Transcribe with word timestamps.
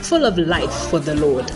full 0.00 0.24
of 0.24 0.38
life 0.38 0.72
for 0.90 0.98
the 0.98 1.14
Lord. 1.14 1.48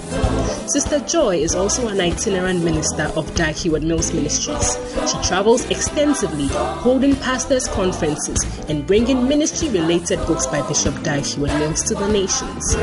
Sister 0.71 1.01
Joy 1.01 1.37
is 1.37 1.55
also 1.55 1.89
an 1.89 2.01
itinerant 2.01 2.65
minister 2.65 3.05
of 3.17 3.33
Dag 3.35 3.55
Heward 3.55 3.83
Mills 3.83 4.13
Ministries. 4.13 4.77
She 5.11 5.29
travels 5.29 5.65
extensively, 5.71 6.49
holding 6.49 7.17
pastors' 7.17 7.69
conferences 7.69 8.43
and 8.69 8.87
bringing 8.87 9.29
ministry 9.29 9.69
related 9.69 10.19
books 10.27 10.47
by 10.47 10.67
Bishop 10.69 11.03
Dag 11.03 11.25
Heward 11.25 11.53
Mills 11.59 11.83
to 11.85 11.95
the 11.95 12.09
nations. 12.09 12.77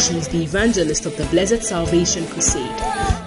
She 0.00 0.16
is 0.16 0.28
the 0.28 0.42
evangelist 0.42 1.06
of 1.06 1.16
the 1.16 1.24
Blessed 1.26 1.62
Salvation 1.62 2.26
Crusade. 2.28 2.80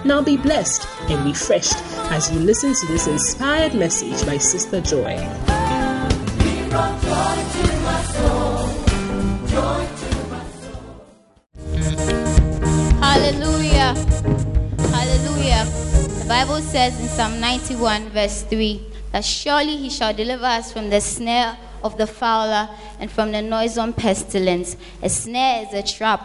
Now 0.04 0.22
be 0.22 0.36
blessed 0.36 0.86
and 1.10 1.24
refreshed 1.26 1.76
as 2.10 2.32
you 2.32 2.38
listen 2.40 2.74
to 2.74 2.86
this 2.86 3.06
inspired 3.06 3.74
message 3.74 4.24
by 4.26 4.38
Sister 4.38 4.80
Joy. 4.80 5.16
Hallelujah. 13.10 13.92
Hallelujah. 14.92 15.64
The 16.20 16.26
Bible 16.28 16.60
says 16.60 17.00
in 17.00 17.08
Psalm 17.08 17.40
91, 17.40 18.10
verse 18.10 18.42
3, 18.44 18.86
that 19.10 19.24
surely 19.24 19.76
he 19.76 19.90
shall 19.90 20.14
deliver 20.14 20.44
us 20.44 20.72
from 20.72 20.90
the 20.90 21.00
snare 21.00 21.58
of 21.82 21.98
the 21.98 22.06
fowler 22.06 22.68
and 23.00 23.10
from 23.10 23.32
the 23.32 23.42
noisome 23.42 23.94
pestilence. 23.94 24.76
A 25.02 25.08
snare 25.08 25.66
is 25.66 25.74
a 25.74 25.82
trap, 25.82 26.24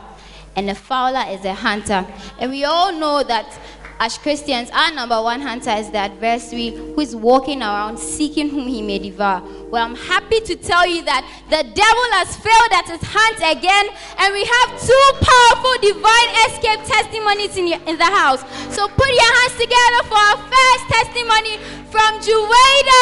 and 0.55 0.69
a 0.69 0.75
fowler 0.75 1.25
is 1.31 1.43
a 1.43 1.55
hunter. 1.55 2.05
And 2.37 2.51
we 2.51 2.65
all 2.65 2.91
know 2.91 3.23
that 3.23 3.51
as 3.99 4.17
Christians, 4.17 4.69
our 4.71 4.91
number 4.93 5.21
one 5.21 5.41
hunter 5.41 5.71
is 5.71 5.89
the 5.89 5.97
adversary 5.99 6.69
who 6.71 6.99
is 6.99 7.15
walking 7.15 7.61
around 7.61 7.97
seeking 7.97 8.49
whom 8.49 8.67
he 8.67 8.81
may 8.81 8.99
devour. 8.99 9.41
Well, 9.69 9.85
I'm 9.85 9.95
happy 9.95 10.41
to 10.41 10.55
tell 10.55 10.85
you 10.85 11.03
that 11.05 11.23
the 11.49 11.63
devil 11.63 12.05
has 12.19 12.35
failed 12.35 12.71
at 12.73 12.87
his 12.91 13.01
hunt 13.03 13.37
again, 13.57 13.87
and 14.19 14.33
we 14.33 14.43
have 14.43 14.79
two 14.81 15.07
powerful 15.23 15.77
divine 15.81 16.29
escape 16.47 16.83
testimonies 16.85 17.57
in, 17.57 17.67
in 17.87 17.97
the 17.97 18.05
house. 18.05 18.43
So 18.75 18.87
put 18.87 19.07
your 19.07 19.33
hands 19.39 19.55
together 19.57 20.03
for 20.07 20.17
our 20.17 20.37
first 20.43 20.87
testimony 20.91 21.57
from 21.89 22.19
Juweda. 22.19 22.95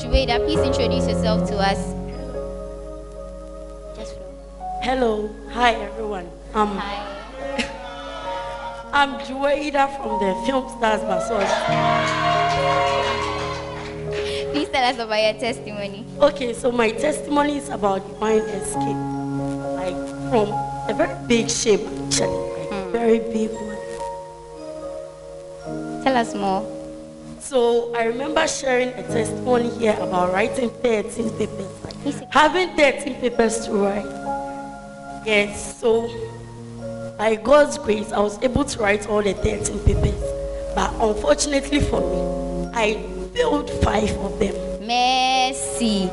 Juweda. 0.00 0.40
Please 0.44 0.60
introduce 0.60 1.06
yourself 1.06 1.46
to 1.50 1.56
us. 1.58 1.94
Hello, 4.82 5.28
hi 5.50 5.74
everyone. 5.74 6.26
Um, 6.54 6.78
Hi. 6.78 7.04
I'm 8.92 9.20
Juwaida 9.20 9.94
from 9.94 10.16
the 10.24 10.32
Film 10.46 10.66
Stars 10.72 11.02
Massage. 11.04 11.52
Please 14.52 14.70
tell 14.70 14.84
us 14.88 14.98
about 14.98 15.20
your 15.20 15.34
testimony. 15.34 16.06
Okay, 16.18 16.54
so 16.54 16.72
my 16.72 16.90
testimony 16.90 17.58
is 17.58 17.68
about 17.68 18.08
divine 18.08 18.40
escape, 18.56 18.96
like 19.76 20.00
from 20.32 20.48
a 20.88 20.94
very 20.96 21.14
big 21.28 21.50
shape, 21.50 21.84
actually, 22.06 22.40
like 22.56 22.72
very 22.90 23.18
big 23.18 23.50
one. 23.52 23.76
Tell 26.02 26.16
us 26.16 26.34
more. 26.34 26.79
So 27.40 27.94
I 27.94 28.04
remember 28.04 28.46
sharing 28.46 28.90
a 28.90 29.02
testimony 29.02 29.70
here 29.70 29.96
about 29.98 30.32
writing 30.32 30.68
13 30.68 31.30
papers, 31.38 32.22
having 32.28 32.76
13 32.76 33.14
papers 33.14 33.64
to 33.64 33.72
write. 33.72 34.04
Yes, 35.24 35.80
so 35.80 36.08
by 37.16 37.36
God's 37.36 37.78
grace, 37.78 38.12
I 38.12 38.20
was 38.20 38.40
able 38.42 38.64
to 38.64 38.78
write 38.78 39.08
all 39.08 39.22
the 39.22 39.32
13 39.32 39.78
papers. 39.80 40.22
But 40.74 40.92
unfortunately 41.00 41.80
for 41.80 42.00
me, 42.00 42.70
I 42.74 43.02
failed 43.34 43.70
five 43.82 44.10
of 44.18 44.38
them. 44.38 44.54
Mercy. 44.86 46.08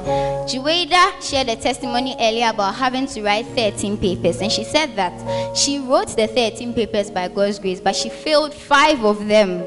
Juweda 0.47 1.21
shared 1.21 1.49
a 1.49 1.57
testimony 1.57 2.16
earlier 2.19 2.49
about 2.49 2.75
having 2.75 3.05
to 3.07 3.21
write 3.21 3.45
13 3.47 3.97
papers, 3.97 4.39
and 4.39 4.51
she 4.51 4.63
said 4.63 4.95
that 4.95 5.57
she 5.57 5.79
wrote 5.79 6.16
the 6.16 6.27
13 6.27 6.73
papers 6.73 7.11
by 7.11 7.27
God's 7.27 7.59
grace, 7.59 7.81
but 7.81 7.95
she 7.95 8.07
failed 8.09 8.53
five 8.53 9.03
of 9.03 9.27
them. 9.27 9.63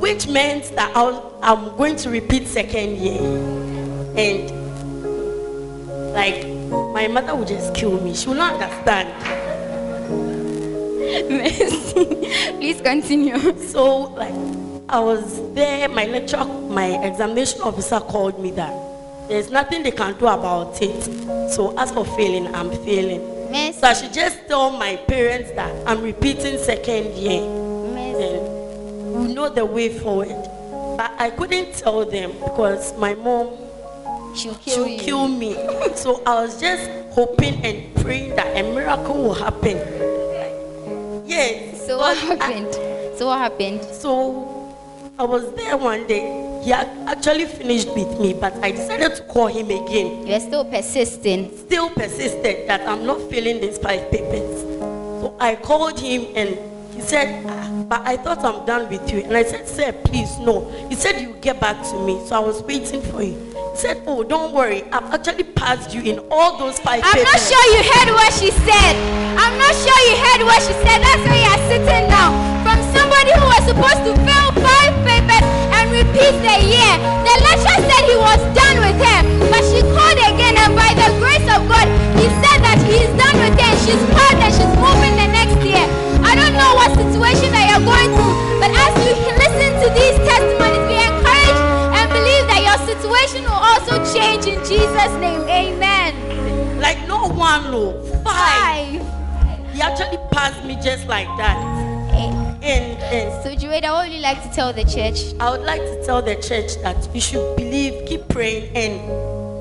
Which 0.00 0.28
meant 0.28 0.74
that 0.76 0.92
I 0.96 1.20
I'm 1.42 1.76
going 1.76 1.96
to 1.96 2.10
repeat 2.10 2.46
second 2.46 2.96
year. 2.98 3.20
And 4.16 4.50
like 6.12 6.46
my 6.92 7.08
mother 7.08 7.34
would 7.34 7.48
just 7.48 7.74
kill 7.74 8.00
me. 8.00 8.14
She 8.14 8.28
will 8.28 8.36
not 8.36 8.54
understand. 8.54 9.08
Mercy. 11.28 12.04
Please 12.58 12.80
continue. 12.80 13.38
So 13.58 14.12
like 14.14 14.34
I 14.88 15.00
was 15.00 15.40
there, 15.54 15.88
my 15.88 16.04
lecturer, 16.06 16.44
my 16.44 17.02
examination 17.04 17.60
officer 17.62 17.98
called 18.00 18.38
me 18.40 18.50
that 18.52 18.72
there's 19.28 19.50
nothing 19.50 19.82
they 19.82 19.90
can 19.90 20.16
do 20.18 20.26
about 20.26 20.80
it. 20.80 21.02
So 21.50 21.74
as 21.78 21.90
for 21.90 22.04
failing, 22.04 22.54
I'm 22.54 22.70
failing. 22.84 23.22
Mercy. 23.50 23.72
So 23.80 23.86
I 23.88 23.92
should 23.94 24.12
just 24.12 24.46
tell 24.46 24.70
my 24.70 24.96
parents 24.96 25.50
that 25.52 25.72
I'm 25.88 26.02
repeating 26.02 26.58
second 26.58 27.14
year. 27.14 27.40
Mercy. 27.40 28.61
Know 29.28 29.48
the 29.48 29.64
way 29.64 29.88
forward. 29.98 30.34
But 30.96 31.12
I 31.18 31.30
couldn't 31.30 31.74
tell 31.74 32.04
them 32.04 32.32
because 32.32 32.96
my 32.98 33.14
mom 33.14 33.50
She'll 34.36 34.54
she 34.64 34.70
kill 34.70 34.84
will 34.84 34.98
kill 34.98 35.28
me. 35.28 35.54
so 35.94 36.22
I 36.26 36.42
was 36.42 36.60
just 36.60 36.88
hoping 37.12 37.54
and 37.64 37.94
praying 37.96 38.36
that 38.36 38.56
a 38.56 38.62
miracle 38.62 39.14
will 39.22 39.34
happen. 39.34 39.76
Yes. 41.26 41.86
So 41.86 41.98
what 41.98 42.16
God, 42.16 42.38
I- 42.40 42.46
happened? 42.52 43.18
So 43.18 43.26
what 43.26 43.38
happened? 43.38 43.84
so 43.84 44.74
I 45.18 45.24
was 45.24 45.52
there 45.54 45.76
one 45.76 46.06
day. 46.06 46.40
He 46.64 46.70
had 46.70 46.88
actually 47.06 47.46
finished 47.46 47.88
with 47.94 48.18
me, 48.20 48.32
but 48.34 48.54
I 48.62 48.70
decided 48.70 49.16
to 49.16 49.22
call 49.24 49.48
him 49.48 49.66
again. 49.70 50.26
You're 50.26 50.40
still 50.40 50.64
persisting. 50.64 51.50
Still 51.56 51.90
persisted 51.90 52.68
that 52.68 52.86
I'm 52.88 53.04
not 53.04 53.20
filling 53.30 53.60
these 53.60 53.78
five 53.78 54.10
papers. 54.10 54.62
So 55.20 55.36
I 55.40 55.56
called 55.56 55.98
him 55.98 56.26
and 56.36 56.56
he 56.94 57.00
said, 57.02 57.44
ah, 57.46 57.68
but 57.88 58.02
I 58.06 58.16
thought 58.16 58.44
I'm 58.44 58.64
done 58.66 58.88
with 58.88 59.10
you. 59.12 59.20
And 59.22 59.36
I 59.36 59.42
said, 59.44 59.68
sir, 59.68 59.92
please, 59.92 60.38
no. 60.38 60.68
He 60.88 60.94
said, 60.94 61.20
you 61.20 61.34
get 61.40 61.60
back 61.60 61.82
to 61.90 61.98
me. 62.04 62.20
So 62.26 62.36
I 62.36 62.40
was 62.40 62.62
waiting 62.62 63.02
for 63.02 63.22
you. 63.22 63.34
He 63.72 63.76
said, 63.76 64.02
oh, 64.06 64.22
don't 64.22 64.52
worry. 64.52 64.82
I've 64.92 65.12
actually 65.14 65.44
passed 65.44 65.94
you 65.94 66.02
in 66.02 66.18
all 66.30 66.58
those 66.58 66.78
5 66.80 67.00
I'm 67.02 67.12
papers. 67.12 67.32
not 67.32 67.40
sure 67.40 67.64
you 67.72 67.80
heard 67.92 68.10
what 68.14 68.32
she 68.34 68.50
said. 68.50 68.94
I'm 69.38 69.56
not 69.58 69.74
sure 69.74 70.00
you 70.08 70.16
heard 70.20 70.42
what 70.44 70.60
she 70.62 70.74
said. 70.84 70.98
That's 71.00 71.24
why 71.24 71.38
you're 71.40 71.62
sitting 71.72 72.06
now. 72.08 72.30
From 72.62 72.78
somebody 72.92 73.32
who 73.32 73.44
was 73.48 73.64
supposed 73.64 74.02
to 74.04 74.12
fail 74.28 74.48
five 74.60 74.92
papers 75.08 75.46
and 75.72 75.88
repeat 75.90 76.36
the 76.44 76.56
year. 76.68 76.92
The 77.24 77.34
lecturer 77.48 77.80
said 77.88 78.02
he 78.04 78.16
was 78.20 78.40
done 78.52 78.76
with 78.84 78.98
her, 79.00 79.20
but 79.48 79.62
she 79.72 79.80
called 79.96 80.20
again, 80.20 80.54
and 80.60 80.76
by 80.76 80.92
the 80.94 81.08
grace 81.18 81.48
of 81.48 81.64
God, 81.66 81.88
he 82.20 82.28
said 82.44 82.60
that 82.60 82.78
he 82.86 83.08
is 83.08 83.12
done 83.16 83.36
with 83.40 83.56
her. 83.56 83.72
She's 83.82 84.04
passed 84.12 84.36
and 84.38 84.52
she's 84.52 84.74
moving 84.78 85.16
the 85.16 85.28
next 85.32 85.58
year. 85.64 85.82
I 86.32 86.34
don't 86.34 86.54
know 86.56 86.72
what 86.74 86.88
situation 86.96 87.52
that 87.52 87.68
you're 87.68 87.84
going 87.84 88.08
through, 88.08 88.36
but 88.56 88.72
as 88.72 88.92
you 89.04 89.12
listen 89.36 89.70
to 89.84 89.88
these 89.92 90.16
testimonies, 90.24 90.80
be 90.88 90.96
encouraged 90.96 91.60
and 91.92 92.08
believe 92.08 92.44
that 92.48 92.60
your 92.64 92.78
situation 92.88 93.42
will 93.44 93.60
also 93.60 94.00
change 94.16 94.46
in 94.48 94.56
Jesus' 94.64 95.12
name. 95.20 95.42
Amen. 95.44 96.80
Like 96.80 97.06
no 97.06 97.28
one, 97.28 97.70
no. 97.70 98.00
Five. 98.24 99.02
Five. 99.04 99.74
He 99.74 99.82
actually 99.82 100.16
passed 100.32 100.64
me 100.64 100.76
just 100.80 101.06
like 101.06 101.28
that. 101.36 101.58
Eh, 102.14 102.32
And, 102.62 102.96
and 103.12 103.42
So, 103.44 103.50
Juweda, 103.54 103.92
what 103.92 104.06
would 104.08 104.14
you 104.16 104.22
like 104.22 104.42
to 104.42 104.48
tell 104.54 104.72
the 104.72 104.84
church? 104.84 105.34
I 105.38 105.50
would 105.50 105.66
like 105.66 105.82
to 105.82 106.02
tell 106.06 106.22
the 106.22 106.36
church 106.36 106.80
that 106.82 106.96
you 107.14 107.20
should 107.20 107.56
believe, 107.56 108.06
keep 108.06 108.26
praying, 108.28 108.74
and 108.74 108.96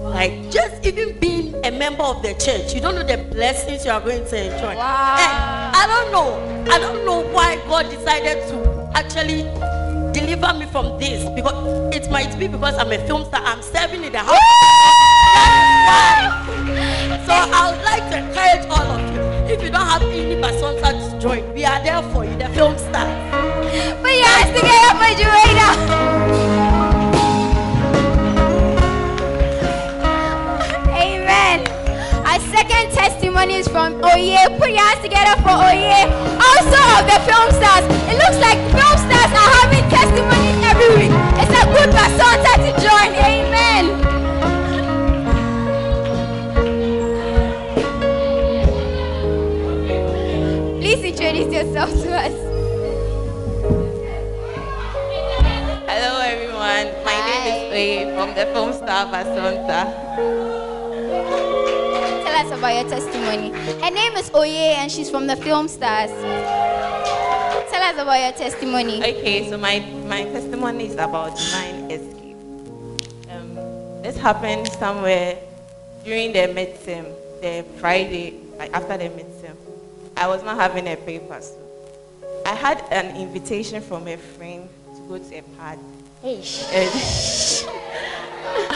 like 0.05 0.49
just 0.51 0.85
even 0.85 1.19
being 1.19 1.53
a 1.65 1.71
member 1.71 2.03
of 2.03 2.21
the 2.21 2.33
church, 2.35 2.73
you 2.73 2.79
don't 2.79 2.95
know 2.95 3.03
the 3.03 3.17
blessings 3.29 3.83
you 3.83 3.91
are 3.91 3.99
going 3.99 4.23
to 4.25 4.35
enjoy. 4.55 4.75
Wow. 4.75 5.17
And 5.19 5.60
I 5.81 5.87
don't 5.87 6.11
know. 6.11 6.71
I 6.71 6.77
don't 6.77 7.05
know 7.07 7.21
why 7.33 7.55
God 7.65 7.89
decided 7.89 8.47
to 8.49 8.87
actually 8.93 9.41
deliver 10.13 10.53
me 10.53 10.67
from 10.67 10.99
this 10.99 11.27
because 11.33 11.95
it 11.95 12.07
might 12.11 12.37
be 12.37 12.47
because 12.47 12.75
I'm 12.75 12.91
a 12.91 12.99
film 13.07 13.25
star. 13.25 13.41
I'm 13.43 13.63
serving 13.63 14.03
in 14.03 14.11
the 14.11 14.19
house. 14.19 14.37
So 17.25 17.33
I 17.33 17.71
would 17.71 17.83
like 17.83 18.05
to 18.11 18.17
encourage 18.19 18.69
all 18.69 18.91
of 18.93 19.01
you. 19.15 19.21
If 19.51 19.63
you 19.63 19.71
don't 19.71 19.87
have 19.87 20.03
any 20.03 20.39
persons 20.39 21.13
to 21.13 21.19
join, 21.19 21.51
we 21.55 21.65
are 21.65 21.81
there 21.83 22.03
for 22.13 22.25
you, 22.25 22.37
the 22.37 22.47
film. 22.49 22.75
Put 22.75 24.13
your 24.13 24.27
hands 24.27 24.53
together 24.53 24.93
for 25.01 25.09
Juweda. 25.17 26.10
Amen. 33.41 33.49
Our 33.49 33.49
second 33.49 33.49
testimony 33.49 33.49
testimony 33.49 33.55
is 33.55 33.67
from 33.67 33.93
Oye. 34.03 34.47
Put 34.59 34.69
your 34.69 34.85
hands 34.85 35.01
together 35.01 35.35
for 35.41 35.49
Oye. 35.49 36.05
Also 36.37 36.79
of 36.93 37.05
the 37.09 37.19
film 37.25 37.49
stars. 37.51 37.85
It 38.09 38.17
looks 38.17 38.37
like 38.37 38.57
film 38.69 38.97
stars 39.01 39.31
are 39.33 39.51
having 39.57 39.85
testimonies 39.89 40.61
every 40.61 40.89
week. 40.97 41.13
It's 41.41 41.51
a 41.51 41.65
good 41.73 41.89
bacenta 41.89 42.53
to 42.61 42.71
join. 42.81 43.09
Amen. 43.17 43.83
Please 50.79 51.03
introduce 51.03 51.53
yourself 51.53 51.89
to 51.89 52.09
us. 52.13 52.35
Hello 55.87 56.21
everyone, 56.21 56.87
my 57.03 57.17
name 57.25 57.45
is 57.49 57.57
Hi. 57.69 57.73
Oye 57.73 58.05
from 58.15 58.29
the 58.35 58.45
film 58.53 58.73
star 58.73 59.05
Bacenta. 59.07 60.70
About 62.61 62.75
your 62.75 62.89
testimony. 62.91 63.49
Her 63.81 63.89
name 63.89 64.15
is 64.17 64.29
Oye 64.35 64.75
and 64.77 64.91
she's 64.91 65.09
from 65.09 65.25
the 65.25 65.35
Film 65.35 65.67
Stars. 65.67 66.11
Tell 67.71 67.81
us 67.81 67.93
about 67.97 68.21
your 68.21 68.33
testimony. 68.33 68.99
Okay, 68.99 69.49
so 69.49 69.57
my, 69.57 69.79
my 70.05 70.25
testimony 70.25 70.85
is 70.85 70.93
about 70.93 71.35
divine 71.35 71.89
escape. 71.89 72.37
Um, 73.31 73.55
this 74.03 74.15
happened 74.15 74.67
somewhere 74.73 75.39
during 76.05 76.33
the 76.33 76.53
midterm, 76.53 77.11
the 77.41 77.65
Friday, 77.79 78.35
like 78.59 78.71
after 78.73 78.95
the 78.95 79.05
midterm. 79.05 79.55
I 80.15 80.27
was 80.27 80.43
not 80.43 80.55
having 80.55 80.87
a 80.87 80.97
paper, 80.97 81.41
so 81.41 81.57
I 82.45 82.53
had 82.53 82.83
an 82.91 83.15
invitation 83.17 83.81
from 83.81 84.07
a 84.07 84.17
friend 84.17 84.69
to 84.95 85.01
go 85.09 85.17
to 85.17 85.35
a 85.35 85.41
party. 85.57 85.81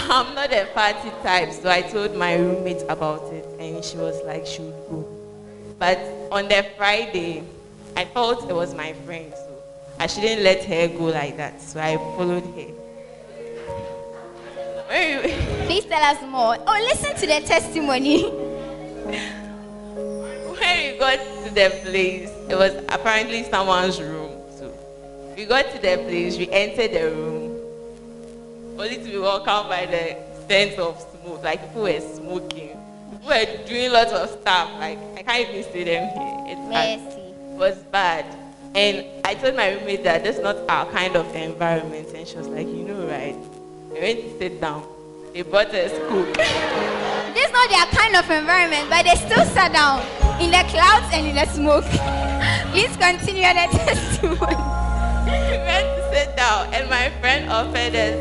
I'm 0.10 0.34
not 0.34 0.52
a 0.52 0.66
party 0.74 1.12
type, 1.22 1.52
so 1.52 1.70
I 1.70 1.84
told 1.84 2.16
my 2.16 2.34
roommate 2.38 2.82
about 2.90 3.32
it, 3.32 3.46
and 3.60 3.86
she 3.86 3.98
was 3.98 4.20
like, 4.26 4.48
she 4.48 4.64
would 4.64 4.90
go. 4.90 5.06
But 5.78 6.00
on 6.32 6.48
the 6.48 6.66
Friday, 6.76 7.44
I 7.96 8.06
felt 8.06 8.50
it 8.50 8.54
was 8.54 8.74
my 8.74 8.94
friend, 9.06 9.32
so 9.32 9.62
I 10.00 10.08
shouldn't 10.08 10.42
let 10.42 10.64
her 10.66 10.88
go 10.88 11.06
like 11.06 11.38
that. 11.38 11.62
So 11.62 11.80
I 11.80 11.98
followed 12.18 12.46
her. 12.46 12.72
Please 15.68 15.86
tell 15.86 16.02
us 16.02 16.20
more. 16.24 16.58
Oh, 16.66 16.80
listen 16.94 17.16
to 17.16 17.28
the 17.28 17.42
testimony. 17.46 18.24
when 20.64 20.94
we 20.94 20.98
got 20.98 21.20
to 21.20 21.54
the 21.54 21.70
place, 21.84 22.32
it 22.50 22.56
was 22.56 22.74
apparently 22.90 23.44
someone's 23.44 24.02
room. 24.02 24.25
We 25.36 25.44
got 25.44 25.70
to 25.72 25.80
the 25.80 25.98
place, 26.08 26.38
we 26.38 26.50
entered 26.50 26.94
the 26.94 27.12
room, 27.12 27.60
only 28.80 28.96
to 28.96 29.04
be 29.04 29.18
welcomed 29.18 29.68
by 29.68 29.86
the 29.86 30.16
scent 30.48 30.80
of 30.80 30.98
smoke. 31.12 31.44
Like 31.44 31.60
people 31.60 31.82
were 31.82 32.00
smoking, 32.00 32.80
people 33.12 33.28
were 33.28 33.46
doing 33.68 33.92
lots 33.92 34.14
of 34.14 34.30
stuff. 34.30 34.72
Like 34.80 34.98
I 35.18 35.24
can't 35.24 35.50
even 35.50 35.74
see 35.74 35.84
them 35.84 36.08
here. 36.08 36.44
It's 36.48 36.70
bad. 36.70 37.00
Mercy. 37.02 37.20
It 37.20 37.58
was 37.58 37.78
bad. 37.92 38.26
And 38.76 39.06
I 39.26 39.36
told 39.36 39.58
my 39.58 39.74
roommate 39.74 40.06
that 40.06 40.24
that's 40.24 40.40
not 40.40 40.56
our 40.70 40.86
kind 40.92 41.18
of 41.18 41.36
environment. 41.36 42.08
And 42.16 42.26
she 42.26 42.38
was 42.38 42.48
like, 42.48 42.68
you 42.68 42.84
know, 42.86 43.06
right? 43.06 43.36
We 43.92 44.00
went 44.00 44.22
to 44.22 44.38
sit 44.38 44.62
down. 44.62 44.88
They 45.34 45.42
brought 45.42 45.76
us 45.76 45.92
cook. 46.08 46.34
This 47.36 47.46
is 47.46 47.52
not 47.52 47.70
their 47.70 47.86
kind 47.88 48.16
of 48.16 48.30
environment, 48.32 48.90
but 48.90 49.04
they 49.04 49.16
still 49.16 49.44
sat 49.52 49.74
down 49.74 50.00
in 50.40 50.52
the 50.52 50.64
clouds 50.72 51.08
and 51.12 51.28
in 51.28 51.36
the 51.36 51.46
smoke. 51.48 51.84
Please 52.72 52.96
continue 52.96 53.44
the 53.44 53.68
testimony. 53.78 54.85
Sit 56.16 56.36
down, 56.38 56.74
and 56.74 56.90
my 56.90 57.10
friend 57.20 57.52
offered 57.52 57.94
us 57.94 58.16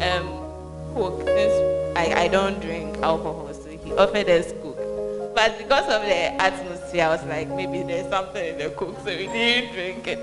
um, 0.00 0.26
coke 0.94 1.20
since 1.28 1.52
I, 1.94 2.24
I 2.24 2.28
don't 2.28 2.58
drink 2.58 2.96
alcohol, 3.02 3.52
so 3.52 3.68
he 3.68 3.92
offered 3.92 4.30
us 4.30 4.50
coke. 4.62 4.80
But 5.34 5.58
because 5.58 5.84
of 5.92 6.00
the 6.08 6.40
atmosphere, 6.40 7.04
I 7.04 7.08
was 7.08 7.22
like, 7.24 7.48
maybe 7.48 7.82
there's 7.82 8.08
something 8.08 8.42
in 8.42 8.56
the 8.56 8.70
coke, 8.70 8.96
so 9.00 9.10
we 9.14 9.26
didn't 9.26 9.74
drink 9.74 10.06
it. 10.06 10.18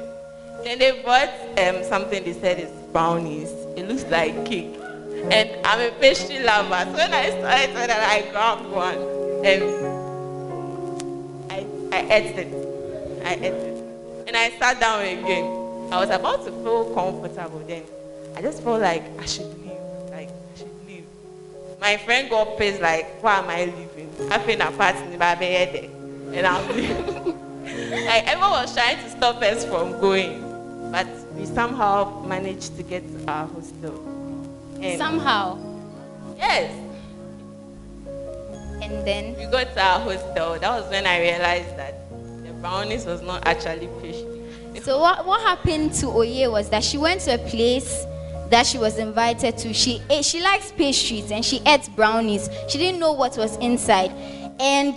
Then 0.64 0.80
they 0.80 1.00
brought 1.04 1.30
um, 1.60 1.84
something 1.84 2.24
they 2.24 2.34
said 2.34 2.60
is 2.60 2.72
brownies. 2.92 3.52
It 3.78 3.88
looks 3.88 4.06
like 4.06 4.44
cake. 4.44 4.76
And 5.30 5.48
I'm 5.64 5.80
a 5.80 5.92
pastry 6.00 6.40
lover, 6.40 6.90
so 6.90 6.98
when 6.98 7.14
I 7.14 7.30
saw 7.30 7.52
it, 7.54 7.74
then 7.76 7.92
I 7.92 8.32
grabbed 8.32 8.66
one 8.66 8.98
and 9.46 9.64
I, 11.52 11.68
I 11.96 12.02
ate 12.18 12.36
it. 12.36 12.52
I 13.24 13.34
ate 13.36 13.44
it. 13.44 13.84
And 14.26 14.36
I 14.36 14.50
sat 14.58 14.80
down 14.80 15.02
again. 15.02 15.61
I 15.92 16.00
was 16.00 16.10
about 16.10 16.46
to 16.46 16.52
feel 16.64 16.94
comfortable 16.96 17.60
then. 17.68 17.84
I 18.38 18.42
just 18.42 18.64
felt 18.64 18.80
like 18.82 19.04
I 19.20 19.26
should 19.26 19.48
leave. 19.60 19.78
Like, 20.10 20.30
I 20.30 20.58
should 20.58 20.88
leave. 20.88 21.06
My 21.82 21.98
friend 21.98 22.30
got 22.30 22.58
pissed, 22.58 22.82
like, 22.82 23.22
why 23.22 23.40
am 23.40 23.50
I 23.50 23.66
leaving? 23.66 24.30
Having 24.30 24.62
a 24.62 24.72
party 24.72 25.00
in 25.00 25.20
my 25.20 25.36
bed. 25.36 25.90
And 26.34 26.48
I'm 26.48 26.66
leaving. 26.70 27.26
like, 28.06 28.26
everyone 28.26 28.52
was 28.52 28.74
trying 28.74 29.04
to 29.04 29.10
stop 29.10 29.42
us 29.42 29.66
from 29.66 30.00
going. 30.00 30.40
But 30.94 31.08
we 31.36 31.46
somehow 31.46 32.24
managed 32.26 32.78
to 32.78 32.84
get 32.84 33.04
to 33.04 33.30
our 33.30 33.48
hostel. 33.48 34.00
And 34.80 34.98
Somehow. 34.98 35.60
Yes. 36.38 36.72
And 38.82 39.06
then, 39.06 39.36
We 39.38 39.46
got 39.52 39.74
to 39.74 39.82
our 39.82 40.00
hostel. 40.00 40.58
That 40.58 40.70
was 40.70 40.90
when 40.90 41.06
I 41.06 41.20
realized 41.20 41.76
that 41.76 42.10
the 42.46 42.54
brownies 42.62 43.06
was 43.06 43.22
not 43.22 43.46
actually 43.46 43.90
pastry. 44.02 44.31
So 44.80 45.00
what, 45.00 45.26
what 45.26 45.42
happened 45.42 45.94
to 45.96 46.08
Oye 46.08 46.48
was 46.48 46.70
that 46.70 46.84
she 46.84 46.98
went 46.98 47.22
to 47.22 47.36
a 47.36 47.38
place 47.50 48.06
that 48.50 48.66
she 48.66 48.78
was 48.78 48.98
invited 48.98 49.58
to. 49.60 49.74
She 49.74 50.02
ate, 50.10 50.26
she 50.26 50.42
likes 50.42 50.72
pastries 50.72 51.32
and 51.32 51.44
she 51.44 51.62
ate 51.66 51.90
brownies. 51.96 52.50
She 52.70 52.78
didn't 52.78 53.00
know 53.00 53.14
what 53.14 53.38
was 53.38 53.58
inside. 53.58 54.12
And 54.60 54.96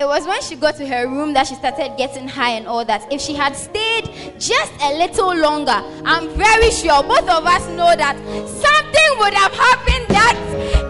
it 0.00 0.06
was 0.06 0.26
when 0.26 0.40
she 0.40 0.56
got 0.56 0.76
to 0.76 0.86
her 0.86 1.06
room 1.06 1.34
that 1.34 1.46
she 1.46 1.54
started 1.54 1.94
getting 1.98 2.26
high 2.26 2.52
and 2.52 2.66
all 2.66 2.84
that. 2.86 3.06
If 3.12 3.20
she 3.20 3.34
had 3.34 3.54
stayed 3.54 4.06
just 4.38 4.72
a 4.80 4.96
little 4.96 5.36
longer, 5.36 5.76
I'm 6.06 6.26
very 6.30 6.70
sure 6.70 7.02
both 7.02 7.28
of 7.28 7.44
us 7.44 7.68
know 7.68 7.94
that 7.94 8.16
something 8.48 9.10
would 9.18 9.34
have 9.34 9.52
happened 9.52 10.06
that 10.08 10.36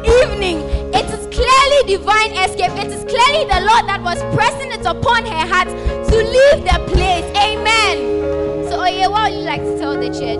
evening. 0.06 0.60
It 0.94 1.06
is 1.10 1.26
clearly 1.26 1.96
divine 1.96 2.32
escape. 2.38 2.70
It 2.78 2.92
is 2.92 3.02
clearly 3.02 3.50
the 3.50 3.66
Lord 3.66 3.84
that 3.90 4.00
was 4.00 4.22
pressing 4.32 4.70
it 4.70 4.86
upon 4.86 5.26
her 5.26 5.46
heart 5.46 5.68
to 5.68 6.16
leave 6.16 6.62
the 6.62 6.78
place. 6.94 7.26
Amen. 7.34 8.70
So, 8.70 8.80
Oye, 8.80 9.08
what 9.08 9.32
would 9.32 9.40
you 9.40 9.44
like 9.44 9.62
to 9.62 9.76
tell 9.76 9.94
the 9.98 10.06
church? 10.06 10.38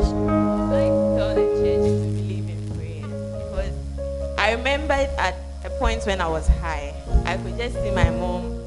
like 0.71 0.95
tell 1.19 1.35
the 1.35 1.43
church 1.59 1.83
to 1.91 2.07
believe 2.15 2.49
in 2.49 2.71
prayer 2.71 3.03
because 3.51 3.75
I 4.39 4.53
remember 4.53 4.95
at 4.95 5.35
a 5.65 5.71
point 5.71 6.05
when 6.07 6.21
I 6.21 6.29
was 6.29 6.47
high, 6.47 6.95
I 7.25 7.37
could 7.37 7.57
just 7.59 7.75
see 7.75 7.91
my 7.91 8.09
mom 8.11 8.60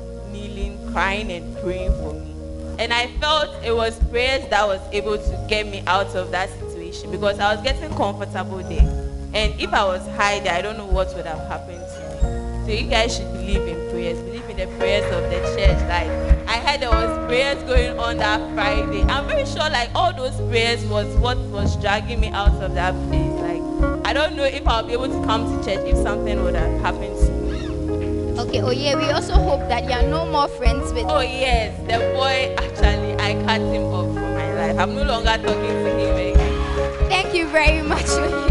crying, 0.93 1.31
and 1.31 1.57
praying 1.57 1.91
for 1.93 2.13
me. 2.13 2.33
And 2.79 2.93
I 2.93 3.07
felt 3.19 3.49
it 3.63 3.75
was 3.75 3.99
prayers 4.05 4.47
that 4.49 4.65
was 4.65 4.79
able 4.91 5.17
to 5.17 5.45
get 5.49 5.67
me 5.67 5.83
out 5.85 6.15
of 6.15 6.31
that 6.31 6.49
situation 6.49 7.11
because 7.11 7.39
I 7.39 7.53
was 7.53 7.63
getting 7.63 7.93
comfortable 7.95 8.59
there. 8.63 9.03
And 9.33 9.59
if 9.59 9.73
I 9.73 9.83
was 9.83 10.05
high 10.15 10.39
there, 10.39 10.53
I 10.53 10.61
don't 10.61 10.77
know 10.77 10.85
what 10.85 11.13
would 11.15 11.25
have 11.25 11.47
happened 11.47 11.79
to 11.79 11.99
me. 11.99 12.65
So 12.65 12.71
you 12.71 12.89
guys 12.89 13.17
should 13.17 13.31
believe 13.33 13.67
in 13.67 13.89
prayers, 13.89 14.19
believe 14.19 14.49
in 14.49 14.57
the 14.57 14.67
prayers 14.77 15.03
of 15.11 15.23
the 15.29 15.39
church. 15.55 15.81
Like 15.89 16.09
I 16.47 16.59
heard 16.59 16.81
there 16.81 16.89
was 16.89 17.27
prayers 17.27 17.61
going 17.63 17.99
on 17.99 18.17
that 18.17 18.39
Friday. 18.53 19.01
I'm 19.03 19.27
very 19.27 19.45
sure 19.45 19.69
like 19.69 19.89
all 19.93 20.13
those 20.13 20.35
prayers 20.49 20.85
was 20.85 21.07
what 21.17 21.37
was 21.49 21.75
dragging 21.81 22.21
me 22.21 22.29
out 22.29 22.53
of 22.61 22.73
that 22.75 22.93
place. 23.09 23.33
Like 23.41 24.05
I 24.05 24.13
don't 24.13 24.35
know 24.35 24.45
if 24.45 24.65
I'll 24.67 24.85
be 24.85 24.93
able 24.93 25.09
to 25.09 25.25
come 25.25 25.45
to 25.45 25.65
church 25.65 25.85
if 25.85 25.97
something 25.97 26.41
would 26.43 26.55
have 26.55 26.79
happened 26.81 27.19
to 27.19 27.31
me. 27.31 27.42
Okay, 28.43 28.61
oh 28.61 28.71
yeah, 28.71 28.97
we 28.97 29.09
also 29.09 29.35
hope 29.35 29.69
that 29.69 29.85
you 29.85 29.91
are 29.91 30.03
no 30.03 30.25
more 30.25 30.49
friends 30.49 30.91
with. 30.91 31.05
Oh 31.07 31.21
yes, 31.21 31.79
the 31.87 31.97
boy 32.13 32.53
actually 32.59 33.15
I 33.15 33.41
cut 33.45 33.61
him 33.61 33.83
off 33.83 34.13
from 34.13 34.33
my 34.35 34.53
life. 34.53 34.77
I'm 34.77 34.93
no 34.95 35.03
longer 35.03 35.37
talking 35.37 35.71
to 35.85 35.89
him 35.95 36.35
again. 36.35 37.07
Thank 37.07 37.33
you 37.33 37.47
very 37.47 37.81
much. 37.81 38.03
Oye. 38.09 38.43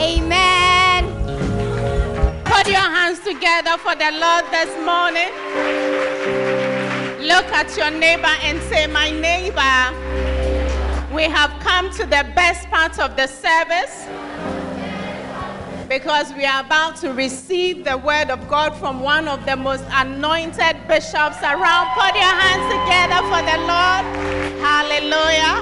Amen. 0.00 1.04
Put 2.44 2.66
your 2.66 2.88
hands 2.98 3.20
together 3.20 3.78
for 3.78 3.94
the 3.94 4.10
Lord 4.18 4.44
this 4.50 4.74
morning. 4.82 5.30
Look 7.22 7.46
at 7.54 7.70
your 7.76 7.92
neighbor 7.92 8.34
and 8.42 8.60
say, 8.62 8.88
My 8.88 9.12
neighbor, 9.12 9.94
we 11.14 11.22
have 11.22 11.52
come 11.60 11.88
to 11.92 12.02
the 12.04 12.26
best 12.34 12.66
part 12.68 12.98
of 12.98 13.14
the 13.14 13.28
service 13.28 14.08
because 15.98 16.34
we 16.34 16.44
are 16.44 16.60
about 16.60 16.96
to 16.96 17.12
receive 17.12 17.84
the 17.84 17.96
word 17.96 18.28
of 18.28 18.48
God 18.48 18.74
from 18.74 18.98
one 18.98 19.28
of 19.28 19.46
the 19.46 19.54
most 19.54 19.84
anointed 19.90 20.74
bishops 20.88 21.40
around. 21.40 21.86
Put 21.94 22.12
your 22.16 22.34
hands 22.42 22.66
together 22.74 23.20
for 23.30 23.40
the 23.46 23.58
Lord. 23.70 24.04
Hallelujah. 24.58 25.54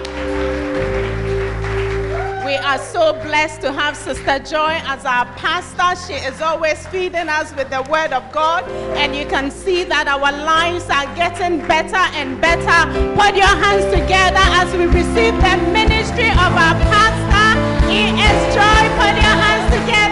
We 2.47 2.57
are 2.57 2.79
so 2.79 3.13
blessed 3.25 3.61
to 3.61 3.73
have 3.73 3.95
Sister 3.95 4.39
Joy 4.39 4.81
as 4.87 5.05
our 5.05 5.27
pastor. 5.37 6.01
She 6.07 6.19
is 6.27 6.41
always 6.41 6.87
feeding 6.87 7.29
us 7.29 7.55
with 7.55 7.69
the 7.69 7.83
word 7.91 8.15
of 8.15 8.25
God, 8.33 8.65
and 8.97 9.15
you 9.15 9.27
can 9.27 9.51
see 9.51 9.85
that 9.85 10.09
our 10.09 10.33
lives 10.33 10.89
are 10.89 11.15
getting 11.15 11.59
better 11.69 12.05
and 12.17 12.41
better. 12.41 12.81
Put 13.21 13.37
your 13.37 13.55
hands 13.65 13.85
together 13.85 14.45
as 14.61 14.73
we 14.73 14.87
receive 14.87 15.37
the 15.45 15.57
ministry 15.73 16.31
of 16.31 16.53
our 16.57 16.77
pastor. 16.89 17.83
E.S. 17.93 18.39
Joy, 18.57 18.83
put 18.97 19.13
your 19.21 19.37
hands 19.45 19.69
together 19.77 20.12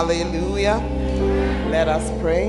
Hallelujah. 0.00 0.78
Let 1.68 1.86
us 1.86 2.10
pray. 2.22 2.48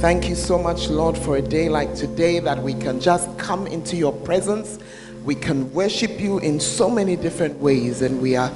Thank 0.00 0.30
you 0.30 0.34
so 0.34 0.58
much, 0.58 0.88
Lord, 0.88 1.18
for 1.18 1.36
a 1.36 1.42
day 1.42 1.68
like 1.68 1.94
today 1.94 2.40
that 2.40 2.62
we 2.62 2.72
can 2.72 3.00
just 3.00 3.36
come 3.36 3.66
into 3.66 3.96
your 3.96 4.14
presence. 4.14 4.78
We 5.26 5.34
can 5.34 5.70
worship 5.74 6.18
you 6.18 6.38
in 6.38 6.58
so 6.58 6.88
many 6.88 7.16
different 7.16 7.60
ways, 7.60 8.00
and 8.00 8.22
we 8.22 8.34
are 8.34 8.50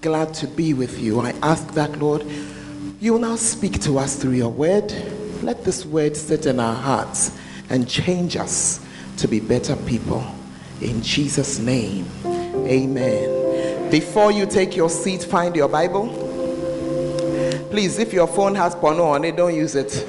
glad 0.00 0.32
to 0.36 0.46
be 0.46 0.72
with 0.72 0.98
you. 0.98 1.20
I 1.20 1.34
ask 1.42 1.70
that, 1.74 1.98
Lord, 1.98 2.24
you 2.98 3.12
will 3.12 3.20
now 3.20 3.36
speak 3.36 3.78
to 3.82 3.98
us 3.98 4.16
through 4.16 4.32
your 4.32 4.48
word. 4.50 4.90
Let 5.42 5.64
this 5.64 5.84
word 5.84 6.16
sit 6.16 6.46
in 6.46 6.58
our 6.58 6.76
hearts 6.76 7.38
and 7.68 7.86
change 7.86 8.38
us 8.38 8.80
to 9.18 9.28
be 9.28 9.38
better 9.38 9.76
people. 9.76 10.24
In 10.80 11.02
Jesus' 11.02 11.58
name, 11.58 12.06
amen. 12.24 13.90
Before 13.90 14.32
you 14.32 14.46
take 14.46 14.74
your 14.74 14.88
seat, 14.88 15.24
find 15.24 15.54
your 15.54 15.68
Bible. 15.68 16.24
Please, 17.70 17.98
if 17.98 18.12
your 18.12 18.26
phone 18.26 18.54
has 18.54 18.74
porno 18.74 19.04
on 19.04 19.24
it, 19.24 19.36
don't 19.36 19.54
use 19.54 19.74
it. 19.74 20.04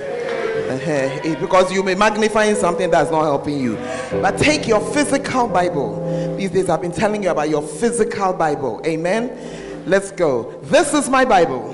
Uh-huh. 0.69 1.35
Because 1.39 1.71
you 1.71 1.83
may 1.83 1.95
magnifying 1.95 2.55
something 2.55 2.89
that's 2.91 3.11
not 3.11 3.23
helping 3.23 3.59
you. 3.59 3.75
But 4.21 4.37
take 4.37 4.67
your 4.67 4.79
physical 4.93 5.47
Bible. 5.47 6.37
These 6.37 6.51
days 6.51 6.69
I've 6.69 6.81
been 6.81 6.91
telling 6.91 7.23
you 7.23 7.31
about 7.31 7.49
your 7.49 7.61
physical 7.61 8.33
Bible. 8.33 8.81
Amen. 8.85 9.83
Let's 9.85 10.11
go. 10.11 10.59
This 10.63 10.93
is 10.93 11.09
my 11.09 11.25
Bible. 11.25 11.73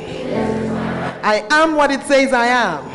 I 1.24 1.46
am 1.52 1.76
what 1.76 1.92
it 1.92 2.02
says 2.04 2.34
I 2.34 2.48
am. 2.48 2.86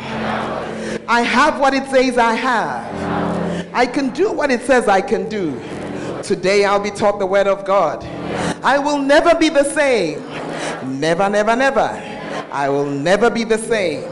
I 1.07 1.21
have 1.21 1.59
what 1.59 1.73
it 1.73 1.85
says 1.89 2.17
I 2.17 2.33
have. 2.33 3.73
I 3.73 3.85
can 3.85 4.09
do 4.09 4.31
what 4.31 4.51
it 4.51 4.61
says 4.61 4.87
I 4.87 5.01
can 5.01 5.29
do. 5.29 5.61
Today 6.23 6.65
I'll 6.65 6.79
be 6.79 6.91
taught 6.91 7.19
the 7.19 7.25
word 7.25 7.47
of 7.47 7.63
God. 7.63 8.03
I 8.63 8.79
will 8.79 8.99
never 8.99 9.35
be 9.35 9.49
the 9.49 9.63
same. 9.63 10.19
Never, 10.99 11.29
never, 11.29 11.55
never. 11.55 12.10
I 12.51 12.67
will 12.67 12.85
never 12.85 13.29
be 13.29 13.45
the 13.45 13.57
same. 13.57 14.03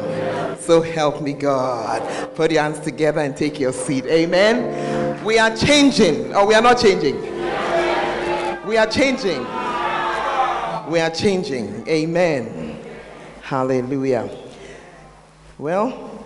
So 0.60 0.82
help 0.82 1.22
me, 1.22 1.34
God. 1.34 2.36
Put 2.36 2.52
your 2.52 2.64
hands 2.64 2.80
together 2.80 3.20
and 3.22 3.36
take 3.36 3.60
your 3.60 3.74
seat. 3.74 4.06
Amen. 4.06 5.24
We 5.26 5.38
are 5.38 5.56
changing. 5.56 6.34
Oh, 6.34 6.46
we 6.46 6.54
are 6.54 6.62
not 6.62 6.80
changing. 6.80 7.20
We 8.66 8.78
are 8.78 8.88
changing. 8.88 9.40
We 10.90 11.00
are 11.00 11.10
changing. 11.10 11.88
Amen. 11.88 12.80
Hallelujah. 13.42 14.30
Well, 15.58 16.24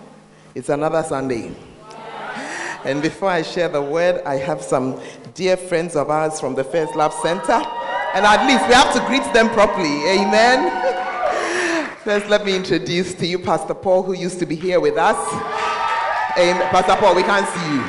it's 0.54 0.68
another 0.68 1.02
Sunday. 1.02 1.52
And 2.84 3.02
before 3.02 3.30
I 3.30 3.42
share 3.42 3.68
the 3.68 3.82
word, 3.82 4.22
I 4.24 4.36
have 4.36 4.62
some 4.62 5.00
dear 5.32 5.56
friends 5.56 5.96
of 5.96 6.10
ours 6.10 6.38
from 6.38 6.54
the 6.54 6.64
First 6.64 6.94
Love 6.94 7.14
Center. 7.14 7.62
And 8.14 8.24
at 8.24 8.46
least 8.46 8.68
we 8.68 8.74
have 8.74 8.92
to 8.94 9.00
greet 9.06 9.24
them 9.32 9.48
properly. 9.48 10.06
Amen. 10.06 10.92
First, 12.04 12.28
let 12.28 12.44
me 12.44 12.54
introduce 12.54 13.14
to 13.14 13.26
you 13.26 13.38
Pastor 13.38 13.72
Paul, 13.72 14.02
who 14.02 14.12
used 14.12 14.38
to 14.40 14.44
be 14.44 14.54
here 14.54 14.78
with 14.78 14.98
us. 14.98 15.16
Amen. 16.36 16.60
Pastor 16.68 16.96
Paul, 16.96 17.14
we 17.14 17.22
can't 17.22 17.48
see 17.48 17.72
you. 17.72 17.80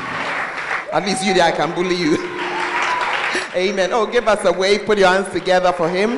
At 0.94 1.04
least 1.06 1.26
you 1.26 1.34
there, 1.34 1.44
I 1.44 1.52
can 1.52 1.76
bully 1.76 1.98
you. 1.98 2.14
Amen. 3.58 3.90
Oh, 3.92 4.08
give 4.10 4.30
us 4.30 4.46
a 4.46 4.54
wave. 4.54 4.86
Put 4.86 5.00
your 5.00 5.10
hands 5.10 5.30
together 5.34 5.74
for 5.74 5.90
him. 5.90 6.12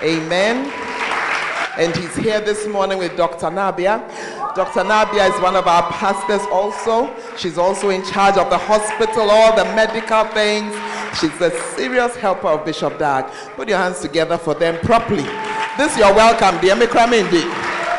Amen. 0.00 0.72
And 1.76 1.96
he's 1.96 2.14
here 2.14 2.40
this 2.40 2.68
morning 2.68 2.98
with 2.98 3.16
Dr. 3.16 3.50
Nabia. 3.50 3.98
Dr. 4.54 4.84
Nabia 4.84 5.34
is 5.34 5.40
one 5.42 5.56
of 5.56 5.66
our 5.66 5.90
pastors 5.90 6.46
also. 6.52 7.12
She's 7.36 7.58
also 7.58 7.90
in 7.90 8.04
charge 8.04 8.36
of 8.36 8.48
the 8.48 8.58
hospital, 8.58 9.28
all 9.28 9.56
the 9.56 9.64
medical 9.74 10.24
things. 10.26 10.72
She's 11.18 11.40
a 11.40 11.50
serious 11.74 12.14
helper 12.14 12.46
of 12.46 12.64
Bishop 12.64 12.96
Dag. 13.00 13.24
Put 13.56 13.68
your 13.68 13.78
hands 13.78 13.98
together 13.98 14.38
for 14.38 14.54
them 14.54 14.78
properly. 14.86 15.26
This 15.78 15.96
you're 15.96 16.12
welcome, 16.12 16.60
dear 16.60 16.74
Mikramindi. 16.74 17.44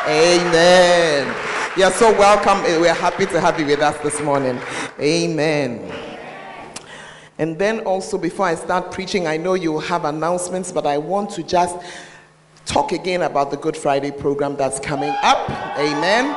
Amen. 0.05 1.33
You're 1.77 1.89
so 1.91 2.11
welcome. 2.11 2.61
We're 2.81 2.93
happy 2.93 3.25
to 3.27 3.39
have 3.39 3.57
you 3.59 3.65
with 3.65 3.79
us 3.79 3.97
this 3.99 4.21
morning. 4.21 4.59
Amen. 4.99 5.89
And 7.39 7.57
then 7.57 7.79
also, 7.81 8.17
before 8.17 8.45
I 8.45 8.55
start 8.55 8.91
preaching, 8.91 9.25
I 9.25 9.37
know 9.37 9.53
you 9.53 9.79
have 9.79 10.03
announcements, 10.03 10.71
but 10.71 10.85
I 10.85 10.97
want 10.97 11.29
to 11.31 11.43
just 11.43 11.77
talk 12.65 12.91
again 12.91 13.21
about 13.21 13.51
the 13.51 13.57
Good 13.57 13.77
Friday 13.77 14.11
program 14.11 14.57
that's 14.57 14.79
coming 14.79 15.13
up. 15.23 15.49
Amen. 15.79 16.35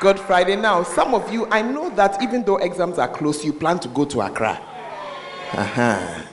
Good 0.00 0.20
Friday. 0.20 0.54
Now, 0.56 0.82
some 0.82 1.14
of 1.14 1.32
you, 1.32 1.46
I 1.46 1.62
know 1.62 1.88
that 1.90 2.22
even 2.22 2.44
though 2.44 2.58
exams 2.58 2.98
are 2.98 3.08
close, 3.08 3.42
you 3.42 3.54
plan 3.54 3.78
to 3.80 3.88
go 3.88 4.04
to 4.04 4.20
Accra. 4.20 4.60
Uh-huh. 5.54 6.24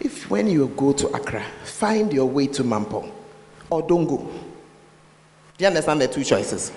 If 0.00 0.30
when 0.30 0.48
you 0.48 0.68
go 0.76 0.92
to 0.92 1.08
Accra, 1.08 1.42
find 1.64 2.12
your 2.12 2.26
way 2.26 2.46
to 2.48 2.62
Mampong 2.62 3.10
or 3.70 3.82
don't 3.82 4.06
go. 4.06 4.18
Do 4.18 5.64
you 5.64 5.66
understand 5.66 6.00
the 6.00 6.08
two 6.08 6.22
choices? 6.22 6.72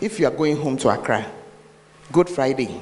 If 0.00 0.20
you 0.20 0.26
are 0.26 0.30
going 0.30 0.56
home 0.56 0.76
to 0.78 0.88
Accra, 0.90 1.26
Good 2.12 2.28
Friday, 2.30 2.80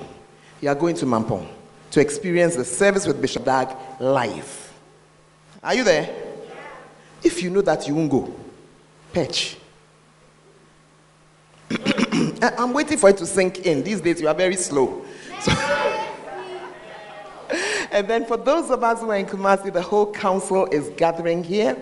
you 0.61 0.69
are 0.69 0.75
going 0.75 0.95
to 0.97 1.07
Mampong 1.07 1.49
to 1.93 2.01
experience 2.01 2.57
the 2.57 2.65
service 2.65 3.07
with 3.07 3.21
Bishop 3.21 3.45
Dag 3.45 3.75
live. 4.01 4.73
Are 5.63 5.75
you 5.75 5.85
there? 5.85 6.15
If 7.23 7.43
you 7.43 7.49
know 7.49 7.63
that 7.63 7.89
you 7.89 7.95
won't 7.95 8.11
go, 8.11 8.35
patch. 9.13 9.57
I- 11.71 12.53
I'm 12.59 12.75
waiting 12.75 12.99
for 12.99 13.09
it 13.09 13.17
to 13.19 13.27
sink 13.27 13.61
in. 13.61 13.83
These 13.83 14.03
days 14.03 14.21
you 14.21 14.29
are 14.29 14.35
very 14.35 14.57
slow. 14.57 15.05
So- 15.41 15.53
and 17.95 18.09
then 18.09 18.27
for 18.27 18.37
those 18.37 18.71
of 18.73 18.83
us 18.83 19.01
who 19.01 19.11
are 19.11 19.17
in 19.17 19.25
Kumasi, 19.25 19.73
the 19.73 19.81
whole 19.81 20.13
council 20.13 20.67
is 20.67 20.89
gathering 20.97 21.45
here. 21.45 21.77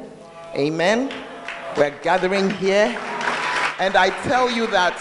Amen. 0.54 1.11
We're 1.75 1.99
gathering 2.02 2.50
here. 2.50 2.95
And 3.78 3.97
I 3.97 4.11
tell 4.25 4.50
you 4.50 4.66
that 4.66 4.92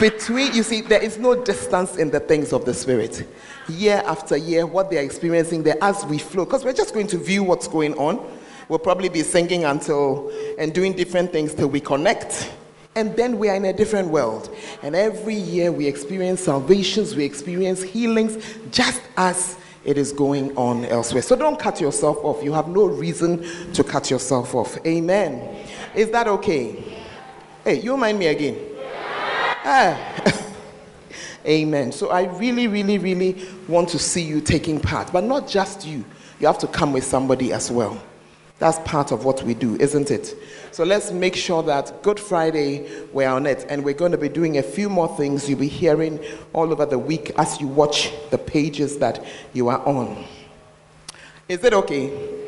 between 0.00 0.52
you 0.52 0.64
see 0.64 0.80
there 0.80 1.00
is 1.00 1.16
no 1.16 1.44
distance 1.44 1.96
in 1.96 2.10
the 2.10 2.18
things 2.18 2.52
of 2.52 2.64
the 2.64 2.74
spirit 2.74 3.26
year 3.68 4.02
after 4.06 4.36
year 4.36 4.66
what 4.66 4.90
they're 4.90 5.02
experiencing 5.02 5.62
there 5.62 5.76
as 5.82 6.04
we 6.06 6.18
flow 6.18 6.44
because 6.44 6.64
we're 6.64 6.72
just 6.72 6.94
going 6.94 7.06
to 7.08 7.18
view 7.18 7.42
what's 7.42 7.66
going 7.66 7.92
on 7.94 8.24
we'll 8.68 8.78
probably 8.78 9.08
be 9.08 9.22
singing 9.22 9.64
until 9.64 10.30
and 10.56 10.72
doing 10.72 10.92
different 10.92 11.32
things 11.32 11.52
till 11.52 11.66
we 11.66 11.80
connect 11.80 12.52
and 12.94 13.16
then 13.16 13.38
we 13.38 13.48
are 13.48 13.56
in 13.56 13.64
a 13.64 13.72
different 13.72 14.08
world 14.08 14.54
and 14.84 14.94
every 14.94 15.34
year 15.34 15.72
we 15.72 15.84
experience 15.84 16.42
salvations 16.42 17.16
we 17.16 17.24
experience 17.24 17.82
healings 17.82 18.38
just 18.70 19.02
as 19.16 19.58
it 19.84 19.96
is 19.96 20.12
going 20.12 20.56
on 20.56 20.84
elsewhere 20.86 21.22
so 21.22 21.36
don't 21.36 21.58
cut 21.58 21.80
yourself 21.80 22.18
off 22.24 22.42
you 22.42 22.52
have 22.52 22.68
no 22.68 22.84
reason 22.84 23.42
to 23.72 23.82
cut 23.84 24.10
yourself 24.10 24.54
off 24.54 24.78
amen 24.86 25.64
is 25.94 26.10
that 26.10 26.26
okay 26.28 26.82
hey 27.64 27.80
you 27.80 27.96
mind 27.96 28.18
me 28.18 28.26
again 28.26 28.68
Ah. 29.70 30.24
Amen. 31.46 31.92
So 31.92 32.08
I 32.08 32.24
really, 32.38 32.66
really, 32.68 32.96
really 32.96 33.46
want 33.68 33.90
to 33.90 33.98
see 33.98 34.22
you 34.22 34.40
taking 34.40 34.80
part, 34.80 35.12
but 35.12 35.24
not 35.24 35.46
just 35.46 35.86
you. 35.86 36.04
You 36.40 36.46
have 36.46 36.58
to 36.58 36.66
come 36.66 36.92
with 36.92 37.04
somebody 37.04 37.52
as 37.52 37.70
well. 37.70 38.00
That's 38.58 38.80
part 38.80 39.12
of 39.12 39.24
what 39.24 39.42
we 39.44 39.54
do, 39.54 39.76
isn't 39.76 40.10
it? 40.10 40.34
So 40.72 40.82
let's 40.82 41.12
make 41.12 41.36
sure 41.36 41.62
that 41.62 42.02
Good 42.02 42.18
Friday 42.18 42.88
we're 43.12 43.28
on 43.28 43.46
it, 43.46 43.64
and 43.68 43.84
we're 43.84 43.94
going 43.94 44.12
to 44.12 44.18
be 44.18 44.28
doing 44.28 44.58
a 44.58 44.62
few 44.62 44.88
more 44.88 45.08
things 45.16 45.48
you'll 45.48 45.60
be 45.60 45.68
hearing 45.68 46.18
all 46.52 46.72
over 46.72 46.84
the 46.84 46.98
week 46.98 47.30
as 47.38 47.60
you 47.60 47.68
watch 47.68 48.12
the 48.30 48.38
pages 48.38 48.98
that 48.98 49.24
you 49.52 49.68
are 49.68 49.84
on. 49.86 50.24
Is 51.48 51.62
it 51.62 51.72
okay? 51.72 52.38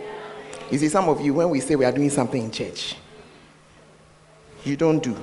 You 0.70 0.78
see, 0.78 0.88
some 0.88 1.08
of 1.08 1.20
you, 1.20 1.34
when 1.34 1.48
we 1.50 1.60
say 1.60 1.76
we 1.76 1.84
are 1.84 1.92
doing 1.92 2.10
something 2.10 2.42
in 2.42 2.50
church, 2.50 2.96
you 4.64 4.76
don't 4.76 5.02
do. 5.02 5.16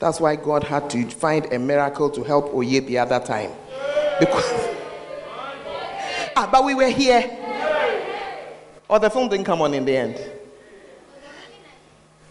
That's 0.00 0.20
why 0.20 0.34
God 0.36 0.64
had 0.64 0.90
to 0.90 1.08
find 1.08 1.52
a 1.52 1.58
miracle 1.58 2.10
to 2.10 2.24
help 2.24 2.52
Oye 2.52 2.80
the 2.80 2.98
other 2.98 3.20
time. 3.20 3.52
Because 4.18 4.44
ah, 6.36 6.48
but 6.50 6.64
we 6.64 6.74
were 6.74 6.90
here. 6.90 7.38
Or 8.88 8.98
the 8.98 9.10
film 9.10 9.28
didn't 9.28 9.46
come 9.46 9.62
on 9.62 9.74
in 9.74 9.84
the 9.84 9.96
end. 9.96 10.20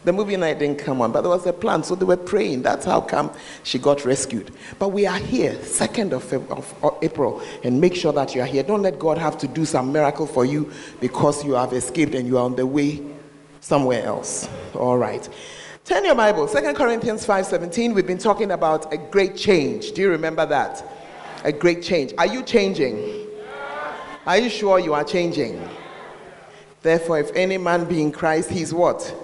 The 0.03 0.12
movie 0.12 0.36
night 0.36 0.58
didn't 0.58 0.79
come 0.79 1.00
on, 1.00 1.12
but 1.12 1.22
there 1.22 1.29
was 1.29 1.46
a 1.46 1.53
plan, 1.53 1.84
so 1.84 1.93
they 1.93 2.05
were 2.05 2.17
praying. 2.17 2.63
That's 2.63 2.86
how 2.86 3.01
come 3.01 3.31
she 3.62 3.77
got 3.77 4.03
rescued. 4.03 4.51
But 4.79 4.89
we 4.89 5.05
are 5.05 5.17
here, 5.17 5.63
second 5.63 6.12
of, 6.13 6.24
Feb- 6.24 6.50
of, 6.50 6.98
April, 7.03 7.39
and 7.63 7.79
make 7.79 7.93
sure 7.93 8.12
that 8.13 8.34
you 8.34 8.41
are 8.41 8.48
here. 8.48 8.63
Don't 8.63 8.81
let 8.81 8.98
God 8.98 9.20
have 9.20 9.38
to 9.39 9.48
do 9.48 9.63
some 9.63 9.91
miracle 9.91 10.25
for 10.25 10.43
you 10.43 10.72
because 11.00 11.46
you 11.46 11.53
have 11.53 11.72
escaped 11.74 12.15
and 12.15 12.27
you 12.27 12.39
are 12.39 12.46
on 12.46 12.55
the 12.55 12.65
way 12.65 13.00
somewhere 13.60 14.03
else. 14.03 14.50
All 14.74 14.98
right. 14.98 15.27
Turn 15.86 16.03
your 16.03 16.15
Bible, 16.15 16.48
2 16.48 16.74
Corinthians 16.74 17.24
5:17. 17.24 17.93
We've 17.93 18.08
been 18.08 18.17
talking 18.17 18.51
about 18.51 18.91
a 18.91 18.98
great 18.98 19.36
change. 19.36 19.91
Do 19.91 20.01
you 20.01 20.10
remember 20.10 20.48
that? 20.48 20.84
A 21.43 21.51
great 21.51 21.84
change. 21.84 22.13
Are 22.17 22.27
you 22.27 22.41
changing? 22.41 23.27
Are 24.25 24.38
you 24.38 24.50
sure 24.50 24.79
you 24.79 24.96
are 24.96 25.03
changing? 25.03 25.62
Therefore, 26.81 27.19
if 27.19 27.31
any 27.35 27.57
man 27.57 27.85
be 27.85 28.01
in 28.01 28.11
Christ, 28.11 28.50
he's 28.50 28.73
what? 28.73 29.15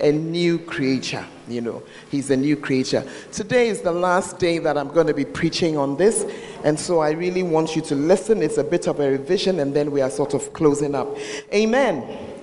A 0.00 0.12
new 0.12 0.58
creature. 0.58 1.24
You 1.48 1.62
know, 1.62 1.82
he's 2.10 2.30
a 2.30 2.36
new 2.36 2.56
creature. 2.56 3.08
Today 3.32 3.68
is 3.68 3.80
the 3.80 3.92
last 3.92 4.38
day 4.38 4.58
that 4.58 4.76
I'm 4.76 4.88
going 4.88 5.06
to 5.06 5.14
be 5.14 5.24
preaching 5.24 5.78
on 5.78 5.96
this. 5.96 6.26
And 6.62 6.78
so 6.78 7.00
I 7.00 7.12
really 7.12 7.42
want 7.42 7.74
you 7.74 7.82
to 7.82 7.94
listen. 7.94 8.42
It's 8.42 8.58
a 8.58 8.64
bit 8.64 8.86
of 8.86 9.00
a 9.00 9.10
revision, 9.10 9.60
and 9.60 9.74
then 9.74 9.90
we 9.90 10.02
are 10.02 10.10
sort 10.10 10.34
of 10.34 10.52
closing 10.52 10.94
up. 10.94 11.16
Amen. 11.52 12.37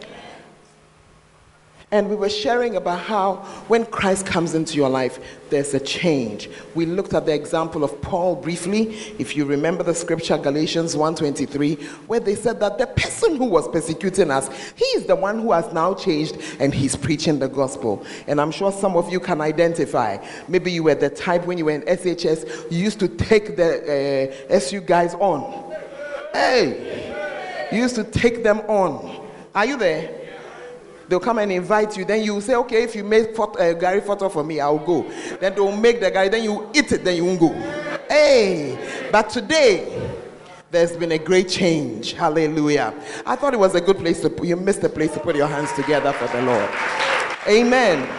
And 1.92 2.10
we 2.10 2.16
were 2.16 2.30
sharing 2.30 2.76
about 2.78 3.00
how 3.02 3.36
when 3.68 3.86
Christ 3.86 4.26
comes 4.26 4.56
into 4.56 4.76
your 4.76 4.90
life, 4.90 5.20
there's 5.52 5.76
a 5.76 5.80
change. 5.80 6.50
We 6.74 6.88
looked 6.88 7.14
at 7.14 7.28
the 7.28 7.34
example 7.34 7.84
of 7.84 8.02
Paul 8.02 8.36
briefly. 8.36 8.96
If 9.20 9.36
you 9.36 9.46
remember 9.46 9.84
the 9.84 9.94
scripture, 9.94 10.38
Galatians 10.38 10.96
1.23, 10.96 11.80
where 12.08 12.20
they 12.20 12.34
said 12.34 12.60
that 12.62 12.80
the 12.80 12.88
person 12.88 13.36
who 13.36 13.46
was 13.46 13.68
persecuting 13.68 14.32
us, 14.32 14.50
he 14.76 14.86
is 14.86 15.06
the 15.06 15.16
one 15.16 15.40
who 15.40 15.52
has 15.52 15.72
now 15.74 15.94
changed 15.94 16.38
and 16.60 16.74
he's 16.74 16.96
preaching 16.96 17.38
the 17.38 17.48
gospel. 17.48 18.04
And 18.26 18.42
I'm 18.42 18.52
sure 18.52 18.72
some 18.72 18.98
of 18.98 19.12
you 19.12 19.20
can 19.20 19.40
identify. 19.40 20.18
Maybe 20.48 20.72
you 20.72 20.84
were 20.84 20.96
the 20.96 21.12
type 21.12 21.46
when 21.46 21.60
you 21.60 21.66
were 21.66 21.72
in 21.72 21.82
SHS, 21.84 22.72
you 22.72 22.80
used 22.80 23.00
to 23.00 23.08
take 23.08 23.56
the 23.56 24.32
uh, 24.50 24.54
SU 24.56 24.82
guys 24.82 25.14
on. 25.16 25.72
Hey, 26.34 27.70
you 27.72 27.78
used 27.78 27.96
to 27.96 28.04
take 28.04 28.44
them 28.44 28.60
on. 28.62 29.30
Are 29.54 29.66
you 29.66 29.78
there? 29.78 30.25
They'll 31.08 31.20
come 31.20 31.40
and 31.40 31.52
invite 31.52 31.98
you. 31.98 32.06
Then 32.06 32.24
you 32.24 32.42
say, 32.42 32.56
okay, 32.56 32.84
if 32.84 32.96
you 32.96 33.04
make 33.04 33.30
uh, 33.30 33.74
gari 33.74 34.02
foto 34.02 34.32
for 34.32 34.44
me, 34.44 34.60
I'll 34.60 34.80
go. 34.80 35.04
Then 35.40 35.54
they'll 35.54 35.76
make 35.76 36.00
the 36.00 36.10
Gary. 36.10 36.30
Then 36.30 36.44
you 36.44 36.70
eat 36.74 36.92
it. 36.92 37.04
Then 37.04 37.18
you 37.18 37.26
won't 37.26 37.40
go. 37.40 37.54
Hey, 38.10 39.10
but 39.12 39.30
today 39.30 40.12
there's 40.72 40.96
been 40.98 41.12
a 41.12 41.18
great 41.18 41.48
change. 41.48 42.14
Hallelujah. 42.14 42.94
I 43.26 43.36
thought 43.36 43.54
it 43.54 43.60
was 43.60 43.76
a 43.76 43.82
good 43.82 43.98
place 43.98 44.22
to. 44.22 44.34
You 44.46 44.56
missed 44.56 44.84
a 44.84 44.90
place 44.90 45.14
to 45.14 45.20
put 45.20 45.36
your 45.36 45.48
hands 45.48 45.72
together 45.74 46.12
for 46.14 46.28
the 46.28 46.42
Lord. 46.42 46.70
Amen. 47.48 48.10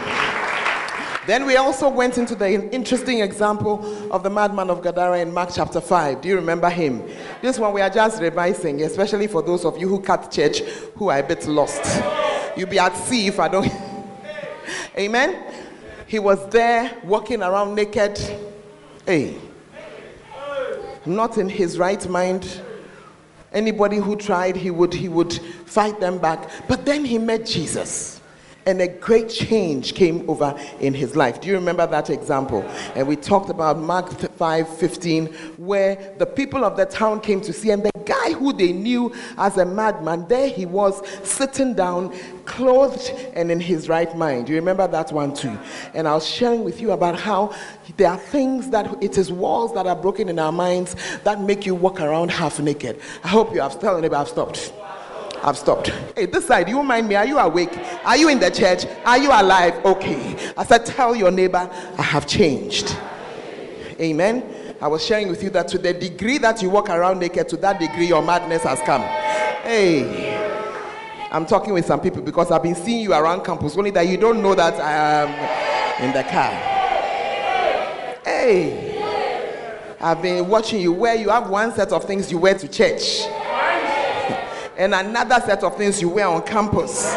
Then 1.26 1.45
we 1.45 1.57
also 1.57 1.88
went 1.88 2.19
into 2.19 2.37
the 2.37 2.73
interesting 2.73 3.21
example 3.21 3.85
of 4.12 4.23
the 4.23 4.31
madman 4.31 4.71
of 4.71 4.81
Gadara 4.81 5.19
in 5.19 5.35
Mark 5.35 5.50
chapter 5.52 5.81
5. 5.81 6.21
Do 6.21 6.28
you 6.28 6.37
remember 6.37 6.71
him? 6.71 7.02
This 7.43 7.59
one 7.59 7.73
we 7.73 7.81
are 7.81 7.90
just 7.90 8.23
revising, 8.23 8.83
especially 8.83 9.26
for 9.26 9.43
those 9.43 9.64
of 9.64 9.76
you 9.76 9.88
who 9.88 10.00
cut 10.00 10.31
church 10.31 10.61
who 10.95 11.09
are 11.09 11.19
a 11.19 11.25
bit 11.25 11.45
lost. 11.49 11.83
You'll 12.57 12.69
be 12.69 12.79
at 12.79 12.97
sea 12.97 13.27
if 13.27 13.39
I 13.39 13.49
don't. 13.49 13.71
Amen. 14.99 15.45
He 16.07 16.19
was 16.19 16.49
there 16.49 16.97
walking 17.05 17.43
around 17.43 17.75
naked. 17.75 18.19
Hey. 19.05 19.37
Not 21.05 21.39
in 21.39 21.49
his 21.49 21.79
right 21.79 22.09
mind. 22.09 22.63
Anybody 23.53 23.97
who 23.99 24.17
tried, 24.17 24.57
he 24.57 24.71
would 24.71 24.93
he 24.93 25.09
would 25.09 25.33
fight 25.67 26.01
them 26.01 26.19
back. 26.19 26.51
But 26.69 26.85
then 26.85 27.05
he 27.05 27.19
met 27.19 27.47
Jesus 27.47 28.16
and 28.67 28.81
a 28.83 28.89
great 28.89 29.29
change 29.29 29.95
came 29.95 30.29
over 30.29 30.59
in 30.81 30.93
his 30.93 31.15
life. 31.15 31.41
Do 31.41 31.49
you 31.49 31.55
remember 31.55 31.87
that 31.87 32.11
example? 32.11 32.63
And 32.95 33.07
we 33.07 33.17
talked 33.17 33.49
about 33.49 33.79
Mark 33.79 34.11
5:15 34.11 35.33
where 35.57 36.15
the 36.19 36.27
people 36.27 36.65
of 36.65 36.77
the 36.77 36.87
town 36.87 37.21
came 37.21 37.41
to 37.43 37.53
see, 37.53 37.71
and 37.71 37.85
the 37.85 37.91
guy 38.05 38.33
who 38.33 38.53
they 38.53 38.73
knew 38.73 39.13
as 39.39 39.57
a 39.57 39.65
madman, 39.65 40.27
there 40.29 40.49
he 40.49 40.67
was 40.67 41.02
sitting 41.23 41.75
down, 41.75 42.13
clothed 42.45 43.13
and 43.35 43.50
in 43.50 43.61
his 43.61 43.89
right 43.89 44.17
mind. 44.17 44.47
Do 44.47 44.52
you 44.52 44.59
remember 44.59 44.87
that 44.89 45.13
one 45.13 45.35
too? 45.35 45.57
And 45.95 46.07
I 46.09 46.15
was 46.15 46.26
sharing 46.26 46.65
with 46.65 46.81
you 46.81 46.93
about 46.93 47.19
how 47.19 47.52
there 47.97 48.11
are 48.11 48.19
things 48.19 48.71
that 48.71 49.02
it 49.02 49.17
is 49.19 49.31
walls 49.31 49.75
that 49.75 49.87
are 49.87 49.97
broken 49.97 50.29
in 50.29 50.39
our 50.39 50.52
minds 50.52 50.97
that 51.25 51.41
make 51.41 51.67
you 51.67 51.75
walk 51.75 52.00
around 52.00 52.31
half 52.31 52.59
naked. 52.61 53.00
I 53.23 53.29
hope 53.29 53.55
you 53.55 53.61
have 53.61 53.83
anybody 53.83 54.15
I've 54.15 54.29
stopped. 54.29 54.73
I've 55.43 55.57
stopped. 55.57 55.89
Hey, 56.17 56.27
this 56.27 56.47
side, 56.47 56.69
you 56.69 56.83
mind 56.83 57.09
me? 57.09 57.15
Are 57.15 57.27
you 57.27 57.39
awake? 57.39 57.79
Are 58.05 58.17
you 58.17 58.29
in 58.29 58.41
the 58.41 58.51
church? 58.51 58.85
Are 59.05 59.19
you 59.19 59.31
alive? 59.31 59.85
Okay. 59.85 60.53
I 60.57 60.65
said, 60.65 60.85
tell 60.87 61.15
your 61.15 61.31
neighbor, 61.31 61.71
I 61.99 62.03
have 62.03 62.27
changed. 62.27 62.97
Amen. 64.01 64.75
I 64.81 64.89
was 64.89 65.05
sharing 65.05 65.29
with 65.29 65.43
you 65.43 65.51
that 65.51 65.69
to 65.69 65.79
the 65.79 65.93
degree 65.95 66.39
that 66.39 66.61
you 66.63 66.71
walk 66.71 66.91
around 66.91 67.21
naked, 67.21 67.49
to 67.51 67.57
that 67.59 67.79
degree 67.79 68.07
your 68.07 68.23
madness 68.23 68.65
has 68.65 68.81
come. 68.81 69.03
Hey. 69.03 70.35
I'm 71.31 71.47
talking 71.47 71.73
with 71.73 71.87
some 71.87 72.01
people 72.01 72.23
because 72.23 72.51
I've 72.51 72.63
been 72.63 72.75
seeing 72.75 73.03
you 73.03 73.13
around 73.13 73.45
campus, 73.45 73.77
only 73.77 73.91
that 73.93 74.07
you 74.07 74.17
don't 74.17 74.43
know 74.43 74.55
that 74.55 74.75
I 74.81 74.93
am 75.23 76.05
in 76.05 76.13
the 76.13 76.23
car. 76.25 76.51
Hey. 78.25 78.95
I've 80.01 80.21
been 80.21 80.49
watching 80.49 80.81
you 80.81 80.93
where 80.93 81.15
you 81.15 81.31
have 81.31 81.49
one 81.49 81.73
set 81.75 81.93
of 81.93 82.05
things 82.05 82.31
you 82.31 82.39
wear 82.39 82.55
to 82.55 82.69
church 82.69 83.27
and 84.76 84.95
another 84.95 85.41
set 85.45 85.62
of 85.65 85.76
things 85.76 86.00
you 86.02 86.08
wear 86.08 86.28
on 86.28 86.43
campus. 86.43 87.15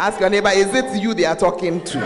Ask 0.00 0.20
your 0.20 0.30
neighbor, 0.30 0.50
is 0.50 0.74
it 0.74 1.00
you 1.00 1.14
they 1.14 1.24
are 1.24 1.36
talking 1.36 1.82
to? 1.84 1.98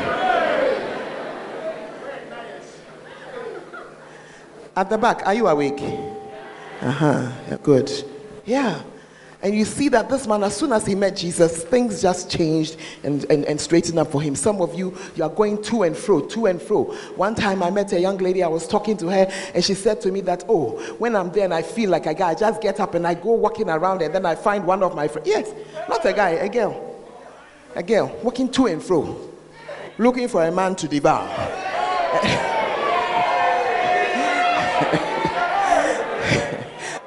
At 4.74 4.88
the 4.88 4.96
back, 4.96 5.26
are 5.26 5.34
you 5.34 5.46
awake? 5.48 5.82
Uh 6.80 6.90
huh, 6.90 7.56
good. 7.62 7.90
Yeah. 8.44 8.82
And 9.42 9.56
you 9.56 9.64
see 9.64 9.88
that 9.88 10.08
this 10.08 10.28
man, 10.28 10.44
as 10.44 10.56
soon 10.56 10.72
as 10.72 10.86
he 10.86 10.94
met 10.94 11.16
Jesus, 11.16 11.64
things 11.64 12.00
just 12.00 12.30
changed 12.30 12.76
and, 13.02 13.24
and, 13.24 13.44
and 13.44 13.60
straightened 13.60 13.98
up 13.98 14.12
for 14.12 14.22
him. 14.22 14.36
Some 14.36 14.60
of 14.60 14.72
you, 14.78 14.96
you 15.16 15.24
are 15.24 15.30
going 15.30 15.60
to 15.64 15.82
and 15.82 15.96
fro, 15.96 16.20
to 16.20 16.46
and 16.46 16.62
fro. 16.62 16.84
One 17.16 17.34
time 17.34 17.60
I 17.60 17.70
met 17.70 17.92
a 17.92 17.98
young 17.98 18.18
lady, 18.18 18.44
I 18.44 18.48
was 18.48 18.68
talking 18.68 18.96
to 18.98 19.08
her, 19.08 19.28
and 19.52 19.64
she 19.64 19.74
said 19.74 20.00
to 20.02 20.12
me 20.12 20.20
that, 20.22 20.44
oh, 20.48 20.78
when 20.98 21.16
I'm 21.16 21.32
there 21.32 21.44
and 21.44 21.52
I 21.52 21.62
feel 21.62 21.90
like 21.90 22.06
a 22.06 22.14
guy, 22.14 22.30
I 22.30 22.34
just 22.36 22.62
get 22.62 22.78
up 22.78 22.94
and 22.94 23.04
I 23.04 23.14
go 23.14 23.32
walking 23.32 23.68
around, 23.68 24.00
and 24.02 24.14
then 24.14 24.24
I 24.24 24.36
find 24.36 24.64
one 24.64 24.84
of 24.84 24.94
my 24.94 25.08
friends. 25.08 25.26
Yes, 25.26 25.52
not 25.88 26.04
a 26.06 26.12
guy, 26.12 26.30
a 26.30 26.48
girl. 26.48 26.88
A 27.74 27.82
girl, 27.82 28.16
walking 28.22 28.48
to 28.52 28.66
and 28.66 28.80
fro, 28.82 29.28
looking 29.98 30.28
for 30.28 30.44
a 30.44 30.52
man 30.52 30.76
to 30.76 30.86
devour. 30.86 32.48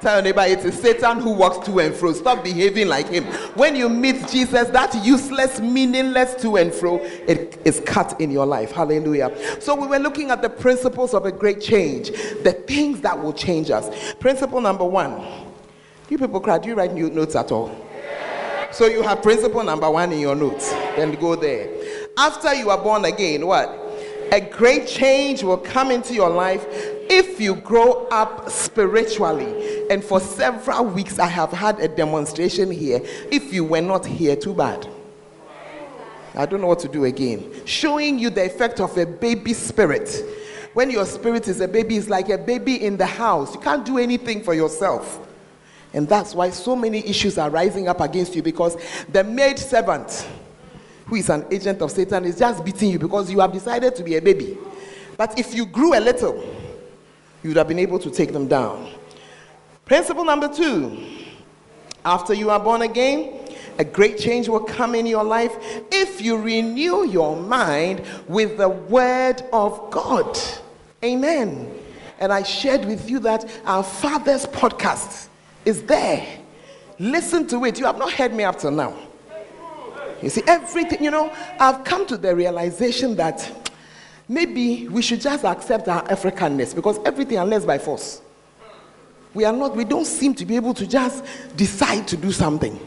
Tell 0.06 0.22
neighbor 0.22 0.42
it 0.42 0.60
is 0.60 0.80
Satan 0.80 1.20
who 1.20 1.32
walks 1.32 1.66
to 1.66 1.80
and 1.80 1.92
fro. 1.92 2.14
Stop 2.14 2.44
behaving 2.44 2.88
like 2.88 3.08
him. 3.08 3.24
When 3.56 3.76
you 3.76 3.90
meet 3.90 4.28
Jesus, 4.28 4.70
that 4.70 4.94
useless, 5.04 5.60
meaningless 5.60 6.40
to 6.44 6.58
and 6.58 6.72
fro, 6.72 7.00
it 7.28 7.60
is 7.66 7.80
cut 7.88 8.22
in 8.22 8.30
your 8.30 8.46
life. 8.46 8.72
Hallelujah. 8.72 9.36
So 9.60 9.74
we 9.74 9.88
were 9.88 9.98
looking 9.98 10.30
at 10.30 10.44
the 10.44 10.50
principles 10.52 11.16
of 11.16 11.26
a 11.26 11.32
great 11.32 11.60
change, 11.60 12.12
the 12.44 12.54
things 12.68 13.02
that 13.02 13.20
will 13.20 13.34
change 13.34 13.72
us. 13.72 14.14
Principle 14.20 14.62
number 14.62 14.86
one. 14.86 15.26
You 16.08 16.20
people 16.20 16.40
cry. 16.40 16.60
Do 16.60 16.70
you 16.70 16.76
write 16.76 16.94
notes 16.94 17.36
at 17.36 17.52
all? 17.52 17.76
So 18.74 18.86
you 18.86 19.02
have 19.02 19.24
principle 19.24 19.64
number 19.64 19.90
one 19.90 20.12
in 20.12 20.20
your 20.20 20.36
notes. 20.36 20.70
Then 20.96 21.16
go 21.16 21.36
there. 21.36 21.68
After 22.16 22.54
you 22.54 22.70
are 22.70 22.78
born 22.78 23.06
again, 23.06 23.48
what? 23.48 23.76
A 24.32 24.42
great 24.42 24.88
change 24.88 25.42
will 25.44 25.58
come 25.58 25.90
into 25.90 26.14
your 26.14 26.30
life 26.30 26.95
if 27.10 27.40
you 27.40 27.56
grow 27.56 28.08
up 28.08 28.50
spiritually. 28.50 29.90
And 29.90 30.04
for 30.04 30.20
several 30.20 30.86
weeks, 30.86 31.20
I 31.20 31.28
have 31.28 31.52
had 31.52 31.80
a 31.80 31.88
demonstration 31.88 32.72
here. 32.72 33.02
If 33.32 33.54
you 33.54 33.64
were 33.64 33.82
not 33.82 34.06
here, 34.06 34.36
too 34.36 34.54
bad. 34.54 34.88
I 36.38 36.46
don't 36.46 36.62
know 36.62 36.68
what 36.68 36.80
to 36.80 36.88
do 36.88 37.06
again. 37.06 37.52
Showing 37.66 38.20
you 38.20 38.30
the 38.30 38.46
effect 38.46 38.80
of 38.80 38.98
a 38.98 39.06
baby 39.06 39.54
spirit. 39.54 40.24
When 40.74 40.92
your 40.92 41.06
spirit 41.06 41.48
is 41.48 41.62
a 41.62 41.68
baby, 41.68 41.96
it's 41.96 42.10
like 42.10 42.30
a 42.30 42.38
baby 42.38 42.84
in 42.84 42.98
the 42.98 43.06
house. 43.06 43.54
You 43.54 43.62
can't 43.62 43.86
do 43.86 43.98
anything 43.98 44.44
for 44.44 44.54
yourself. 44.54 45.26
And 45.94 46.10
that's 46.10 46.36
why 46.36 46.50
so 46.50 46.76
many 46.76 47.00
issues 47.08 47.38
are 47.38 47.50
rising 47.50 47.88
up 47.88 48.02
against 48.02 48.36
you 48.36 48.44
because 48.44 48.76
the 49.10 49.24
maid 49.24 49.58
servant, 49.58 50.28
who 51.06 51.16
is 51.16 51.30
an 51.30 51.46
agent 51.50 51.82
of 51.82 51.92
Satan, 51.92 52.26
is 52.26 52.38
just 52.38 52.66
beating 52.66 52.92
you 52.92 53.00
because 53.00 53.32
you 53.32 53.40
have 53.40 53.54
decided 53.54 53.96
to 53.96 54.04
be 54.04 54.18
a 54.18 54.22
baby. 54.22 54.58
But 55.16 55.40
if 55.40 55.56
you 55.56 55.66
grew 55.66 55.98
a 55.98 56.02
little, 56.02 56.44
you 57.46 57.50
would 57.50 57.58
have 57.58 57.68
been 57.68 57.78
able 57.78 58.00
to 58.00 58.10
take 58.10 58.34
them 58.34 58.48
down. 58.48 58.90
Principle 59.86 60.26
number 60.26 60.52
two 60.52 60.98
after 62.04 62.34
you 62.34 62.50
are 62.50 62.60
born 62.60 62.82
again, 62.82 63.40
a 63.78 63.86
great 63.86 64.18
change 64.18 64.50
will 64.50 64.62
come 64.64 64.96
in 64.96 65.06
your 65.06 65.24
life 65.24 65.56
if 65.92 66.22
you 66.22 66.38
renew 66.38 67.06
your 67.06 67.36
mind 67.36 68.02
with 68.28 68.58
the 68.58 68.68
Word 68.68 69.44
of 69.54 69.92
God. 69.92 70.40
Amen. 71.04 71.72
And 72.20 72.34
I 72.34 72.42
shared 72.42 72.84
with 72.86 73.08
you 73.08 73.20
that 73.20 73.48
our 73.66 73.84
Father's 73.84 74.48
podcast 74.48 75.28
is 75.66 75.84
there. 75.84 76.26
Listen 76.98 77.46
to 77.50 77.64
it. 77.66 77.78
You 77.78 77.86
have 77.86 78.00
not 78.00 78.12
heard 78.12 78.34
me 78.34 78.44
up 78.44 78.58
till 78.58 78.72
now. 78.72 78.98
You 80.20 80.30
see, 80.30 80.42
everything, 80.48 81.04
you 81.04 81.12
know, 81.12 81.32
I've 81.60 81.84
come 81.84 82.08
to 82.08 82.18
the 82.18 82.36
realization 82.36 83.16
that 83.18 83.70
maybe 84.28 84.88
we 84.88 85.02
should 85.02 85.22
just 85.22 85.46
accept 85.46 85.88
our 85.88 86.04
Africanness 86.06 86.74
because 86.74 87.00
everything 87.06 87.38
unless 87.38 87.66
by 87.66 87.78
force. 87.78 88.22
We 89.34 89.44
are 89.44 89.54
not, 89.54 89.76
we 89.76 89.84
don't 89.84 90.06
seem 90.06 90.34
to 90.36 90.46
be 90.46 90.56
able 90.56 90.74
to 90.76 90.88
just 90.88 91.26
decide 91.58 92.08
to 92.08 92.18
do 92.18 92.32
something. 92.32 92.80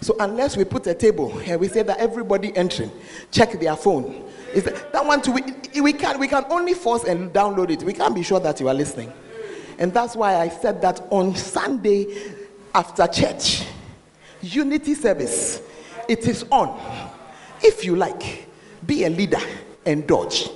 So 0.00 0.16
unless 0.18 0.56
we 0.56 0.64
put 0.64 0.86
a 0.86 0.94
table 0.94 1.36
and 1.40 1.60
we 1.60 1.68
say 1.68 1.82
that 1.82 1.98
everybody 1.98 2.56
entering, 2.56 2.90
check 3.30 3.52
their 3.58 3.76
phone. 3.76 4.24
Is 4.52 4.64
that, 4.64 4.92
that 4.92 5.04
one 5.04 5.22
too, 5.22 5.32
we, 5.32 5.80
we 5.80 5.92
can 5.92 6.18
we 6.18 6.28
can 6.28 6.44
only 6.50 6.74
force 6.74 7.04
and 7.04 7.32
download 7.32 7.70
it. 7.70 7.82
We 7.82 7.92
can't 7.92 8.14
be 8.14 8.22
sure 8.22 8.40
that 8.40 8.60
you 8.60 8.68
are 8.68 8.74
listening. 8.74 9.12
And 9.78 9.92
that's 9.92 10.14
why 10.14 10.36
I 10.36 10.48
said 10.48 10.82
that 10.82 11.00
on 11.10 11.34
Sunday 11.34 12.34
after 12.74 13.06
church, 13.06 13.64
unity 14.40 14.94
service, 14.94 15.62
it 16.08 16.26
is 16.26 16.44
on. 16.50 16.78
If 17.62 17.84
you 17.84 17.96
like, 17.96 18.48
be 18.86 19.04
a 19.04 19.10
leader 19.10 19.40
and 19.86 20.06
dodge. 20.06 20.48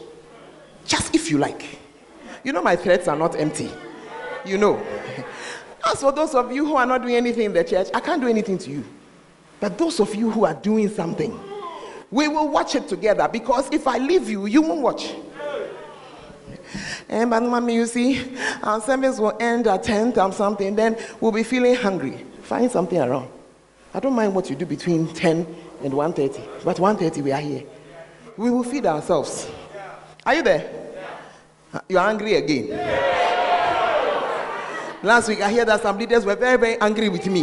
Just 0.86 1.14
if 1.14 1.30
you 1.30 1.38
like. 1.38 1.78
You 2.44 2.52
know, 2.52 2.62
my 2.62 2.76
threats 2.76 3.08
are 3.08 3.16
not 3.16 3.38
empty. 3.38 3.70
You 4.44 4.58
know. 4.58 4.84
As 5.84 6.00
for 6.00 6.12
those 6.12 6.34
of 6.34 6.52
you 6.52 6.66
who 6.66 6.76
are 6.76 6.86
not 6.86 7.02
doing 7.02 7.16
anything 7.16 7.44
in 7.44 7.52
the 7.52 7.64
church, 7.64 7.88
I 7.94 8.00
can't 8.00 8.20
do 8.20 8.28
anything 8.28 8.58
to 8.58 8.70
you. 8.70 8.84
But 9.60 9.78
those 9.78 10.00
of 10.00 10.14
you 10.14 10.30
who 10.30 10.44
are 10.44 10.54
doing 10.54 10.88
something, 10.88 11.38
we 12.10 12.28
will 12.28 12.48
watch 12.48 12.74
it 12.74 12.88
together 12.88 13.28
because 13.28 13.68
if 13.72 13.86
I 13.86 13.98
leave 13.98 14.28
you, 14.28 14.46
you 14.46 14.62
won't 14.62 14.80
watch. 14.80 15.14
And 17.08 17.30
but 17.30 17.42
mommy, 17.42 17.74
you 17.74 17.86
see, 17.86 18.36
our 18.62 18.80
service 18.80 19.18
will 19.18 19.36
end 19.40 19.66
at 19.66 19.84
10 19.84 20.12
times 20.12 20.36
something, 20.36 20.74
then 20.74 20.98
we'll 21.20 21.32
be 21.32 21.44
feeling 21.44 21.74
hungry. 21.76 22.24
Find 22.42 22.70
something 22.70 22.98
around. 23.00 23.28
I 23.94 24.00
don't 24.00 24.14
mind 24.14 24.34
what 24.34 24.50
you 24.50 24.56
do 24.56 24.66
between 24.66 25.12
10 25.14 25.46
and 25.84 25.92
1.30, 25.92 26.64
but 26.64 26.76
1.30 26.76 27.22
we 27.22 27.32
are 27.32 27.40
here. 27.40 27.64
We 28.36 28.50
will 28.50 28.64
feed 28.64 28.86
ourselves. 28.86 29.48
Are 30.24 30.34
you 30.34 30.42
there? 30.42 30.75
You 31.88 31.98
are 31.98 32.08
angry 32.08 32.34
again. 32.34 32.68
Last 35.02 35.28
week 35.28 35.40
I 35.40 35.50
hear 35.50 35.64
that 35.64 35.82
some 35.82 35.98
leaders 35.98 36.24
were 36.24 36.36
very, 36.36 36.58
very 36.58 36.80
angry 36.80 37.08
with 37.08 37.26
me. 37.26 37.40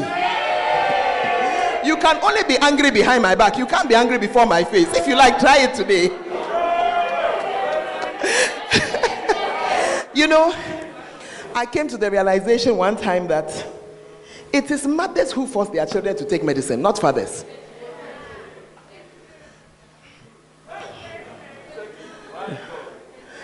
You 1.86 1.98
can 1.98 2.24
only 2.24 2.44
be 2.44 2.58
angry 2.58 2.92
behind 2.92 3.22
my 3.22 3.36
back. 3.36 3.58
You 3.58 3.66
can't 3.66 3.90
be 3.90 3.96
angry 3.96 4.18
before 4.18 4.46
my 4.46 4.64
face. 4.64 4.88
If 4.96 5.08
you 5.08 5.16
like, 5.16 5.40
try 5.40 5.58
it 5.60 5.74
today. 5.74 6.04
you 10.14 10.28
know, 10.28 10.56
I 11.54 11.66
came 11.66 11.88
to 11.90 11.98
the 11.98 12.10
realization 12.10 12.78
one 12.78 12.96
time 12.98 13.28
that 13.28 13.68
it 14.52 14.72
is 14.72 14.88
mothers 14.88 15.32
who 15.32 15.46
force 15.46 15.70
their 15.70 15.86
children 15.86 16.16
to 16.18 16.26
take 16.26 16.44
medicine, 16.44 16.82
not 16.82 17.00
fathers. 17.00 17.46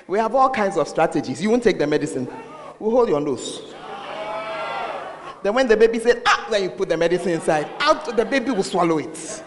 We 0.10 0.18
have 0.18 0.34
all 0.34 0.50
kinds 0.50 0.76
of 0.76 0.88
strategies. 0.88 1.40
You 1.40 1.52
won't 1.52 1.62
take 1.62 1.78
the 1.78 1.86
medicine. 1.86 2.28
We'll 2.80 2.90
hold 2.90 3.10
your 3.10 3.22
nose. 3.22 3.62
Then 5.44 5.54
when 5.54 5.68
the 5.68 5.78
baby 5.78 6.00
said, 6.00 6.24
ah, 6.26 6.48
then 6.50 6.64
you 6.64 6.70
put 6.72 6.90
the 6.90 6.98
medicine 6.98 7.34
inside. 7.34 7.70
Out, 7.80 8.18
the 8.18 8.26
baby 8.26 8.50
will 8.50 8.64
swallow 8.64 8.98
it. 8.98 9.44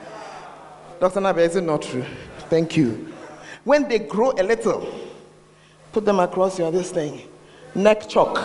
Dr. 1.00 1.20
Nabe, 1.20 1.38
is 1.38 1.56
it 1.56 1.62
not 1.62 1.82
true? 1.82 2.04
Thank 2.48 2.76
you. 2.76 3.12
When 3.64 3.88
they 3.88 3.98
grow 3.98 4.30
a 4.38 4.42
little, 4.44 4.86
put 5.90 6.04
them 6.04 6.20
across 6.20 6.60
your 6.60 6.70
this 6.70 6.92
thing. 6.92 7.22
Neck 7.74 8.08
choke. 8.08 8.38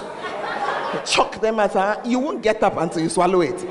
Choke 1.06 1.40
them 1.40 1.60
as 1.60 1.76
a, 1.76 2.02
you 2.04 2.18
won't 2.18 2.42
get 2.42 2.64
up 2.64 2.78
until 2.78 3.04
you 3.04 3.10
swallow 3.10 3.42
it. 3.42 3.64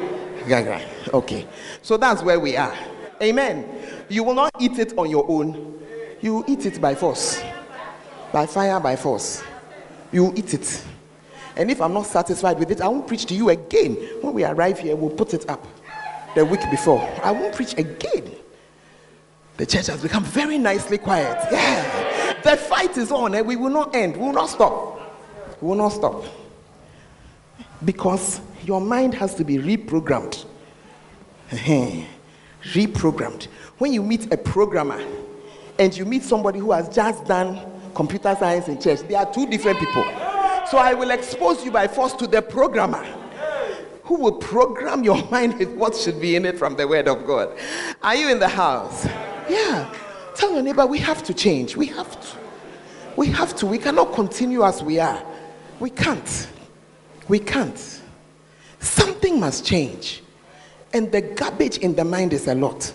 Okay. 1.13 1.49
So 1.83 1.97
that's 1.97 2.23
where 2.23 2.39
we 2.39 2.57
are. 2.57 2.77
Amen. 3.21 3.67
You 4.09 4.23
will 4.23 4.35
not 4.35 4.53
eat 4.61 4.79
it 4.79 4.97
on 4.97 5.11
your 5.11 5.29
own. 5.29 5.83
You 6.21 6.45
eat 6.47 6.65
it 6.65 6.81
by 6.81 6.95
force. 6.95 7.43
By 8.33 8.47
fire, 8.47 8.81
by 8.81 8.97
force. 8.97 9.43
You 10.13 10.33
eat 10.37 10.55
it. 10.55 10.85
And 11.57 11.71
if 11.71 11.81
I'm 11.81 11.95
not 11.95 12.07
satisfied 12.07 12.59
with 12.59 12.71
it, 12.71 12.81
I 12.81 12.89
won't 12.89 13.07
preach 13.07 13.25
to 13.27 13.35
you 13.35 13.49
again. 13.49 13.95
When 14.21 14.35
we 14.35 14.45
arrive 14.45 14.79
here, 14.79 14.95
we'll 14.95 15.11
put 15.11 15.33
it 15.33 15.49
up 15.49 15.67
the 16.35 16.45
week 16.45 16.61
before. 16.71 17.01
I 17.23 17.31
won't 17.33 17.55
preach 17.55 17.73
again. 17.79 18.31
The 19.57 19.65
church 19.65 19.87
has 19.87 20.03
become 20.03 20.23
very 20.23 20.59
nicely 20.59 20.99
quiet. 20.99 21.49
Yeah. 21.51 22.43
The 22.43 22.57
fight 22.57 22.97
is 22.99 23.11
on 23.11 23.35
and 23.35 23.47
we 23.47 23.57
will 23.57 23.71
not 23.71 23.95
end. 23.95 24.17
We 24.17 24.23
will 24.23 24.35
not 24.35 24.51
stop. 24.51 25.01
We 25.63 25.69
will 25.69 25.77
not 25.77 25.89
stop. 25.89 26.25
Because 27.85 28.41
your 28.65 28.81
mind 28.81 29.15
has 29.15 29.35
to 29.37 29.45
be 29.45 29.57
reprogrammed. 29.57 30.45
reprogrammed. 31.51 33.45
When 33.79 33.93
you 33.93 34.03
meet 34.03 34.31
a 34.33 34.37
programmer 34.37 35.03
and 35.79 35.97
you 35.97 36.05
meet 36.05 36.23
somebody 36.23 36.59
who 36.59 36.73
has 36.73 36.89
just 36.89 37.25
done 37.25 37.76
computer 37.97 38.37
science 38.39 38.69
in 38.69 38.79
church, 38.79 39.01
they 39.09 39.15
are 39.15 39.33
two 39.33 39.47
different 39.47 39.79
people. 39.79 40.05
So 40.71 40.77
I 40.77 40.93
will 40.95 41.11
expose 41.11 41.65
you 41.65 41.71
by 41.71 41.89
force 41.89 42.13
to 42.15 42.27
the 42.27 42.43
programmer 42.43 43.03
who 44.05 44.21
will 44.21 44.33
program 44.33 45.03
your 45.03 45.25
mind 45.31 45.59
with 45.59 45.71
what 45.71 45.97
should 45.97 46.21
be 46.21 46.37
in 46.37 46.45
it 46.45 46.59
from 46.59 46.77
the 46.77 46.87
word 46.87 47.09
of 47.09 47.27
God. 47.27 47.57
Are 48.03 48.15
you 48.15 48.31
in 48.31 48.39
the 48.39 48.49
house? 48.49 49.07
Yeah. 49.49 49.93
Tell 50.37 50.53
your 50.53 50.63
neighbor 50.63 50.87
we 50.87 50.99
have 50.99 51.23
to 51.25 51.35
change. 51.35 51.75
We 51.75 51.87
have 51.87 52.21
to. 52.21 52.37
We 53.17 53.29
have 53.29 53.57
to. 53.57 53.67
We 53.67 53.79
cannot 53.79 54.13
continue 54.13 54.63
as 54.63 54.83
we 54.83 55.01
are. 55.01 55.25
We 55.81 55.89
can't. 55.89 56.49
We 57.29 57.39
can't. 57.39 58.03
Something 58.79 59.41
must 59.41 59.65
change. 59.65 60.23
And 60.93 61.11
the 61.11 61.23
garbage 61.23 61.79
in 61.79 61.95
the 61.95 62.05
mind 62.05 62.35
is 62.35 62.47
a 62.47 62.55
lot. 62.55 62.93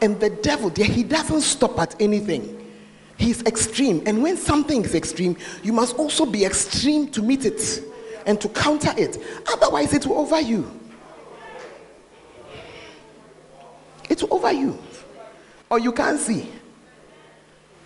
And 0.00 0.20
the 0.20 0.30
devil, 0.30 0.70
he 0.70 1.02
doesn't 1.02 1.40
stop 1.40 1.78
at 1.80 2.00
anything. 2.00 2.63
He's 3.16 3.42
extreme. 3.42 4.02
And 4.06 4.22
when 4.22 4.36
something 4.36 4.84
is 4.84 4.94
extreme, 4.94 5.36
you 5.62 5.72
must 5.72 5.96
also 5.96 6.26
be 6.26 6.44
extreme 6.44 7.08
to 7.12 7.22
meet 7.22 7.44
it 7.44 7.82
and 8.26 8.40
to 8.40 8.48
counter 8.48 8.92
it. 8.96 9.18
Otherwise, 9.52 9.92
it 9.92 10.06
will 10.06 10.18
over 10.18 10.40
you. 10.40 10.80
It 14.08 14.22
will 14.22 14.34
over 14.34 14.52
you. 14.52 14.78
Or 15.70 15.78
you 15.78 15.92
can't 15.92 16.18
see. 16.18 16.50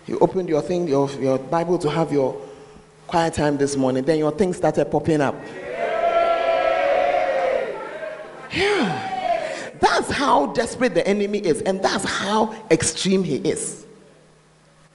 You 0.07 0.17
opened 0.19 0.49
your 0.49 0.61
thing, 0.61 0.87
your, 0.87 1.09
your 1.19 1.37
Bible 1.37 1.77
to 1.79 1.89
have 1.89 2.11
your 2.11 2.41
quiet 3.07 3.33
time 3.33 3.57
this 3.57 3.75
morning, 3.75 4.03
then 4.03 4.19
your 4.19 4.31
thing 4.31 4.53
started 4.53 4.85
popping 4.85 5.21
up. 5.21 5.35
Yeah. 8.51 9.75
That's 9.79 10.09
how 10.09 10.47
desperate 10.47 10.93
the 10.93 11.07
enemy 11.07 11.39
is, 11.39 11.61
and 11.61 11.81
that's 11.81 12.03
how 12.03 12.55
extreme 12.71 13.23
he 13.23 13.37
is. 13.37 13.85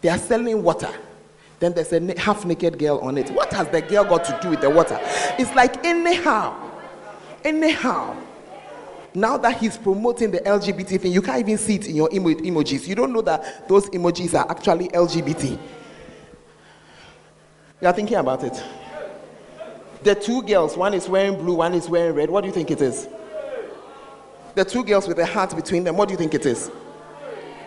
They 0.05 0.11
are 0.11 0.19
selling 0.19 0.62
water. 0.62 0.90
Then 1.61 1.73
there's 1.73 1.90
a 1.95 2.21
half 2.21 2.45
naked 2.45 2.79
girl 2.79 2.99
on 2.99 3.17
it. 3.17 3.31
What 3.31 3.51
has 3.55 3.69
the 3.69 3.81
girl 3.81 4.05
got 4.05 4.23
to 4.27 4.38
do 4.43 4.51
with 4.51 4.61
the 4.61 4.69
water? 4.69 4.99
It's 5.38 5.55
like, 5.55 5.83
anyhow, 5.83 6.55
anyhow. 7.43 8.14
Now 9.14 9.38
that 9.38 9.57
he's 9.57 9.79
promoting 9.79 10.31
the 10.31 10.40
LGBT 10.40 11.01
thing, 11.01 11.11
you 11.11 11.23
can't 11.23 11.38
even 11.38 11.57
see 11.57 11.77
it 11.77 11.87
in 11.87 11.97
your 11.97 12.11
emo- 12.12 12.35
emojis. 12.35 12.87
You 12.87 12.95
don't 12.97 13.14
know 13.14 13.23
that 13.23 13.67
those 13.67 13.88
emojis 13.88 14.38
are 14.38 14.45
actually 14.51 14.88
LGBT. 14.88 15.59
You 17.81 17.88
are 17.88 17.95
thinking 17.95 18.19
about 18.19 18.45
it. 18.45 18.62
The 20.03 20.17
two 20.17 20.43
girls, 20.43 20.77
one 20.77 20.93
is 20.93 21.09
wearing 21.09 21.38
blue, 21.38 21.55
one 21.55 21.73
is 21.73 21.88
wearing 21.88 22.14
red. 22.14 22.29
What 22.29 22.43
do 22.43 22.49
you 22.49 22.53
think 22.53 22.71
it 22.71 22.83
is? 22.83 23.09
The 24.55 24.67
two 24.67 24.85
girls 24.85 25.09
with 25.09 25.19
a 25.19 25.25
heart 25.25 25.57
between 25.57 25.83
them, 25.83 25.97
what 25.97 26.09
do 26.09 26.12
you 26.12 26.19
think 26.19 26.35
it 26.35 26.45
is? 26.45 26.71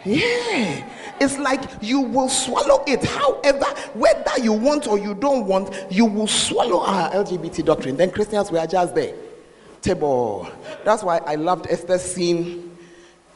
Yeah. 0.05 0.87
It's 1.19 1.37
like 1.37 1.61
you 1.81 2.01
will 2.01 2.29
swallow 2.29 2.83
it. 2.85 3.03
However, 3.03 3.65
whether 3.93 4.39
you 4.41 4.53
want 4.53 4.87
or 4.87 4.99
you 4.99 5.15
don't 5.15 5.47
want, 5.47 5.73
you 5.89 6.05
will 6.05 6.27
swallow 6.27 6.81
our 6.81 7.09
LGBT 7.11 7.65
doctrine. 7.65 7.97
Then 7.97 8.11
Christians 8.11 8.51
were 8.51 8.65
just 8.67 8.93
there. 8.93 9.15
Table. 9.81 10.47
That's 10.83 11.03
why 11.03 11.17
I 11.19 11.35
loved 11.35 11.67
Esther's 11.69 12.03
scene. 12.03 12.77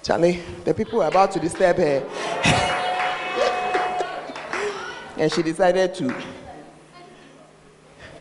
Charlie, 0.04 0.42
the 0.64 0.74
people 0.74 1.00
were 1.00 1.08
about 1.08 1.32
to 1.32 1.40
disturb 1.40 1.78
her. 1.78 2.04
and 5.18 5.32
she 5.32 5.42
decided 5.42 5.96
to. 5.96 6.16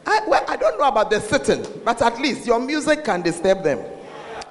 I, 0.07 0.21
well, 0.27 0.45
I 0.49 0.57
don't 0.57 0.79
know 0.79 0.89
about 0.89 1.11
the 1.11 1.21
sitting, 1.21 1.65
but 1.85 2.01
at 2.01 2.19
least 2.19 2.47
your 2.47 2.61
music 2.61 3.05
can 3.05 3.23
disturb 3.23 3.63
them. 3.63 3.81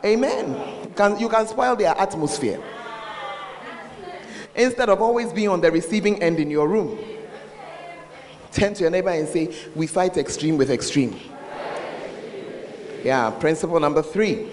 Amen. 0.06 0.92
Can, 0.96 1.20
you 1.20 1.30
can 1.30 1.48
spoil 1.48 1.76
their 1.76 1.98
atmosphere 1.98 2.62
instead 4.56 4.90
of 4.90 5.02
always 5.02 5.32
being 5.32 5.50
on 5.50 5.62
the 5.62 5.72
receiving 5.72 6.22
end 6.22 6.40
in 6.40 6.50
your 6.50 6.68
room. 6.68 6.98
Turn 8.52 8.74
to 8.74 8.82
your 8.82 8.92
neighbor 8.92 9.10
and 9.10 9.28
say, 9.28 9.54
We 9.76 9.88
fight 9.88 10.18
extreme 10.18 10.58
with 10.58 10.72
extreme. 10.72 11.20
Yeah, 13.04 13.30
principle 13.30 13.80
number 13.80 14.02
three. 14.02 14.48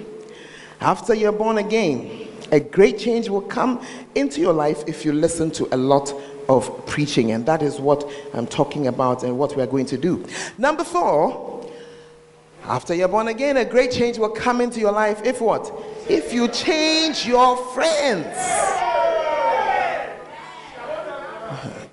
After 0.81 1.15
you're 1.15 1.33
born 1.33 1.59
again, 1.59 2.29
a 2.53 2.61
great 2.61 2.99
change 2.99 3.29
will 3.29 3.41
come 3.41 3.85
into 4.15 4.41
your 4.41 4.53
life 4.53 4.85
if 4.87 5.05
you 5.05 5.13
listen 5.13 5.51
to 5.53 5.75
a 5.75 5.77
lot 5.77 6.13
of 6.49 6.87
preaching. 6.87 7.33
And 7.33 7.45
that 7.47 7.63
is 7.63 7.81
what 7.81 8.09
I'm 8.35 8.47
talking 8.47 8.87
about 8.87 9.25
and 9.25 9.39
what 9.39 9.57
we're 9.57 9.67
going 9.67 9.87
to 9.87 9.99
do. 9.99 10.25
Number 10.59 10.85
four, 10.85 11.69
after 12.65 12.95
you're 12.95 13.09
born 13.09 13.29
again, 13.29 13.57
a 13.57 13.65
great 13.65 13.91
change 13.91 14.19
will 14.19 14.29
come 14.29 14.61
into 14.61 14.79
your 14.79 14.93
life 14.93 15.23
if 15.25 15.41
what? 15.41 15.73
If 16.09 16.33
you 16.33 16.49
change 16.49 17.27
your 17.27 17.57
friends. 17.73 18.27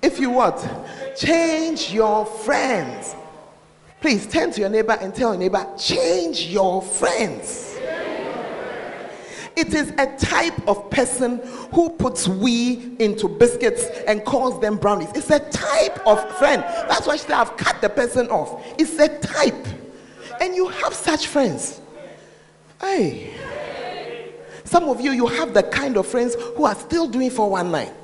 If 0.04 0.20
you 0.20 0.28
what? 0.28 0.62
Change 1.16 1.90
your 1.90 2.26
friends. 2.26 3.16
Please 4.02 4.26
turn 4.26 4.52
to 4.52 4.60
your 4.60 4.68
neighbor 4.68 4.98
and 5.00 5.14
tell 5.14 5.30
your 5.30 5.40
neighbor, 5.40 5.66
change 5.78 6.42
your 6.42 6.82
friends. 6.82 7.78
It 9.56 9.72
is 9.72 9.94
a 9.96 10.14
type 10.18 10.68
of 10.68 10.90
person 10.90 11.40
who 11.72 11.88
puts 11.88 12.28
we 12.28 12.96
into 12.98 13.28
biscuits 13.28 13.86
and 14.06 14.22
calls 14.26 14.60
them 14.60 14.76
brownies. 14.76 15.08
It's 15.14 15.30
a 15.30 15.38
type 15.38 16.06
of 16.06 16.36
friend. 16.36 16.62
That's 16.62 17.06
why 17.06 17.14
I 17.14 17.16
said 17.16 17.30
I've 17.30 17.56
cut 17.56 17.80
the 17.80 17.88
person 17.88 18.28
off. 18.28 18.62
It's 18.78 18.98
a 18.98 19.08
type. 19.08 19.66
And 20.38 20.54
you 20.54 20.68
have 20.68 20.92
such 20.92 21.28
friends. 21.28 21.80
Hey. 22.78 23.32
Some 24.64 24.84
of 24.90 25.00
you, 25.00 25.12
you 25.12 25.28
have 25.28 25.54
the 25.54 25.62
kind 25.62 25.96
of 25.96 26.06
friends 26.06 26.34
who 26.56 26.66
are 26.66 26.74
still 26.74 27.06
doing 27.08 27.30
419. 27.30 27.94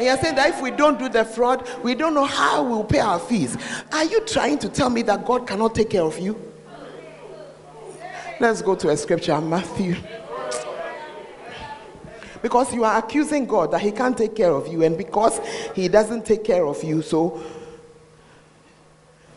And 0.00 0.06
you're 0.06 0.16
saying 0.16 0.36
that 0.36 0.48
if 0.48 0.62
we 0.62 0.70
don't 0.70 0.98
do 0.98 1.10
the 1.10 1.26
fraud, 1.26 1.68
we 1.82 1.94
don't 1.94 2.14
know 2.14 2.24
how 2.24 2.62
we'll 2.62 2.84
pay 2.84 3.00
our 3.00 3.18
fees. 3.18 3.58
Are 3.92 4.04
you 4.04 4.20
trying 4.22 4.56
to 4.60 4.70
tell 4.70 4.88
me 4.88 5.02
that 5.02 5.26
God 5.26 5.46
cannot 5.46 5.74
take 5.74 5.90
care 5.90 6.04
of 6.04 6.18
you? 6.18 6.40
Let's 8.40 8.62
go 8.62 8.74
to 8.76 8.88
a 8.88 8.96
scripture, 8.96 9.38
Matthew. 9.42 9.96
Because 12.40 12.72
you 12.72 12.82
are 12.84 12.96
accusing 12.96 13.44
God 13.44 13.72
that 13.72 13.82
He 13.82 13.92
can't 13.92 14.16
take 14.16 14.34
care 14.34 14.52
of 14.52 14.68
you, 14.68 14.82
and 14.84 14.96
because 14.96 15.38
He 15.74 15.86
doesn't 15.86 16.24
take 16.24 16.44
care 16.44 16.64
of 16.64 16.82
you, 16.82 17.02
so 17.02 17.44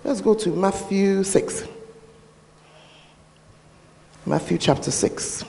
let's 0.05 0.21
go 0.21 0.33
to 0.33 0.49
Matthew 0.51 1.25
6. 1.25 1.67
Matthew 4.25 4.57
chapter 4.57 4.91
6. 4.91 5.43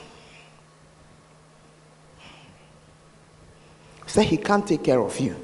Say 4.15 4.23
He 4.23 4.37
can't 4.37 4.65
take 4.65 4.85
care 4.85 5.01
of 5.01 5.19
you. 5.19 5.35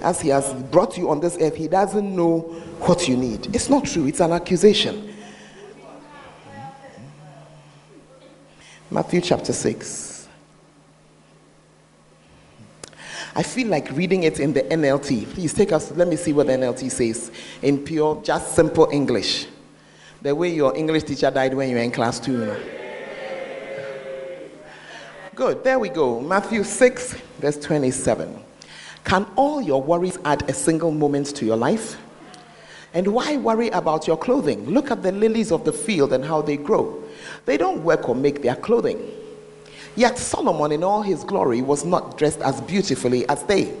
As 0.00 0.20
He 0.20 0.30
has 0.30 0.52
brought 0.72 0.98
you 0.98 1.08
on 1.08 1.20
this 1.20 1.36
earth, 1.40 1.54
He 1.54 1.68
doesn't 1.68 2.16
know 2.16 2.40
what 2.80 3.06
you 3.06 3.16
need. 3.16 3.54
It's 3.54 3.70
not 3.70 3.84
true, 3.84 4.06
it's 4.06 4.18
an 4.18 4.32
accusation. 4.32 5.14
Matthew 8.90 9.20
chapter 9.20 9.52
6. 9.52 10.28
I 13.36 13.44
feel 13.44 13.68
like 13.68 13.92
reading 13.92 14.24
it 14.24 14.40
in 14.40 14.52
the 14.52 14.62
NLT. 14.62 15.34
Please 15.34 15.54
take 15.54 15.70
us, 15.70 15.92
let 15.92 16.08
me 16.08 16.16
see 16.16 16.32
what 16.32 16.48
the 16.48 16.54
NLT 16.54 16.90
says 16.90 17.30
in 17.62 17.84
pure, 17.84 18.20
just 18.24 18.56
simple 18.56 18.88
English. 18.90 19.46
The 20.22 20.34
way 20.34 20.52
your 20.52 20.76
English 20.76 21.04
teacher 21.04 21.30
died 21.30 21.54
when 21.54 21.68
you 21.68 21.76
were 21.76 21.82
in 21.82 21.92
class 21.92 22.18
two. 22.18 22.32
You 22.32 22.46
know. 22.46 22.81
Good, 25.34 25.64
there 25.64 25.78
we 25.78 25.88
go. 25.88 26.20
Matthew 26.20 26.62
6, 26.62 27.14
verse 27.38 27.56
27. 27.58 28.38
Can 29.04 29.26
all 29.34 29.62
your 29.62 29.82
worries 29.82 30.18
add 30.26 30.48
a 30.50 30.52
single 30.52 30.90
moment 30.90 31.34
to 31.36 31.46
your 31.46 31.56
life? 31.56 31.96
And 32.92 33.08
why 33.14 33.38
worry 33.38 33.70
about 33.70 34.06
your 34.06 34.18
clothing? 34.18 34.66
Look 34.66 34.90
at 34.90 35.02
the 35.02 35.10
lilies 35.10 35.50
of 35.50 35.64
the 35.64 35.72
field 35.72 36.12
and 36.12 36.22
how 36.22 36.42
they 36.42 36.58
grow. 36.58 37.02
They 37.46 37.56
don't 37.56 37.82
work 37.82 38.10
or 38.10 38.14
make 38.14 38.42
their 38.42 38.56
clothing. 38.56 39.10
Yet 39.96 40.18
Solomon, 40.18 40.70
in 40.70 40.84
all 40.84 41.00
his 41.00 41.24
glory, 41.24 41.62
was 41.62 41.82
not 41.82 42.18
dressed 42.18 42.42
as 42.42 42.60
beautifully 42.60 43.26
as 43.30 43.42
they. 43.44 43.74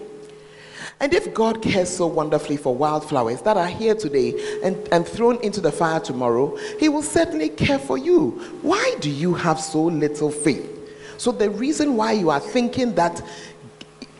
And 1.00 1.12
if 1.12 1.34
God 1.34 1.60
cares 1.60 1.94
so 1.94 2.06
wonderfully 2.06 2.56
for 2.56 2.74
wildflowers 2.74 3.42
that 3.42 3.58
are 3.58 3.66
here 3.66 3.94
today 3.94 4.60
and, 4.64 4.88
and 4.90 5.06
thrown 5.06 5.38
into 5.42 5.60
the 5.60 5.72
fire 5.72 6.00
tomorrow, 6.00 6.56
He 6.78 6.88
will 6.88 7.02
certainly 7.02 7.50
care 7.50 7.78
for 7.78 7.98
you. 7.98 8.30
Why 8.62 8.96
do 9.00 9.10
you 9.10 9.34
have 9.34 9.60
so 9.60 9.82
little 9.82 10.30
faith? 10.30 10.81
So, 11.18 11.32
the 11.32 11.50
reason 11.50 11.96
why 11.96 12.12
you 12.12 12.30
are 12.30 12.40
thinking 12.40 12.94
that 12.94 13.22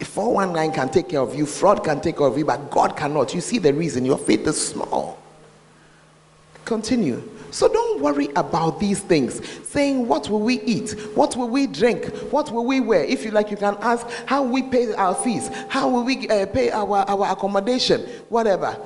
419 0.05 0.75
can 0.75 0.89
take 0.89 1.09
care 1.09 1.21
of 1.21 1.35
you, 1.35 1.47
fraud 1.47 1.85
can 1.85 2.01
take 2.01 2.19
care 2.19 2.27
of 2.27 2.37
you, 2.37 2.45
but 2.45 2.71
God 2.71 2.97
cannot, 2.97 3.35
you 3.35 3.41
see 3.41 3.59
the 3.59 3.73
reason 3.73 4.05
your 4.05 4.19
faith 4.19 4.47
is 4.47 4.69
small. 4.69 5.19
Continue. 6.65 7.23
So 7.51 7.69
don't 7.69 8.01
worry 8.01 8.29
about 8.35 8.81
these 8.81 9.01
things. 9.01 9.47
Saying, 9.69 10.09
What 10.09 10.31
will 10.31 10.41
we 10.41 10.61
eat? 10.63 10.93
What 11.15 11.37
will 11.37 11.49
we 11.49 11.67
drink? 11.67 12.07
What 12.33 12.51
will 12.51 12.65
we 12.65 12.81
wear? 12.81 13.05
If 13.05 13.25
you 13.25 13.31
like, 13.31 13.51
you 13.51 13.59
can 13.59 13.77
ask, 13.81 14.09
How 14.27 14.43
we 14.43 14.63
pay 14.63 14.95
our 14.95 15.15
fees? 15.15 15.51
How 15.69 15.89
will 15.89 16.03
we 16.03 16.29
uh, 16.29 16.47
pay 16.47 16.71
our, 16.71 16.99
our 17.09 17.33
accommodation? 17.33 18.01
Whatever. 18.31 18.79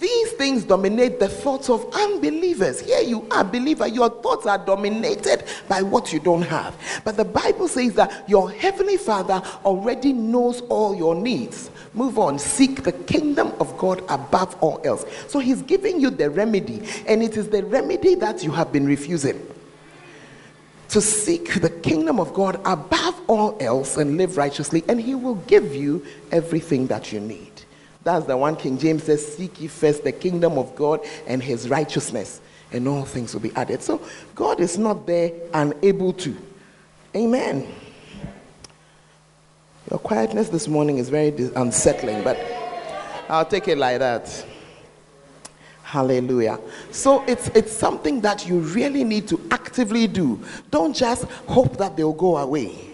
These 0.00 0.32
things 0.32 0.64
dominate 0.64 1.20
the 1.20 1.28
thoughts 1.28 1.70
of 1.70 1.88
unbelievers. 1.94 2.80
Here 2.80 3.00
you 3.00 3.28
are, 3.30 3.44
believer. 3.44 3.86
Your 3.86 4.10
thoughts 4.10 4.44
are 4.44 4.58
dominated 4.58 5.44
by 5.68 5.82
what 5.82 6.12
you 6.12 6.18
don't 6.18 6.42
have. 6.42 6.76
But 7.04 7.16
the 7.16 7.24
Bible 7.24 7.68
says 7.68 7.94
that 7.94 8.28
your 8.28 8.50
heavenly 8.50 8.96
Father 8.96 9.40
already 9.64 10.12
knows 10.12 10.62
all 10.62 10.96
your 10.96 11.14
needs. 11.14 11.70
Move 11.94 12.18
on. 12.18 12.40
Seek 12.40 12.82
the 12.82 12.90
kingdom 12.92 13.52
of 13.60 13.78
God 13.78 14.02
above 14.08 14.56
all 14.60 14.80
else. 14.84 15.04
So 15.28 15.38
he's 15.38 15.62
giving 15.62 16.00
you 16.00 16.10
the 16.10 16.28
remedy, 16.28 16.82
and 17.06 17.22
it 17.22 17.36
is 17.36 17.48
the 17.48 17.64
remedy 17.64 18.16
that 18.16 18.42
you 18.42 18.50
have 18.50 18.72
been 18.72 18.86
refusing. 18.86 19.40
To 20.88 21.00
seek 21.00 21.60
the 21.60 21.70
kingdom 21.70 22.18
of 22.18 22.34
God 22.34 22.60
above 22.64 23.20
all 23.28 23.56
else 23.60 23.96
and 23.96 24.16
live 24.16 24.36
righteously, 24.36 24.82
and 24.88 25.00
he 25.00 25.14
will 25.14 25.36
give 25.36 25.74
you 25.74 26.04
everything 26.32 26.88
that 26.88 27.12
you 27.12 27.20
need. 27.20 27.53
That's 28.04 28.26
the 28.26 28.36
one 28.36 28.54
King 28.56 28.78
James 28.78 29.04
says, 29.04 29.36
Seek 29.36 29.60
ye 29.60 29.66
first 29.66 30.04
the 30.04 30.12
kingdom 30.12 30.58
of 30.58 30.76
God 30.76 31.00
and 31.26 31.42
his 31.42 31.70
righteousness, 31.70 32.40
and 32.70 32.86
all 32.86 33.04
things 33.04 33.32
will 33.32 33.40
be 33.40 33.52
added. 33.56 33.82
So 33.82 34.00
God 34.34 34.60
is 34.60 34.78
not 34.78 35.06
there 35.06 35.32
unable 35.54 36.12
to. 36.12 36.36
Amen. 37.16 37.66
Your 39.90 39.98
quietness 39.98 40.50
this 40.50 40.68
morning 40.68 40.98
is 40.98 41.08
very 41.08 41.28
unsettling, 41.56 42.22
but 42.22 42.38
I'll 43.28 43.46
take 43.46 43.68
it 43.68 43.78
like 43.78 43.98
that. 44.00 44.46
Hallelujah. 45.82 46.58
So 46.90 47.22
it's 47.24 47.48
it's 47.48 47.72
something 47.72 48.20
that 48.22 48.46
you 48.48 48.58
really 48.58 49.04
need 49.04 49.28
to 49.28 49.40
actively 49.50 50.06
do. 50.06 50.42
Don't 50.70 50.94
just 50.94 51.24
hope 51.46 51.76
that 51.78 51.96
they'll 51.96 52.12
go 52.12 52.36
away. 52.36 52.93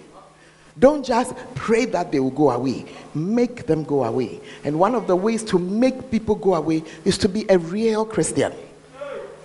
Don't 0.79 1.05
just 1.05 1.35
pray 1.55 1.85
that 1.87 2.13
they 2.13 2.21
will 2.21 2.31
go 2.31 2.51
away. 2.51 2.87
Make 3.15 3.67
them 3.67 3.85
go 3.85 4.05
away. 4.05 4.41
And 4.65 4.79
one 4.79 4.95
of 4.95 5.07
the 5.07 5.17
ways 5.17 5.43
to 5.45 5.59
make 5.59 6.11
people 6.11 6.35
go 6.35 6.55
away 6.55 6.85
is 7.05 7.19
to 7.19 7.29
be 7.29 7.45
a 7.49 7.59
real 7.59 8.05
Christian. 8.05 8.53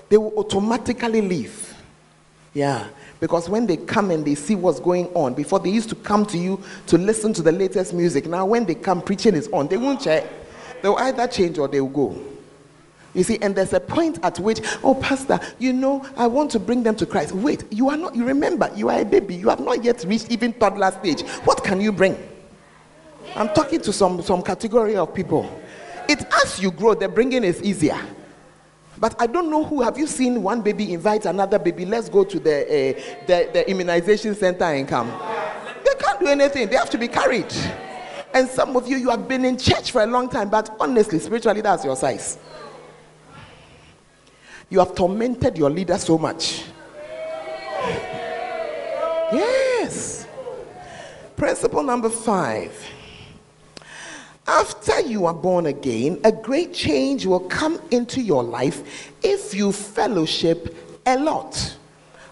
They 0.10 0.18
will 0.18 0.38
automatically 0.38 1.22
leave. 1.22 1.74
Yeah. 2.54 2.88
Because 3.20 3.50
when 3.50 3.66
they 3.66 3.78
come 3.78 4.12
and 4.12 4.24
they 4.26 4.36
see 4.36 4.56
what's 4.56 4.80
going 4.80 5.08
on, 5.08 5.34
before 5.34 5.60
they 5.60 5.70
used 5.70 5.90
to 5.90 5.96
come 5.96 6.26
to 6.28 6.38
you 6.38 6.62
to 6.88 6.98
listen 6.98 7.34
to 7.34 7.42
the 7.42 7.52
latest 7.52 7.94
music, 7.94 8.28
now 8.28 8.46
when 8.46 8.66
they 8.66 8.76
come, 8.76 9.02
preaching 9.02 9.36
is 9.36 9.48
on. 9.50 9.68
They 9.68 9.78
won't 9.78 10.02
check. 10.02 10.26
They'll 10.82 10.96
either 10.96 11.28
change 11.28 11.58
or 11.58 11.68
they'll 11.68 11.88
go. 11.88 12.22
You 13.16 13.24
see, 13.24 13.40
and 13.42 13.56
there's 13.56 13.72
a 13.74 13.80
point 13.80 14.20
at 14.24 14.38
which, 14.40 14.60
oh, 14.84 14.94
Pastor, 14.94 15.40
you 15.58 15.72
know, 15.72 16.06
I 16.18 16.28
want 16.28 16.52
to 16.52 16.60
bring 16.60 16.84
them 16.84 16.96
to 16.98 17.06
Christ. 17.06 17.32
Wait, 17.32 17.64
you 17.72 17.90
are 17.90 17.98
not, 17.98 18.14
you 18.14 18.26
remember, 18.26 18.70
you 18.76 18.90
are 18.90 19.00
a 19.00 19.06
baby. 19.06 19.36
You 19.36 19.50
have 19.50 19.62
not 19.62 19.84
yet 19.84 20.04
reached 20.06 20.30
even 20.30 20.52
toddler 20.54 20.92
stage. 20.92 21.22
What 21.46 21.64
can 21.64 21.80
you 21.80 21.94
bring? 21.94 22.18
I'm 23.36 23.48
talking 23.50 23.80
to 23.82 23.94
some, 23.94 24.22
some 24.22 24.42
category 24.42 24.98
of 24.98 25.14
people. 25.14 25.50
It 26.08 26.26
as 26.44 26.62
you 26.62 26.72
grow, 26.72 26.94
the 26.94 27.08
bringing 27.08 27.44
is 27.44 27.64
easier. 27.64 28.00
But 28.98 29.16
I 29.20 29.28
don't 29.28 29.50
know 29.50 29.64
who. 29.64 29.82
Have 29.82 29.98
you 29.98 30.08
seen 30.08 30.44
one 30.44 30.62
baby 30.62 30.94
invite 30.94 31.26
another 31.26 31.60
baby? 31.60 31.86
Let's 31.86 32.10
go 32.10 32.24
to 32.24 32.40
the, 32.40 32.64
uh, 32.64 33.02
the, 33.28 33.50
the 33.52 33.70
immunization 33.70 34.36
center 34.36 34.66
and 34.66 34.88
come. 34.88 35.08
They 35.84 35.94
can't 36.00 36.20
do 36.20 36.28
anything. 36.28 36.70
They 36.70 36.76
have 36.76 36.90
to 36.92 36.98
be 36.98 37.08
carried. 37.08 37.52
And 38.34 38.50
some 38.50 38.76
of 38.76 38.88
you, 38.88 38.98
you 38.98 39.10
have 39.10 39.28
been 39.28 39.46
in 39.46 39.58
church 39.58 39.92
for 39.92 40.04
a 40.04 40.06
long 40.06 40.30
time, 40.30 40.50
but 40.50 40.76
honestly, 40.80 41.20
spiritually, 41.20 41.62
that's 41.62 41.86
your 41.86 41.96
size. 41.96 42.38
You 44.76 44.80
have 44.80 44.94
tormented 44.94 45.58
your 45.58 45.70
leader 45.70 45.98
so 45.98 46.18
much. 46.18 46.66
Yes. 49.32 50.28
Principle 51.38 51.82
number 51.82 52.10
five. 52.10 52.78
After 54.46 55.00
you 55.00 55.28
are 55.28 55.34
born 55.34 55.68
again, 55.68 56.20
a 56.26 56.32
great 56.34 56.74
change 56.74 57.26
will 57.26 57.40
come 57.40 57.80
into 57.90 58.20
your 58.20 58.44
life 58.44 59.14
if 59.24 59.54
you 59.54 59.72
fellowship 59.72 60.76
a 61.06 61.18
lot. 61.20 61.78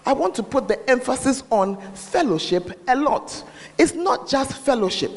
I 0.04 0.12
want 0.12 0.34
to 0.34 0.42
put 0.42 0.68
the 0.68 0.90
emphasis 0.90 1.44
on 1.50 1.80
fellowship 1.94 2.78
a 2.86 2.94
lot. 2.94 3.42
It's 3.76 3.94
not 3.94 4.28
just 4.28 4.52
fellowship. 4.52 5.16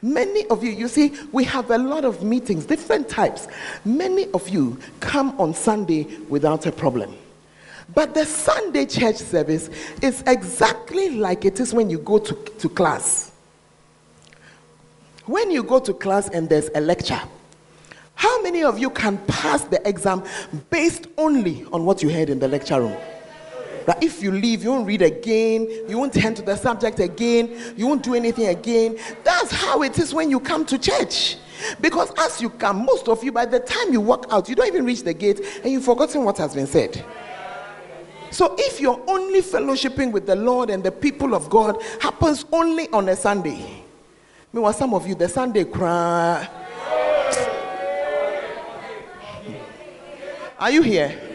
Many 0.00 0.46
of 0.46 0.62
you, 0.62 0.70
you 0.70 0.88
see, 0.88 1.12
we 1.32 1.44
have 1.44 1.70
a 1.70 1.78
lot 1.78 2.04
of 2.04 2.22
meetings, 2.22 2.64
different 2.64 3.08
types. 3.08 3.48
Many 3.84 4.30
of 4.32 4.48
you 4.48 4.78
come 5.00 5.38
on 5.40 5.54
Sunday 5.54 6.04
without 6.28 6.66
a 6.66 6.72
problem. 6.72 7.16
But 7.94 8.14
the 8.14 8.24
Sunday 8.24 8.86
church 8.86 9.16
service 9.16 9.70
is 10.02 10.22
exactly 10.26 11.10
like 11.10 11.44
it 11.44 11.60
is 11.60 11.72
when 11.72 11.90
you 11.90 11.98
go 11.98 12.18
to, 12.18 12.34
to 12.34 12.68
class. 12.68 13.32
When 15.26 15.50
you 15.50 15.62
go 15.62 15.80
to 15.80 15.92
class 15.92 16.28
and 16.28 16.48
there's 16.48 16.70
a 16.74 16.80
lecture, 16.80 17.20
how 18.14 18.42
many 18.42 18.62
of 18.62 18.78
you 18.78 18.90
can 18.90 19.18
pass 19.26 19.64
the 19.64 19.86
exam 19.86 20.22
based 20.70 21.06
only 21.18 21.64
on 21.72 21.84
what 21.84 22.02
you 22.02 22.08
heard 22.08 22.30
in 22.30 22.38
the 22.38 22.48
lecture 22.48 22.80
room? 22.80 22.96
That 23.86 24.02
if 24.02 24.22
you 24.22 24.32
leave, 24.32 24.64
you 24.64 24.70
won't 24.70 24.86
read 24.86 25.02
again, 25.02 25.68
you 25.88 25.96
won't 25.96 26.12
turn 26.12 26.34
to 26.34 26.42
the 26.42 26.56
subject 26.56 26.98
again, 26.98 27.74
you 27.76 27.86
won't 27.86 28.02
do 28.02 28.14
anything 28.14 28.48
again. 28.48 28.98
That's 29.22 29.52
how 29.52 29.82
it 29.82 29.98
is 29.98 30.12
when 30.12 30.28
you 30.28 30.40
come 30.40 30.66
to 30.66 30.78
church. 30.78 31.36
Because 31.80 32.12
as 32.18 32.42
you 32.42 32.50
come, 32.50 32.84
most 32.84 33.08
of 33.08 33.22
you, 33.22 33.32
by 33.32 33.46
the 33.46 33.60
time 33.60 33.92
you 33.92 34.00
walk 34.00 34.26
out, 34.30 34.48
you 34.48 34.54
don't 34.54 34.66
even 34.66 34.84
reach 34.84 35.04
the 35.04 35.14
gate 35.14 35.40
and 35.62 35.72
you've 35.72 35.84
forgotten 35.84 36.24
what 36.24 36.36
has 36.38 36.54
been 36.54 36.66
said. 36.66 37.04
So 38.30 38.54
if 38.58 38.80
you're 38.80 39.00
only 39.06 39.40
fellowshipping 39.40 40.12
with 40.12 40.26
the 40.26 40.36
Lord 40.36 40.68
and 40.68 40.82
the 40.82 40.92
people 40.92 41.34
of 41.34 41.48
God 41.48 41.80
happens 42.00 42.44
only 42.52 42.88
on 42.90 43.08
a 43.08 43.16
Sunday, 43.16 43.84
meanwhile, 44.52 44.72
some 44.72 44.94
of 44.94 45.06
you, 45.06 45.14
the 45.14 45.28
Sunday 45.28 45.64
cry. 45.64 46.48
Are 50.58 50.70
you 50.70 50.82
here? 50.82 51.25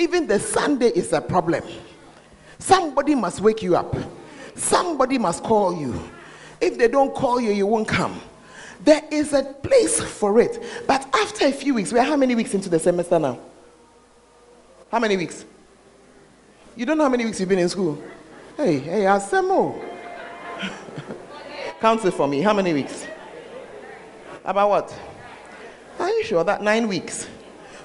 Even 0.00 0.26
the 0.26 0.40
Sunday 0.40 0.88
is 0.88 1.12
a 1.12 1.20
problem. 1.20 1.62
Somebody 2.58 3.14
must 3.14 3.42
wake 3.42 3.62
you 3.62 3.76
up. 3.76 3.94
Somebody 4.54 5.18
must 5.18 5.42
call 5.42 5.78
you. 5.78 6.00
If 6.58 6.78
they 6.78 6.88
don't 6.88 7.14
call 7.14 7.38
you, 7.38 7.52
you 7.52 7.66
won't 7.66 7.86
come. 7.86 8.18
There 8.82 9.02
is 9.10 9.34
a 9.34 9.42
place 9.42 10.00
for 10.00 10.40
it. 10.40 10.62
But 10.86 11.06
after 11.14 11.46
a 11.46 11.52
few 11.52 11.74
weeks, 11.74 11.92
we're 11.92 12.02
how 12.02 12.16
many 12.16 12.34
weeks 12.34 12.54
into 12.54 12.70
the 12.70 12.78
semester 12.78 13.18
now? 13.18 13.38
How 14.90 14.98
many 14.98 15.18
weeks? 15.18 15.44
You 16.76 16.86
don't 16.86 16.96
know 16.96 17.04
how 17.04 17.10
many 17.10 17.26
weeks 17.26 17.38
you've 17.38 17.50
been 17.50 17.58
in 17.58 17.68
school? 17.68 18.02
Hey, 18.56 18.78
hey, 18.78 19.00
Asemo. 19.02 19.78
Count 21.80 22.02
it 22.06 22.12
for 22.12 22.26
me. 22.26 22.40
How 22.40 22.54
many 22.54 22.72
weeks? 22.72 23.06
About 24.46 24.70
what? 24.70 24.98
Are 25.98 26.08
you 26.08 26.24
sure 26.24 26.42
that 26.42 26.62
nine 26.62 26.88
weeks? 26.88 27.28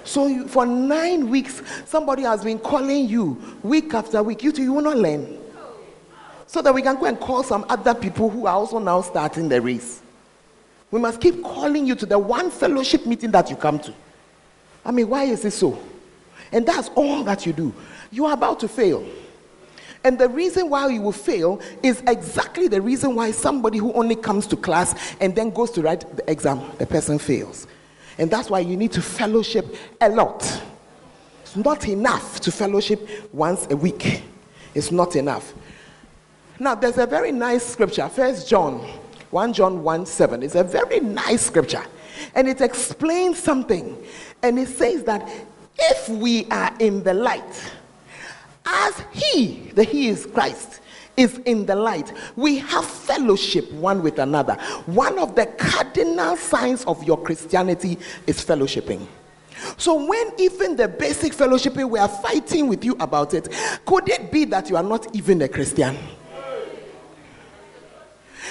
So 0.05 0.27
you, 0.27 0.47
for 0.47 0.65
nine 0.65 1.29
weeks, 1.29 1.61
somebody 1.85 2.21
has 2.23 2.43
been 2.43 2.59
calling 2.59 3.09
you 3.09 3.41
week 3.63 3.93
after 3.93 4.21
week. 4.21 4.43
You 4.43 4.51
two, 4.51 4.61
you 4.63 4.73
will 4.73 4.83
not 4.83 4.97
learn. 4.97 5.39
So 6.47 6.61
that 6.61 6.73
we 6.73 6.83
can 6.83 6.95
go 6.95 7.05
and 7.05 7.19
call 7.19 7.43
some 7.43 7.65
other 7.67 7.95
people 7.95 8.29
who 8.29 8.45
are 8.45 8.53
also 8.53 8.77
now 8.77 9.01
starting 9.01 9.49
the 9.49 9.59
race. 9.59 10.01
We 10.91 10.99
must 10.99 11.19
keep 11.19 11.43
calling 11.43 11.87
you 11.87 11.95
to 11.95 12.05
the 12.05 12.19
one 12.19 12.51
fellowship 12.51 13.05
meeting 13.07 13.31
that 13.31 13.49
you 13.49 13.55
come 13.55 13.79
to. 13.79 13.93
I 14.85 14.91
mean, 14.91 15.09
why 15.09 15.23
is 15.23 15.43
it 15.43 15.51
so? 15.51 15.77
And 16.51 16.65
that's 16.65 16.89
all 16.95 17.23
that 17.23 17.47
you 17.47 17.53
do. 17.53 17.73
You 18.11 18.27
are 18.27 18.33
about 18.33 18.59
to 18.59 18.67
fail. 18.67 19.03
And 20.03 20.19
the 20.19 20.29
reason 20.29 20.69
why 20.69 20.87
you 20.89 21.01
will 21.01 21.11
fail 21.11 21.59
is 21.81 22.03
exactly 22.05 22.67
the 22.67 22.79
reason 22.79 23.15
why 23.15 23.31
somebody 23.31 23.79
who 23.79 23.91
only 23.93 24.15
comes 24.15 24.45
to 24.47 24.55
class 24.55 25.15
and 25.19 25.35
then 25.35 25.49
goes 25.49 25.71
to 25.71 25.81
write 25.81 26.15
the 26.15 26.31
exam, 26.31 26.61
the 26.77 26.85
person 26.85 27.17
fails. 27.17 27.65
And 28.17 28.31
that's 28.31 28.49
why 28.49 28.59
you 28.59 28.77
need 28.77 28.91
to 28.93 29.01
fellowship 29.01 29.75
a 30.01 30.09
lot. 30.09 30.63
It's 31.41 31.55
not 31.55 31.87
enough 31.87 32.39
to 32.41 32.51
fellowship 32.51 33.07
once 33.33 33.67
a 33.69 33.75
week. 33.75 34.23
It's 34.73 34.91
not 34.91 35.15
enough. 35.15 35.53
Now, 36.59 36.75
there's 36.75 36.97
a 36.97 37.05
very 37.05 37.31
nice 37.31 37.65
scripture, 37.65 38.07
First 38.07 38.47
John, 38.47 38.79
1 39.31 39.53
John 39.53 39.83
1 39.83 40.05
7. 40.05 40.43
It's 40.43 40.55
a 40.55 40.63
very 40.63 41.01
nice 41.01 41.41
scripture. 41.41 41.83
And 42.33 42.47
it 42.47 42.61
explains 42.61 43.37
something. 43.39 44.01
And 44.41 44.57
it 44.57 44.69
says 44.69 45.03
that 45.03 45.29
if 45.77 46.07
we 46.09 46.45
are 46.45 46.73
in 46.79 47.03
the 47.03 47.13
light, 47.13 47.71
as 48.65 49.03
He, 49.11 49.71
the 49.75 49.83
He 49.83 50.07
is 50.07 50.25
Christ, 50.25 50.79
is 51.17 51.39
in 51.45 51.65
the 51.65 51.75
light, 51.75 52.11
we 52.35 52.57
have 52.59 52.85
fellowship 52.85 53.71
one 53.73 54.03
with 54.03 54.19
another. 54.19 54.55
One 54.85 55.17
of 55.19 55.35
the 55.35 55.45
cardinal 55.45 56.37
signs 56.37 56.83
of 56.85 57.03
your 57.03 57.21
Christianity 57.21 57.97
is 58.27 58.43
fellowshipping. 58.43 59.05
So, 59.77 60.05
when 60.05 60.31
even 60.37 60.75
the 60.75 60.87
basic 60.87 61.33
fellowshipping, 61.33 61.89
we 61.89 61.99
are 61.99 62.09
fighting 62.09 62.67
with 62.67 62.83
you 62.83 62.95
about 62.99 63.33
it, 63.33 63.47
could 63.85 64.09
it 64.09 64.31
be 64.31 64.45
that 64.45 64.69
you 64.69 64.77
are 64.77 64.83
not 64.83 65.15
even 65.15 65.41
a 65.41 65.47
Christian? 65.47 65.97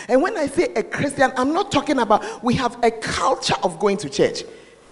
And 0.08 0.20
when 0.20 0.36
I 0.36 0.46
say 0.46 0.64
a 0.74 0.82
Christian, 0.82 1.32
I'm 1.36 1.52
not 1.52 1.72
talking 1.72 1.98
about 1.98 2.42
we 2.42 2.54
have 2.54 2.82
a 2.82 2.90
culture 2.90 3.54
of 3.62 3.78
going 3.78 3.96
to 3.98 4.10
church. 4.10 4.44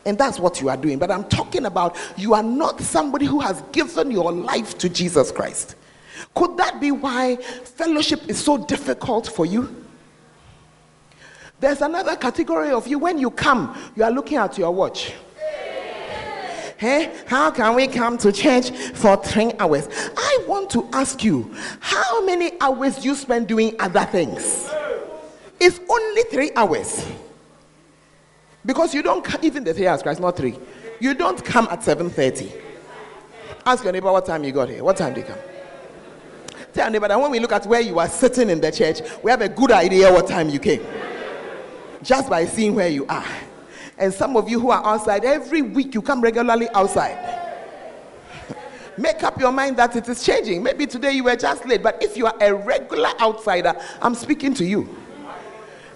And 0.04 0.18
that's 0.18 0.38
what 0.38 0.60
you 0.60 0.68
are 0.68 0.76
doing. 0.76 0.98
But 0.98 1.10
I'm 1.10 1.24
talking 1.24 1.66
about 1.66 1.96
you 2.16 2.34
are 2.34 2.42
not 2.42 2.80
somebody 2.80 3.26
who 3.26 3.40
has 3.40 3.62
given 3.72 4.10
your 4.10 4.32
life 4.32 4.76
to 4.78 4.88
Jesus 4.88 5.30
Christ. 5.30 5.76
Could 6.34 6.56
that 6.56 6.80
be 6.80 6.90
why 6.90 7.36
fellowship 7.36 8.28
is 8.28 8.42
so 8.42 8.56
difficult 8.56 9.26
for 9.28 9.44
you? 9.46 9.84
There's 11.60 11.80
another 11.80 12.16
category 12.16 12.70
of 12.70 12.88
you. 12.88 12.98
When 12.98 13.18
you 13.18 13.30
come, 13.30 13.76
you 13.94 14.02
are 14.02 14.10
looking 14.10 14.38
at 14.38 14.58
your 14.58 14.72
watch. 14.72 15.12
Hey, 16.76 17.14
how 17.26 17.52
can 17.52 17.76
we 17.76 17.86
come 17.86 18.18
to 18.18 18.32
church 18.32 18.70
for 18.70 19.16
three 19.16 19.52
hours? 19.60 19.88
I 20.16 20.44
want 20.48 20.68
to 20.70 20.88
ask 20.92 21.22
you, 21.22 21.54
how 21.78 22.24
many 22.26 22.60
hours 22.60 23.04
you 23.04 23.14
spend 23.14 23.46
doing 23.46 23.76
other 23.78 24.04
things? 24.04 24.68
It's 25.60 25.78
only 25.88 26.22
three 26.24 26.50
hours. 26.56 27.06
Because 28.66 28.94
you 28.94 29.02
don't 29.02 29.24
even 29.44 29.62
the 29.62 29.72
three 29.72 29.86
hours, 29.86 30.02
Christ, 30.02 30.20
not 30.20 30.36
three. 30.36 30.58
You 30.98 31.14
don't 31.14 31.44
come 31.44 31.68
at 31.70 31.82
7:30. 31.82 32.52
Ask 33.64 33.84
your 33.84 33.92
neighbor 33.92 34.10
what 34.10 34.26
time 34.26 34.42
you 34.42 34.50
got 34.50 34.68
here. 34.68 34.82
What 34.82 34.96
time 34.96 35.14
did 35.14 35.28
you 35.28 35.34
come? 35.34 35.51
Tell 36.72 36.90
that 36.90 37.20
when 37.20 37.30
we 37.30 37.38
look 37.38 37.52
at 37.52 37.66
where 37.66 37.80
you 37.80 37.98
are 37.98 38.08
sitting 38.08 38.48
in 38.48 38.60
the 38.60 38.72
church, 38.72 39.00
we 39.22 39.30
have 39.30 39.42
a 39.42 39.48
good 39.48 39.72
idea 39.72 40.10
what 40.10 40.26
time 40.26 40.48
you 40.48 40.58
came. 40.58 40.82
Just 42.02 42.30
by 42.30 42.46
seeing 42.46 42.74
where 42.74 42.88
you 42.88 43.06
are. 43.06 43.26
And 43.98 44.12
some 44.12 44.36
of 44.36 44.48
you 44.48 44.58
who 44.58 44.70
are 44.70 44.84
outside, 44.84 45.24
every 45.24 45.62
week 45.62 45.94
you 45.94 46.00
come 46.02 46.22
regularly 46.22 46.68
outside. 46.70 47.40
Make 48.98 49.22
up 49.22 49.38
your 49.38 49.52
mind 49.52 49.76
that 49.76 49.94
it 49.96 50.08
is 50.08 50.24
changing. 50.24 50.62
Maybe 50.62 50.86
today 50.86 51.12
you 51.12 51.24
were 51.24 51.36
just 51.36 51.66
late, 51.66 51.82
but 51.82 52.02
if 52.02 52.16
you 52.16 52.26
are 52.26 52.34
a 52.40 52.54
regular 52.54 53.10
outsider, 53.20 53.74
I'm 54.00 54.14
speaking 54.14 54.54
to 54.54 54.64
you. 54.64 54.88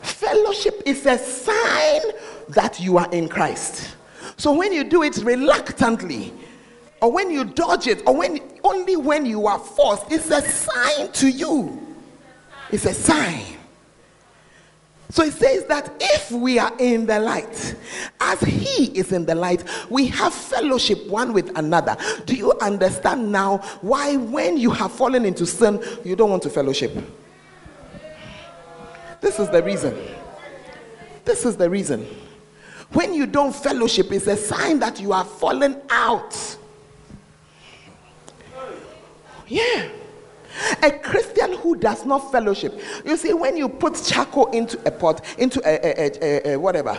Fellowship 0.03 0.83
is 0.85 1.05
a 1.07 1.19
sign 1.19 2.03
that 2.51 2.79
you 2.79 2.99
are 2.99 3.11
in 3.13 3.29
Christ. 3.29 3.97
So 4.37 4.53
when 4.53 4.73
you 4.73 4.85
do 4.85 5.03
it 5.03 5.17
reluctantly, 5.19 6.33
or 7.01 7.11
when 7.11 7.31
you 7.31 7.45
dodge 7.45 7.87
it, 7.87 8.03
or 8.07 8.15
when 8.17 8.41
only 8.67 8.97
when 8.97 9.27
you 9.27 9.47
are 9.47 9.59
forced, 9.59 10.11
it's 10.11 10.31
a 10.31 10.43
sign 10.43 11.13
to 11.13 11.29
you. 11.29 11.97
It's 12.71 12.85
a 12.85 12.95
sign. 12.95 13.45
So 15.09 15.23
it 15.23 15.35
says 15.35 15.65
that 15.67 15.93
if 16.01 16.33
we 16.33 16.59
are 16.59 16.73
in 16.79 17.07
the 17.07 17.21
light, 17.21 17.77
as 18.21 18.41
He 18.41 18.87
is 18.99 19.13
in 19.13 19.25
the 19.25 19.37
light, 19.37 19.63
we 19.89 20.09
have 20.09 20.35
fellowship 20.35 21.07
one 21.07 21.33
with 21.33 21.57
another. 21.57 21.97
Do 22.25 22.35
you 22.35 22.53
understand 22.61 23.31
now 23.31 23.59
why, 23.83 24.17
when 24.17 24.57
you 24.57 24.71
have 24.71 24.91
fallen 24.93 25.25
into 25.25 25.47
sin, 25.47 25.83
you 26.05 26.17
don't 26.17 26.31
want 26.31 26.43
to 26.43 26.51
fellowship? 26.51 26.93
This 29.21 29.39
is 29.39 29.49
the 29.49 29.63
reason. 29.63 29.97
This 31.25 31.45
is 31.45 31.57
the 31.57 31.71
reason. 31.71 32.07
When 32.93 33.15
you 33.15 33.27
don't 33.27 33.55
fellowship, 33.55 34.13
it's 34.13 34.27
a 34.27 34.37
sign 34.37 34.81
that 34.81 35.01
you 35.01 35.13
are 35.13 35.25
fallen 35.25 35.81
out. 35.89 36.57
Yeah. 39.49 39.89
A 40.83 40.91
Christian 40.91 41.55
who 41.55 41.77
does 41.77 42.07
not 42.07 42.33
fellowship. 42.33 42.81
You 43.05 43.17
see, 43.17 43.35
when 43.35 43.57
you 43.57 43.69
put 43.69 44.03
charcoal 44.03 44.47
into 44.53 44.79
a 44.87 44.91
pot, 44.91 45.23
into 45.39 45.61
a, 45.65 45.75
a, 45.85 46.11
a, 46.23 46.53
a, 46.53 46.57
whatever, 46.59 46.99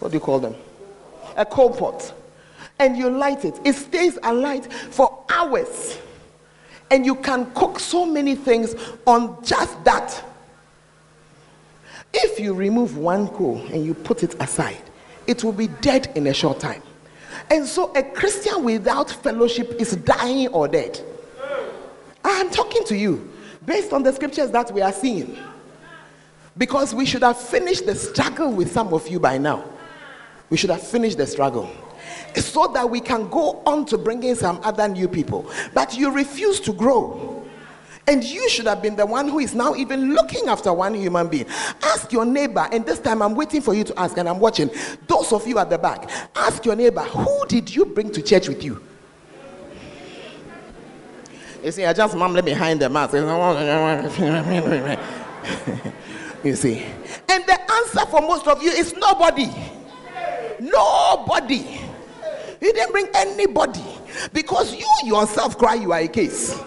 what 0.00 0.10
do 0.10 0.16
you 0.16 0.20
call 0.20 0.40
them? 0.40 0.54
A 1.36 1.44
coal 1.44 1.70
pot, 1.70 2.12
and 2.78 2.96
you 2.96 3.08
light 3.08 3.44
it, 3.44 3.54
it 3.64 3.74
stays 3.74 4.18
alight 4.22 4.72
for 4.72 5.24
hours. 5.28 5.98
And 6.90 7.06
you 7.06 7.14
can 7.14 7.50
cook 7.52 7.78
so 7.78 8.04
many 8.04 8.34
things 8.34 8.74
on 9.06 9.42
just 9.44 9.82
that. 9.84 10.24
If 12.12 12.40
you 12.40 12.52
remove 12.52 12.96
one 12.96 13.28
coal 13.28 13.58
and 13.72 13.84
you 13.84 13.94
put 13.94 14.24
it 14.24 14.34
aside, 14.42 14.82
it 15.28 15.44
will 15.44 15.52
be 15.52 15.68
dead 15.68 16.10
in 16.16 16.26
a 16.26 16.34
short 16.34 16.58
time. 16.58 16.82
And 17.48 17.64
so 17.64 17.92
a 17.94 18.02
Christian 18.02 18.64
without 18.64 19.10
fellowship 19.10 19.80
is 19.80 19.94
dying 19.94 20.48
or 20.48 20.66
dead. 20.66 21.00
I'm 22.24 22.50
talking 22.50 22.84
to 22.84 22.96
you 22.96 23.30
based 23.64 23.92
on 23.92 24.02
the 24.02 24.12
scriptures 24.12 24.50
that 24.50 24.72
we 24.72 24.82
are 24.82 24.92
seeing. 24.92 25.36
Because 26.58 26.94
we 26.94 27.06
should 27.06 27.22
have 27.22 27.40
finished 27.40 27.86
the 27.86 27.94
struggle 27.94 28.52
with 28.52 28.72
some 28.72 28.92
of 28.92 29.06
you 29.08 29.20
by 29.20 29.38
now. 29.38 29.64
We 30.50 30.56
should 30.56 30.70
have 30.70 30.82
finished 30.82 31.18
the 31.18 31.26
struggle 31.26 31.70
so 32.34 32.66
that 32.68 32.88
we 32.88 33.00
can 33.00 33.28
go 33.28 33.62
on 33.64 33.86
to 33.86 33.98
bring 33.98 34.22
in 34.22 34.36
some 34.36 34.60
other 34.62 34.88
new 34.88 35.08
people. 35.08 35.50
But 35.74 35.96
you 35.96 36.10
refuse 36.10 36.60
to 36.60 36.72
grow. 36.72 37.36
And 38.06 38.24
you 38.24 38.48
should 38.48 38.66
have 38.66 38.82
been 38.82 38.96
the 38.96 39.06
one 39.06 39.28
who 39.28 39.38
is 39.38 39.54
now 39.54 39.74
even 39.76 40.14
looking 40.14 40.48
after 40.48 40.72
one 40.72 40.94
human 40.94 41.28
being. 41.28 41.46
Ask 41.82 42.10
your 42.12 42.24
neighbor, 42.24 42.66
and 42.72 42.84
this 42.84 42.98
time 42.98 43.22
I'm 43.22 43.34
waiting 43.34 43.60
for 43.60 43.74
you 43.74 43.84
to 43.84 43.98
ask, 43.98 44.16
and 44.16 44.28
I'm 44.28 44.40
watching. 44.40 44.70
Those 45.06 45.32
of 45.32 45.46
you 45.46 45.58
at 45.58 45.70
the 45.70 45.78
back, 45.78 46.10
ask 46.34 46.64
your 46.64 46.74
neighbor, 46.74 47.02
who 47.02 47.46
did 47.46 47.72
you 47.72 47.84
bring 47.84 48.10
to 48.10 48.22
church 48.22 48.48
with 48.48 48.64
you? 48.64 48.82
You 51.62 51.70
see, 51.72 51.84
I 51.84 51.92
just 51.92 52.16
mumble 52.16 52.40
behind 52.42 52.80
the 52.80 52.88
mask. 52.88 53.12
you 56.44 56.56
see. 56.56 56.82
And 57.28 57.44
the 57.44 57.72
answer 57.72 58.06
for 58.06 58.22
most 58.22 58.46
of 58.46 58.62
you 58.62 58.70
is 58.70 58.94
nobody. 58.94 59.50
Nobody. 60.58 61.80
You 62.60 62.72
didn't 62.72 62.92
bring 62.92 63.08
anybody 63.14 63.84
because 64.32 64.74
you 64.74 64.86
yourself 65.04 65.58
cry 65.58 65.74
you 65.74 65.92
are 65.92 66.00
a 66.00 66.08
case. 66.08 66.58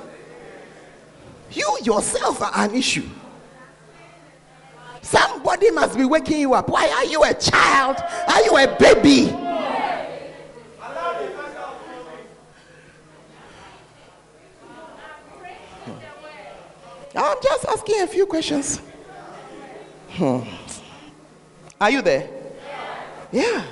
You 1.51 1.77
yourself 1.83 2.41
are 2.41 2.51
an 2.55 2.73
issue. 2.75 3.09
Somebody 5.01 5.71
must 5.71 5.97
be 5.97 6.05
waking 6.05 6.39
you 6.39 6.53
up. 6.53 6.69
Why 6.69 6.87
are 6.89 7.05
you 7.05 7.23
a 7.23 7.33
child? 7.33 7.97
Are 8.27 8.43
you 8.43 8.57
a 8.57 8.67
baby? 8.79 9.31
I'm 17.15 17.37
just 17.41 17.65
asking 17.65 18.01
a 18.01 18.07
few 18.07 18.25
questions. 18.25 18.81
Hmm. 20.09 20.41
Are 21.79 21.91
you 21.91 22.01
there? 22.01 22.29
Yeah. 23.31 23.65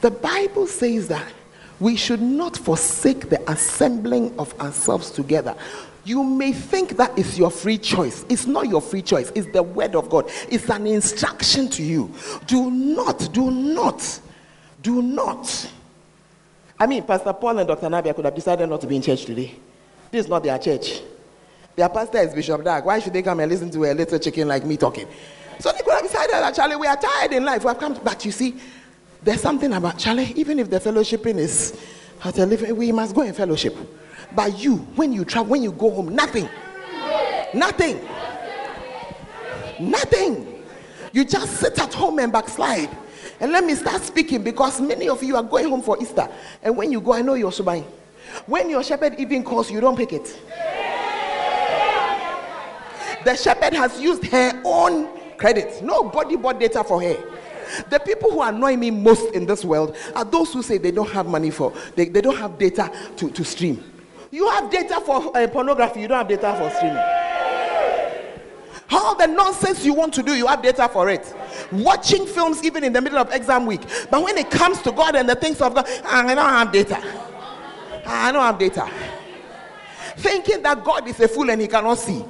The 0.00 0.10
Bible 0.10 0.66
says 0.66 1.08
that 1.08 1.32
we 1.80 1.96
should 1.96 2.20
not 2.20 2.56
forsake 2.56 3.28
the 3.28 3.50
assembling 3.50 4.38
of 4.38 4.58
ourselves 4.60 5.10
together. 5.10 5.56
You 6.04 6.22
may 6.22 6.52
think 6.52 6.96
that 6.96 7.16
is 7.18 7.38
your 7.38 7.50
free 7.50 7.78
choice. 7.78 8.24
It's 8.28 8.46
not 8.46 8.68
your 8.68 8.80
free 8.80 9.02
choice, 9.02 9.30
it's 9.34 9.50
the 9.52 9.62
word 9.62 9.94
of 9.94 10.08
God. 10.08 10.30
It's 10.48 10.68
an 10.70 10.86
instruction 10.86 11.68
to 11.70 11.82
you. 11.82 12.12
Do 12.46 12.70
not, 12.70 13.32
do 13.32 13.50
not, 13.50 14.20
do 14.82 15.02
not. 15.02 15.70
I 16.80 16.86
mean, 16.86 17.02
Pastor 17.02 17.32
Paul 17.32 17.58
and 17.58 17.68
Dr. 17.68 17.88
Nabia 17.88 18.14
could 18.14 18.24
have 18.24 18.34
decided 18.34 18.68
not 18.68 18.80
to 18.80 18.86
be 18.86 18.96
in 18.96 19.02
church 19.02 19.24
today. 19.24 19.54
This 20.10 20.24
is 20.24 20.30
not 20.30 20.42
their 20.44 20.58
church. 20.58 21.02
Their 21.78 21.88
pastor 21.88 22.18
is 22.18 22.34
Bishop 22.34 22.64
Dag. 22.64 22.84
Why 22.84 22.98
should 22.98 23.12
they 23.12 23.22
come 23.22 23.38
and 23.38 23.48
listen 23.48 23.70
to 23.70 23.84
a 23.84 23.94
little 23.94 24.18
chicken 24.18 24.48
like 24.48 24.66
me 24.66 24.76
talking? 24.76 25.06
So 25.60 25.70
they 25.70 25.78
could 25.78 25.92
have 25.92 26.02
decided 26.02 26.32
that, 26.32 26.52
Charlie, 26.52 26.74
we 26.74 26.88
are 26.88 26.96
tired 26.96 27.32
in 27.32 27.44
life. 27.44 27.62
We 27.62 27.68
have 27.68 27.78
come 27.78 27.94
to, 27.94 28.00
but 28.00 28.24
you 28.24 28.32
see, 28.32 28.56
there's 29.22 29.40
something 29.40 29.72
about 29.72 29.96
Charlie, 29.96 30.32
even 30.34 30.58
if 30.58 30.70
the 30.70 30.80
fellowshipping 30.80 31.36
is 31.36 31.78
at 32.24 32.36
a 32.36 32.46
living, 32.46 32.74
we 32.74 32.90
must 32.90 33.14
go 33.14 33.22
in 33.22 33.32
fellowship. 33.32 33.76
But 34.34 34.58
you, 34.58 34.78
when 34.96 35.12
you 35.12 35.24
travel, 35.24 35.52
when 35.52 35.62
you 35.62 35.70
go 35.70 35.88
home, 35.88 36.16
nothing. 36.16 36.48
Nothing. 37.54 38.00
Nothing. 39.78 40.64
You 41.12 41.24
just 41.24 41.58
sit 41.58 41.78
at 41.78 41.94
home 41.94 42.18
and 42.18 42.32
backslide. 42.32 42.90
And 43.38 43.52
let 43.52 43.64
me 43.64 43.76
start 43.76 44.02
speaking 44.02 44.42
because 44.42 44.80
many 44.80 45.08
of 45.08 45.22
you 45.22 45.36
are 45.36 45.44
going 45.44 45.68
home 45.68 45.82
for 45.82 45.96
Easter. 46.02 46.28
And 46.60 46.76
when 46.76 46.90
you 46.90 47.00
go, 47.00 47.12
I 47.12 47.22
know 47.22 47.34
you're 47.34 47.52
so 47.52 47.62
buying. 47.62 47.86
When 48.46 48.68
your 48.68 48.82
shepherd 48.82 49.14
even 49.20 49.44
calls, 49.44 49.70
you 49.70 49.80
don't 49.80 49.96
pick 49.96 50.12
it. 50.12 50.40
The 53.24 53.36
shepherd 53.36 53.74
has 53.74 54.00
used 54.00 54.24
her 54.26 54.60
own 54.64 55.08
credit. 55.36 55.82
Nobody 55.82 56.36
bought 56.36 56.60
data 56.60 56.84
for 56.84 57.02
her. 57.02 57.16
The 57.90 57.98
people 57.98 58.30
who 58.30 58.42
annoy 58.42 58.76
me 58.76 58.90
most 58.90 59.34
in 59.34 59.46
this 59.46 59.64
world 59.64 59.96
are 60.14 60.24
those 60.24 60.52
who 60.52 60.62
say 60.62 60.78
they 60.78 60.90
don't 60.90 61.10
have 61.10 61.26
money 61.26 61.50
for, 61.50 61.72
they, 61.96 62.08
they 62.08 62.20
don't 62.20 62.36
have 62.36 62.58
data 62.58 62.90
to, 63.16 63.30
to 63.30 63.44
stream. 63.44 63.84
You 64.30 64.48
have 64.50 64.70
data 64.70 65.00
for 65.00 65.36
uh, 65.36 65.46
pornography, 65.48 66.00
you 66.00 66.08
don't 66.08 66.18
have 66.18 66.28
data 66.28 66.54
for 66.58 66.70
streaming. 66.76 67.02
All 68.90 69.14
the 69.14 69.26
nonsense 69.26 69.84
you 69.84 69.92
want 69.92 70.14
to 70.14 70.22
do, 70.22 70.34
you 70.34 70.46
have 70.46 70.62
data 70.62 70.88
for 70.88 71.10
it. 71.10 71.34
Watching 71.72 72.26
films 72.26 72.64
even 72.64 72.84
in 72.84 72.92
the 72.92 73.02
middle 73.02 73.18
of 73.18 73.32
exam 73.32 73.66
week. 73.66 73.82
But 74.10 74.22
when 74.22 74.38
it 74.38 74.50
comes 74.50 74.80
to 74.82 74.92
God 74.92 75.14
and 75.14 75.28
the 75.28 75.34
things 75.34 75.60
of 75.60 75.74
God, 75.74 75.86
I 76.04 76.34
don't 76.34 76.48
have 76.48 76.72
data. 76.72 77.02
I 78.06 78.32
don't 78.32 78.42
have 78.42 78.58
data. 78.58 78.88
Thinking 80.16 80.62
that 80.62 80.82
God 80.82 81.06
is 81.06 81.20
a 81.20 81.28
fool 81.28 81.50
and 81.50 81.60
he 81.60 81.68
cannot 81.68 81.98
see. 81.98 82.24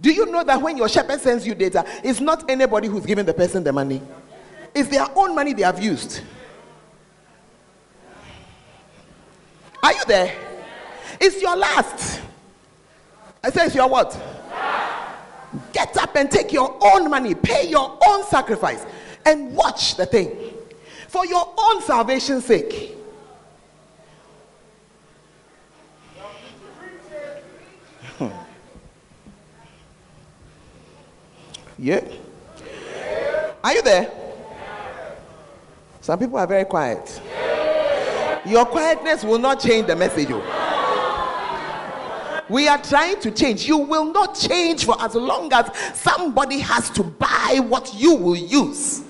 Do 0.00 0.12
you 0.12 0.26
know 0.26 0.44
that 0.44 0.60
when 0.62 0.76
your 0.76 0.88
shepherd 0.88 1.20
sends 1.20 1.46
you 1.46 1.54
data, 1.54 1.84
it's 2.04 2.20
not 2.20 2.48
anybody 2.48 2.88
who's 2.88 3.04
giving 3.04 3.26
the 3.26 3.34
person 3.34 3.64
the 3.64 3.72
money? 3.72 4.00
It's 4.74 4.88
their 4.88 5.06
own 5.16 5.34
money 5.34 5.54
they 5.54 5.62
have 5.62 5.82
used. 5.82 6.20
Are 9.82 9.92
you 9.92 10.04
there? 10.06 10.36
It's 11.20 11.40
your 11.42 11.56
last. 11.56 12.20
I 13.42 13.50
say 13.50 13.66
it's 13.66 13.74
your 13.74 13.88
what? 13.88 14.16
Get 15.72 15.96
up 15.96 16.14
and 16.14 16.30
take 16.30 16.52
your 16.52 16.76
own 16.80 17.10
money, 17.10 17.34
pay 17.34 17.68
your 17.68 17.98
own 18.06 18.24
sacrifice, 18.24 18.84
and 19.24 19.56
watch 19.56 19.96
the 19.96 20.06
thing 20.06 20.54
for 21.08 21.24
your 21.26 21.54
own 21.58 21.82
salvation's 21.82 22.44
sake. 22.44 22.97
Yeah. 31.78 32.04
Are 33.62 33.74
you 33.74 33.82
there? 33.82 34.10
Some 36.00 36.18
people 36.18 36.38
are 36.38 36.46
very 36.46 36.64
quiet. 36.64 37.20
Your 38.46 38.64
quietness 38.66 39.24
will 39.24 39.38
not 39.38 39.60
change 39.60 39.86
the 39.86 39.96
message. 39.96 40.28
oh. 40.30 40.42
We 42.48 42.66
are 42.66 42.78
trying 42.82 43.20
to 43.20 43.30
change. 43.30 43.66
You 43.68 43.76
will 43.78 44.10
not 44.10 44.34
change 44.34 44.86
for 44.86 45.00
as 45.02 45.14
long 45.14 45.52
as 45.52 45.70
somebody 45.94 46.60
has 46.60 46.88
to 46.90 47.02
buy 47.02 47.60
what 47.62 47.92
you 47.94 48.14
will 48.14 48.36
use. 48.36 49.02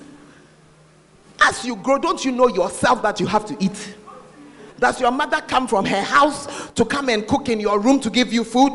As 1.41 1.63
you 1.63 1.77
grow, 1.77 1.97
don't 1.97 2.23
you 2.25 2.33
know 2.33 2.47
yourself 2.47 3.01
that 3.01 3.19
you 3.19 3.27
have 3.27 3.45
to 3.45 3.55
eat? 3.63 3.95
Does 4.77 4.99
your 4.99 5.11
mother 5.11 5.41
come 5.41 5.67
from 5.67 5.85
her 5.85 6.01
house 6.01 6.71
to 6.71 6.83
come 6.83 7.09
and 7.09 7.25
cook 7.25 7.47
in 7.49 7.59
your 7.59 7.79
room 7.79 7.99
to 8.01 8.09
give 8.09 8.33
you 8.33 8.43
food? 8.43 8.73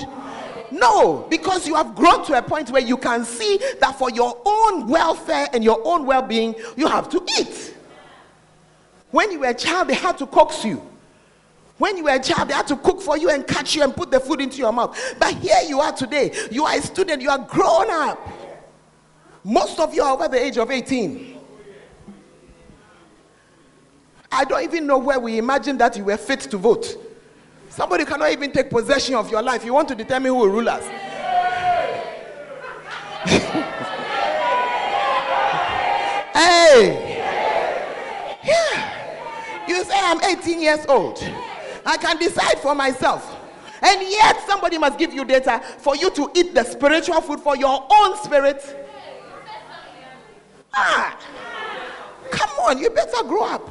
No, 0.74 1.24
because 1.30 1.68
you 1.68 1.76
have 1.76 1.94
grown 1.94 2.24
to 2.24 2.36
a 2.36 2.42
point 2.42 2.68
where 2.70 2.82
you 2.82 2.96
can 2.96 3.24
see 3.24 3.60
that 3.78 3.96
for 3.96 4.10
your 4.10 4.42
own 4.44 4.88
welfare 4.88 5.46
and 5.52 5.62
your 5.62 5.80
own 5.84 6.04
well 6.04 6.22
being, 6.22 6.56
you 6.76 6.88
have 6.88 7.08
to 7.10 7.24
eat. 7.38 7.76
When 9.12 9.30
you 9.30 9.38
were 9.38 9.50
a 9.50 9.54
child, 9.54 9.86
they 9.86 9.94
had 9.94 10.18
to 10.18 10.26
coax 10.26 10.64
you. 10.64 10.82
When 11.78 11.96
you 11.96 12.02
were 12.02 12.14
a 12.14 12.18
child, 12.18 12.48
they 12.48 12.54
had 12.54 12.66
to 12.66 12.76
cook 12.76 13.00
for 13.00 13.16
you 13.16 13.30
and 13.30 13.46
catch 13.46 13.76
you 13.76 13.84
and 13.84 13.94
put 13.94 14.10
the 14.10 14.18
food 14.18 14.40
into 14.40 14.58
your 14.58 14.72
mouth. 14.72 14.98
But 15.20 15.34
here 15.34 15.60
you 15.68 15.80
are 15.80 15.92
today. 15.92 16.34
You 16.50 16.64
are 16.64 16.76
a 16.76 16.82
student, 16.82 17.22
you 17.22 17.30
are 17.30 17.38
grown 17.38 17.88
up. 17.88 18.18
Most 19.44 19.78
of 19.78 19.94
you 19.94 20.02
are 20.02 20.12
over 20.12 20.26
the 20.26 20.42
age 20.42 20.58
of 20.58 20.72
18. 20.72 21.38
I 24.32 24.44
don't 24.44 24.64
even 24.64 24.88
know 24.88 24.98
where 24.98 25.20
we 25.20 25.38
imagined 25.38 25.80
that 25.80 25.96
you 25.96 26.04
were 26.04 26.16
fit 26.16 26.40
to 26.40 26.56
vote. 26.56 26.96
Somebody 27.74 28.04
cannot 28.04 28.30
even 28.30 28.52
take 28.52 28.70
possession 28.70 29.16
of 29.16 29.28
your 29.32 29.42
life. 29.42 29.64
You 29.64 29.74
want 29.74 29.88
to 29.88 29.96
determine 29.96 30.30
who 30.30 30.36
will 30.36 30.48
rule 30.48 30.68
us. 30.68 30.84
hey! 36.34 37.20
Yeah. 38.44 39.66
You 39.66 39.82
say 39.82 39.92
I'm 39.92 40.22
18 40.22 40.62
years 40.62 40.86
old. 40.88 41.18
I 41.84 41.96
can 41.96 42.16
decide 42.16 42.60
for 42.60 42.76
myself. 42.76 43.34
And 43.82 44.02
yet, 44.02 44.40
somebody 44.46 44.78
must 44.78 44.96
give 44.96 45.12
you 45.12 45.24
data 45.24 45.60
for 45.78 45.96
you 45.96 46.10
to 46.10 46.30
eat 46.36 46.54
the 46.54 46.62
spiritual 46.62 47.20
food 47.22 47.40
for 47.40 47.56
your 47.56 47.88
own 47.92 48.16
spirit. 48.22 48.86
Ah, 50.72 51.18
come 52.30 52.50
on, 52.68 52.78
you 52.78 52.88
better 52.90 53.24
grow 53.24 53.42
up. 53.46 53.68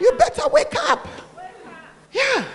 You 0.00 0.12
better 0.12 0.48
wake 0.48 0.74
up. 0.88 1.06
Yeah. 2.10 2.46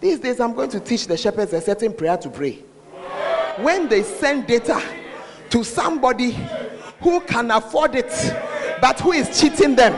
These 0.00 0.20
days, 0.20 0.40
I'm 0.40 0.54
going 0.54 0.70
to 0.70 0.80
teach 0.80 1.06
the 1.06 1.16
shepherds 1.16 1.52
a 1.52 1.60
certain 1.60 1.92
prayer 1.92 2.16
to 2.16 2.30
pray. 2.30 2.64
When 3.58 3.88
they 3.88 4.02
send 4.02 4.46
data 4.46 4.82
to 5.50 5.62
somebody 5.62 6.36
who 7.00 7.20
can 7.20 7.50
afford 7.50 7.94
it, 7.94 8.10
but 8.80 8.98
who 9.00 9.12
is 9.12 9.38
cheating 9.38 9.76
them, 9.76 9.92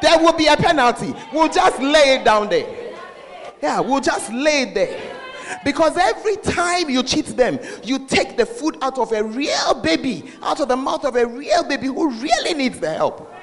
there 0.00 0.18
will 0.18 0.34
be 0.34 0.46
a 0.46 0.56
penalty. 0.56 1.12
We'll 1.32 1.48
just 1.48 1.80
lay 1.80 2.16
it 2.16 2.24
down 2.24 2.48
there. 2.48 2.94
Yeah, 3.60 3.80
we'll 3.80 4.00
just 4.00 4.32
lay 4.32 4.62
it 4.62 4.74
there. 4.74 5.14
Because 5.64 5.96
every 5.96 6.36
time 6.36 6.88
you 6.88 7.02
cheat 7.02 7.26
them, 7.26 7.58
you 7.82 8.06
take 8.06 8.36
the 8.36 8.46
food 8.46 8.76
out 8.82 8.98
of 8.98 9.10
a 9.12 9.24
real 9.24 9.74
baby, 9.82 10.30
out 10.42 10.60
of 10.60 10.68
the 10.68 10.76
mouth 10.76 11.04
of 11.04 11.16
a 11.16 11.26
real 11.26 11.64
baby 11.64 11.86
who 11.86 12.10
really 12.10 12.54
needs 12.54 12.78
the 12.78 12.92
help. 12.92 13.34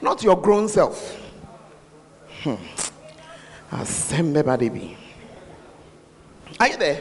Not 0.00 0.22
your 0.22 0.40
grown 0.40 0.68
self. 0.68 1.20
Hmm. 2.42 2.54
Asembe 3.70 4.42
badibi. 4.42 4.96
Are 6.60 6.68
you 6.68 6.76
there? 6.76 7.00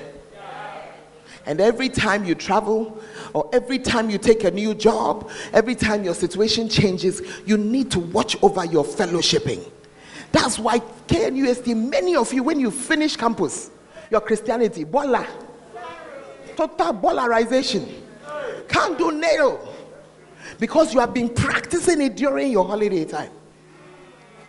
And 1.47 1.61
every 1.61 1.89
time 1.89 2.25
you 2.25 2.33
travel, 2.33 2.99
or 3.33 3.47
every 3.53 3.77
time 3.77 4.09
you 4.09 4.17
take 4.17 4.43
a 4.45 4.51
new 4.51 4.73
job, 4.73 5.29
every 5.53 5.75
time 5.75 6.03
your 6.03 6.15
situation 6.15 6.67
changes, 6.67 7.21
you 7.45 7.55
need 7.55 7.91
to 7.91 7.99
watch 7.99 8.35
over 8.41 8.65
your 8.65 8.83
fellowshipping. 8.83 9.71
That's 10.31 10.57
why 10.57 10.79
KNUST, 11.07 11.75
many 11.75 12.15
of 12.15 12.33
you, 12.33 12.41
when 12.41 12.59
you 12.59 12.71
finish 12.71 13.15
campus, 13.15 13.69
your 14.09 14.21
Christianity, 14.21 14.85
bola, 14.85 15.27
total 16.55 16.93
bolarization, 16.93 17.93
can't 18.67 18.97
do 18.97 19.11
nail, 19.11 19.71
because 20.59 20.95
you 20.95 20.99
have 20.99 21.13
been 21.13 21.29
practicing 21.29 22.01
it 22.01 22.15
during 22.15 22.51
your 22.51 22.65
holiday 22.65 23.05
time. 23.05 23.29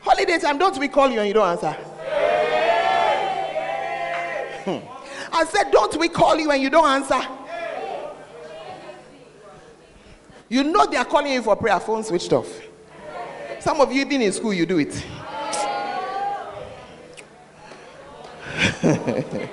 Holiday 0.00 0.38
time, 0.38 0.56
don't 0.56 0.78
we 0.78 0.88
call 0.88 1.10
you 1.10 1.18
and 1.18 1.28
you 1.28 1.34
don't 1.34 1.48
answer? 1.48 1.76
I 4.66 5.44
said, 5.48 5.70
don't 5.70 5.96
we 5.96 6.08
call 6.08 6.38
you 6.38 6.50
and 6.50 6.60
you 6.60 6.70
don't 6.70 6.88
answer? 6.88 7.20
You 10.48 10.64
know 10.64 10.86
they 10.86 10.96
are 10.96 11.04
calling 11.04 11.32
you 11.32 11.42
for 11.42 11.56
prayer, 11.56 11.80
phone 11.80 12.04
switched 12.04 12.32
off. 12.32 12.48
Some 13.60 13.80
of 13.80 13.92
you, 13.92 14.02
even 14.02 14.22
in 14.22 14.32
school, 14.32 14.54
you 14.54 14.64
do 14.66 14.78
it. 14.78 15.04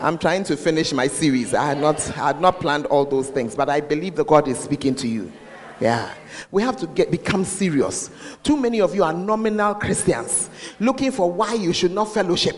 I'm 0.00 0.16
trying 0.18 0.44
to 0.44 0.56
finish 0.56 0.92
my 0.92 1.08
series. 1.08 1.54
I 1.54 1.66
had 1.66 1.80
not 1.80 1.98
I 2.10 2.28
had 2.28 2.40
not 2.40 2.60
planned 2.60 2.86
all 2.86 3.04
those 3.04 3.30
things, 3.30 3.54
but 3.54 3.68
I 3.68 3.80
believe 3.80 4.14
that 4.16 4.26
God 4.26 4.46
is 4.46 4.58
speaking 4.58 4.94
to 4.96 5.08
you. 5.08 5.32
Yeah. 5.80 6.12
We 6.50 6.62
have 6.62 6.76
to 6.78 6.86
get 6.88 7.10
become 7.10 7.44
serious. 7.44 8.10
Too 8.42 8.56
many 8.56 8.80
of 8.80 8.94
you 8.94 9.04
are 9.04 9.12
nominal 9.12 9.74
Christians 9.74 10.50
looking 10.80 11.12
for 11.12 11.30
why 11.30 11.54
you 11.54 11.72
should 11.72 11.92
not 11.92 12.12
fellowship. 12.12 12.56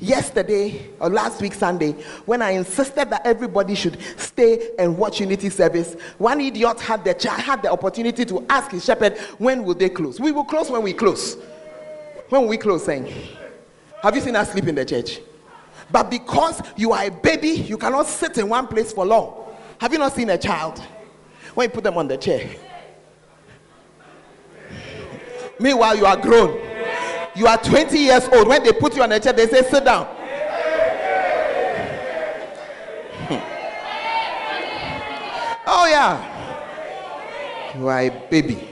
yesterday 0.00 0.90
or 0.98 1.10
last 1.10 1.40
week 1.40 1.54
Sunday 1.54 1.92
when 2.24 2.42
I 2.42 2.52
insisted 2.52 3.10
that 3.10 3.22
everybody 3.26 3.74
should 3.74 3.98
stay 4.16 4.70
and 4.78 4.96
watch 4.96 5.20
Unity 5.20 5.50
service. 5.50 5.94
One 6.18 6.40
idiot 6.40 6.80
had 6.80 7.04
the 7.04 7.28
had 7.28 7.62
the 7.62 7.70
opportunity 7.70 8.24
to 8.24 8.44
ask 8.48 8.70
his 8.70 8.84
shepherd 8.84 9.18
when 9.38 9.62
will 9.62 9.74
they 9.74 9.90
close. 9.90 10.18
We 10.18 10.32
will 10.32 10.44
close 10.44 10.70
when 10.70 10.82
we 10.82 10.92
close. 10.92 11.36
When 12.30 12.46
we 12.46 12.56
close, 12.56 12.84
saying, 12.84 13.12
"Have 14.02 14.14
you 14.14 14.22
seen 14.22 14.36
us 14.36 14.52
sleep 14.52 14.66
in 14.68 14.74
the 14.74 14.84
church?" 14.84 15.20
But 15.90 16.10
because 16.10 16.62
you 16.76 16.92
are 16.92 17.04
a 17.04 17.10
baby, 17.10 17.48
you 17.48 17.76
cannot 17.76 18.06
sit 18.06 18.38
in 18.38 18.48
one 18.48 18.68
place 18.68 18.92
for 18.92 19.04
long. 19.04 19.34
Have 19.78 19.92
you 19.92 19.98
not 19.98 20.14
seen 20.14 20.30
a 20.30 20.38
child 20.38 20.80
when 21.60 21.68
you 21.68 21.74
put 21.74 21.84
them 21.84 21.98
on 21.98 22.08
the 22.08 22.16
chair? 22.16 22.48
Meanwhile, 25.58 25.94
you 25.94 26.06
are 26.06 26.16
grown. 26.16 26.58
You 27.36 27.46
are 27.46 27.58
20 27.58 27.98
years 27.98 28.26
old. 28.32 28.48
When 28.48 28.62
they 28.64 28.72
put 28.72 28.96
you 28.96 29.02
on 29.02 29.10
the 29.10 29.20
chair, 29.20 29.34
they 29.34 29.46
say, 29.46 29.62
sit 29.68 29.84
down. 29.84 30.06
Hmm. 33.28 33.34
oh, 35.66 35.86
yeah. 35.86 37.76
You 37.78 37.88
are 37.88 38.00
a 38.00 38.10
baby. 38.30 38.66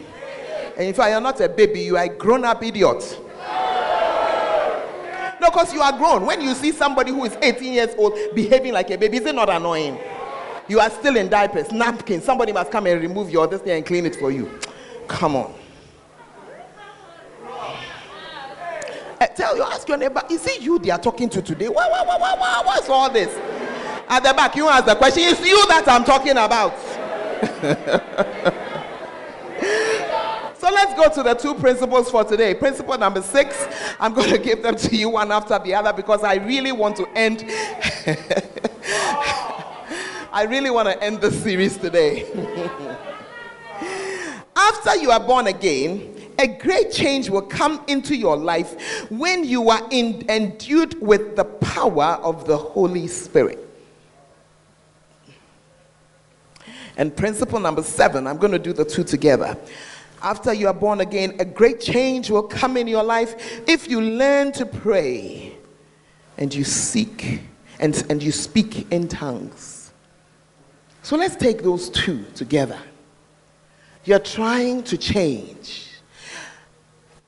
And 0.78 0.86
in 0.86 0.94
fact, 0.94 1.10
you're 1.10 1.20
not 1.20 1.38
a 1.42 1.48
baby, 1.50 1.80
you 1.80 1.98
are 1.98 2.04
a 2.04 2.08
grown 2.08 2.44
up 2.46 2.62
idiot. 2.64 3.18
No, 5.40 5.50
because 5.50 5.74
you 5.74 5.82
are 5.82 5.92
grown. 5.96 6.24
When 6.24 6.40
you 6.40 6.54
see 6.54 6.72
somebody 6.72 7.10
who 7.10 7.24
is 7.26 7.36
18 7.42 7.70
years 7.72 7.94
old 7.98 8.18
behaving 8.34 8.72
like 8.72 8.90
a 8.90 8.96
baby, 8.96 9.18
is 9.18 9.26
it 9.26 9.34
not 9.34 9.50
annoying? 9.50 9.98
You 10.68 10.80
are 10.80 10.90
still 10.90 11.16
in 11.16 11.30
diapers, 11.30 11.72
napkins. 11.72 12.24
Somebody 12.24 12.52
must 12.52 12.70
come 12.70 12.86
and 12.86 13.00
remove 13.00 13.30
your 13.30 13.46
this 13.46 13.62
thing 13.62 13.72
and 13.72 13.86
clean 13.86 14.04
it 14.04 14.16
for 14.16 14.30
you. 14.30 14.50
Come 15.08 15.36
on. 15.36 15.54
I 19.20 19.26
tell 19.26 19.56
you, 19.56 19.62
ask 19.62 19.88
your 19.88 19.96
neighbor, 19.96 20.22
is 20.30 20.46
it 20.46 20.60
you 20.60 20.78
they 20.78 20.90
are 20.90 20.98
talking 20.98 21.28
to 21.30 21.42
today? 21.42 21.68
What, 21.68 21.90
what, 21.90 22.06
what, 22.06 22.38
what, 22.38 22.66
what's 22.66 22.88
all 22.88 23.10
this? 23.10 23.34
At 24.08 24.22
the 24.22 24.32
back, 24.34 24.54
you 24.54 24.68
ask 24.68 24.84
the 24.84 24.94
question, 24.94 25.24
it's 25.24 25.44
you 25.44 25.66
that 25.68 25.88
I'm 25.88 26.04
talking 26.04 26.32
about. 26.32 26.78
so 30.58 30.72
let's 30.72 30.94
go 30.94 31.12
to 31.14 31.22
the 31.22 31.34
two 31.34 31.54
principles 31.54 32.10
for 32.10 32.24
today. 32.24 32.54
Principle 32.54 32.96
number 32.96 33.22
six, 33.22 33.66
I'm 33.98 34.12
going 34.12 34.30
to 34.30 34.38
give 34.38 34.62
them 34.62 34.76
to 34.76 34.96
you 34.96 35.10
one 35.10 35.32
after 35.32 35.58
the 35.58 35.74
other 35.74 35.92
because 35.92 36.22
I 36.22 36.34
really 36.34 36.72
want 36.72 36.96
to 36.98 37.08
end. 37.16 37.44
I 40.30 40.44
really 40.44 40.68
want 40.70 40.88
to 40.88 41.02
end 41.02 41.22
the 41.22 41.32
series 41.32 41.78
today. 41.78 42.26
After 44.56 44.96
you 44.96 45.10
are 45.10 45.20
born 45.20 45.46
again, 45.46 46.14
a 46.38 46.46
great 46.46 46.92
change 46.92 47.30
will 47.30 47.42
come 47.42 47.82
into 47.88 48.14
your 48.14 48.36
life 48.36 49.10
when 49.10 49.44
you 49.44 49.70
are 49.70 49.88
in, 49.90 50.28
endued 50.28 51.00
with 51.00 51.34
the 51.34 51.44
power 51.44 52.18
of 52.22 52.46
the 52.46 52.58
Holy 52.58 53.06
Spirit. 53.06 53.58
And 56.98 57.16
principle 57.16 57.58
number 57.58 57.82
seven, 57.82 58.26
I'm 58.26 58.36
going 58.36 58.52
to 58.52 58.58
do 58.58 58.74
the 58.74 58.84
two 58.84 59.04
together. 59.04 59.56
After 60.20 60.52
you 60.52 60.66
are 60.66 60.74
born 60.74 61.00
again, 61.00 61.36
a 61.38 61.44
great 61.44 61.80
change 61.80 62.30
will 62.30 62.42
come 62.42 62.76
in 62.76 62.86
your 62.86 63.04
life 63.04 63.62
if 63.66 63.88
you 63.88 64.02
learn 64.02 64.52
to 64.52 64.66
pray 64.66 65.56
and 66.36 66.52
you 66.52 66.64
seek 66.64 67.40
and, 67.80 68.04
and 68.10 68.22
you 68.22 68.32
speak 68.32 68.92
in 68.92 69.08
tongues. 69.08 69.77
So 71.02 71.16
let's 71.16 71.36
take 71.36 71.62
those 71.62 71.90
two 71.90 72.24
together. 72.34 72.78
You're 74.04 74.18
trying 74.18 74.82
to 74.84 74.98
change 74.98 75.88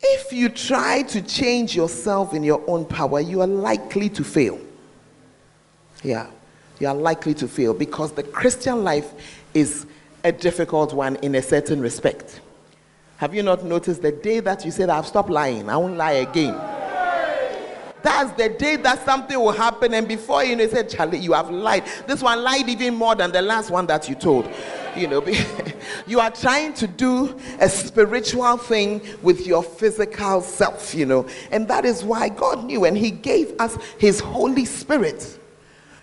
if 0.02 0.32
you 0.32 0.48
try 0.48 1.02
to 1.02 1.20
change 1.20 1.76
yourself 1.76 2.32
in 2.34 2.42
your 2.42 2.62
own 2.66 2.84
power, 2.84 3.20
you 3.20 3.42
are 3.42 3.46
likely 3.46 4.08
to 4.10 4.24
fail. 4.24 4.58
Yeah, 6.02 6.28
you 6.78 6.88
are 6.88 6.94
likely 6.94 7.34
to 7.34 7.48
fail 7.48 7.74
because 7.74 8.12
the 8.12 8.22
Christian 8.22 8.82
life 8.82 9.12
is 9.52 9.86
a 10.24 10.32
difficult 10.32 10.94
one 10.94 11.16
in 11.16 11.34
a 11.34 11.42
certain 11.42 11.80
respect. 11.80 12.40
Have 13.18 13.34
you 13.34 13.42
not 13.42 13.64
noticed 13.64 14.00
the 14.00 14.12
day 14.12 14.40
that 14.40 14.64
you 14.64 14.70
said, 14.70 14.88
I've 14.88 15.06
stopped 15.06 15.28
lying, 15.28 15.68
I 15.68 15.76
won't 15.76 15.96
lie 15.96 16.12
again? 16.12 16.54
That's 18.02 18.32
the 18.32 18.48
day 18.48 18.76
that 18.76 19.04
something 19.04 19.38
will 19.38 19.52
happen, 19.52 19.94
and 19.94 20.06
before 20.06 20.44
you 20.44 20.56
know, 20.56 20.64
you 20.64 20.70
said, 20.70 20.88
Charlie, 20.88 21.18
you 21.18 21.32
have 21.32 21.50
lied. 21.50 21.84
This 22.06 22.22
one 22.22 22.42
lied 22.42 22.68
even 22.68 22.94
more 22.94 23.14
than 23.14 23.32
the 23.32 23.42
last 23.42 23.70
one 23.70 23.86
that 23.86 24.08
you 24.08 24.14
told. 24.14 24.48
You 24.96 25.06
know, 25.08 25.26
you 26.06 26.20
are 26.20 26.30
trying 26.30 26.74
to 26.74 26.86
do 26.86 27.38
a 27.60 27.68
spiritual 27.68 28.56
thing 28.56 29.02
with 29.22 29.46
your 29.46 29.62
physical 29.62 30.40
self, 30.40 30.94
you 30.94 31.06
know, 31.06 31.26
and 31.50 31.68
that 31.68 31.84
is 31.84 32.02
why 32.02 32.28
God 32.28 32.64
knew 32.64 32.84
and 32.84 32.96
He 32.96 33.10
gave 33.10 33.52
us 33.60 33.76
His 33.98 34.20
Holy 34.20 34.64
Spirit. 34.64 35.38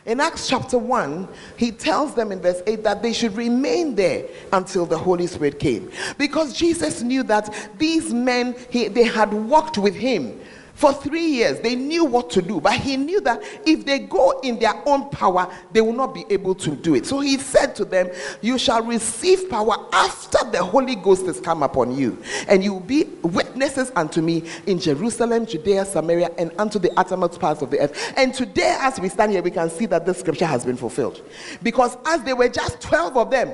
In 0.08 0.22
Acts 0.22 0.48
chapter 0.48 0.78
1, 0.78 1.28
he 1.58 1.70
tells 1.70 2.16
them 2.16 2.32
in 2.32 2.40
verse 2.40 2.62
8 2.66 2.82
that 2.86 3.04
they 3.04 3.12
should 3.12 3.36
remain 3.36 3.94
there 3.94 4.26
until 4.54 4.86
the 4.86 4.98
Holy 4.98 5.28
Spirit 5.28 5.60
came. 5.60 5.92
Because 6.18 6.54
Jesus 6.54 7.02
knew 7.02 7.24
that 7.24 7.54
these 7.78 8.14
men, 8.14 8.56
he, 8.70 8.88
they 8.88 9.04
had 9.04 9.34
walked 9.34 9.78
with 9.78 9.94
him 9.94 10.40
for 10.78 10.94
three 10.94 11.26
years, 11.26 11.60
they 11.62 11.74
knew 11.74 12.06
what 12.06 12.30
to 12.30 12.40
do, 12.40 12.62
but 12.62 12.74
he 12.74 12.98
knew 12.98 13.20
that 13.22 13.42
if 13.66 13.84
they 13.84 13.98
go 13.98 14.40
in 14.42 14.60
their 14.60 14.76
own 14.88 15.10
power, 15.10 15.52
they 15.72 15.82
will 15.82 15.92
not 15.92 16.14
be 16.14 16.24
able 16.30 16.54
to 16.54 16.76
do 16.76 16.94
it. 16.94 17.08
So 17.08 17.20
he 17.20 17.40
said 17.40 17.76
to 17.78 17.84
them, 17.84 18.12
You 18.44 18.60
shall 18.60 18.84
receive 18.84 19.50
power 19.50 19.76
after 19.92 20.38
the 20.52 20.64
Holy 20.64 20.94
Ghost 20.94 21.26
has 21.26 21.40
come 21.40 21.64
upon 21.64 21.98
you, 21.98 22.22
and 22.48 22.64
you 22.64 22.74
will 22.74 22.80
be 22.80 23.06
witnesses 23.24 23.92
unto 23.96 24.22
me 24.22 24.44
in 24.68 24.78
Jerusalem, 24.78 25.48
Judea, 25.48 25.84
Samaria, 25.84 26.30
and 26.38 26.52
unto 26.60 26.78
the 26.78 26.92
uttermost 26.96 27.40
parts 27.40 27.64
of 27.64 27.72
the 27.72 27.80
earth. 27.80 28.14
And 28.16 28.32
today, 28.32 28.78
as 28.80 29.00
we 29.00 29.10
stand 29.10 29.32
here, 29.32 29.42
we 29.42 29.50
can 29.50 29.72
see 29.72 29.88
that 29.88 30.06
this 30.06 30.20
scripture 30.20 30.46
has 30.46 30.64
been 30.64 30.78
fulfilled. 30.78 31.28
Because 31.64 31.98
as 32.06 32.22
they 32.22 32.34
were 32.34 32.50
just 32.50 32.82
12 32.82 33.18
of 33.18 33.32
them, 33.32 33.52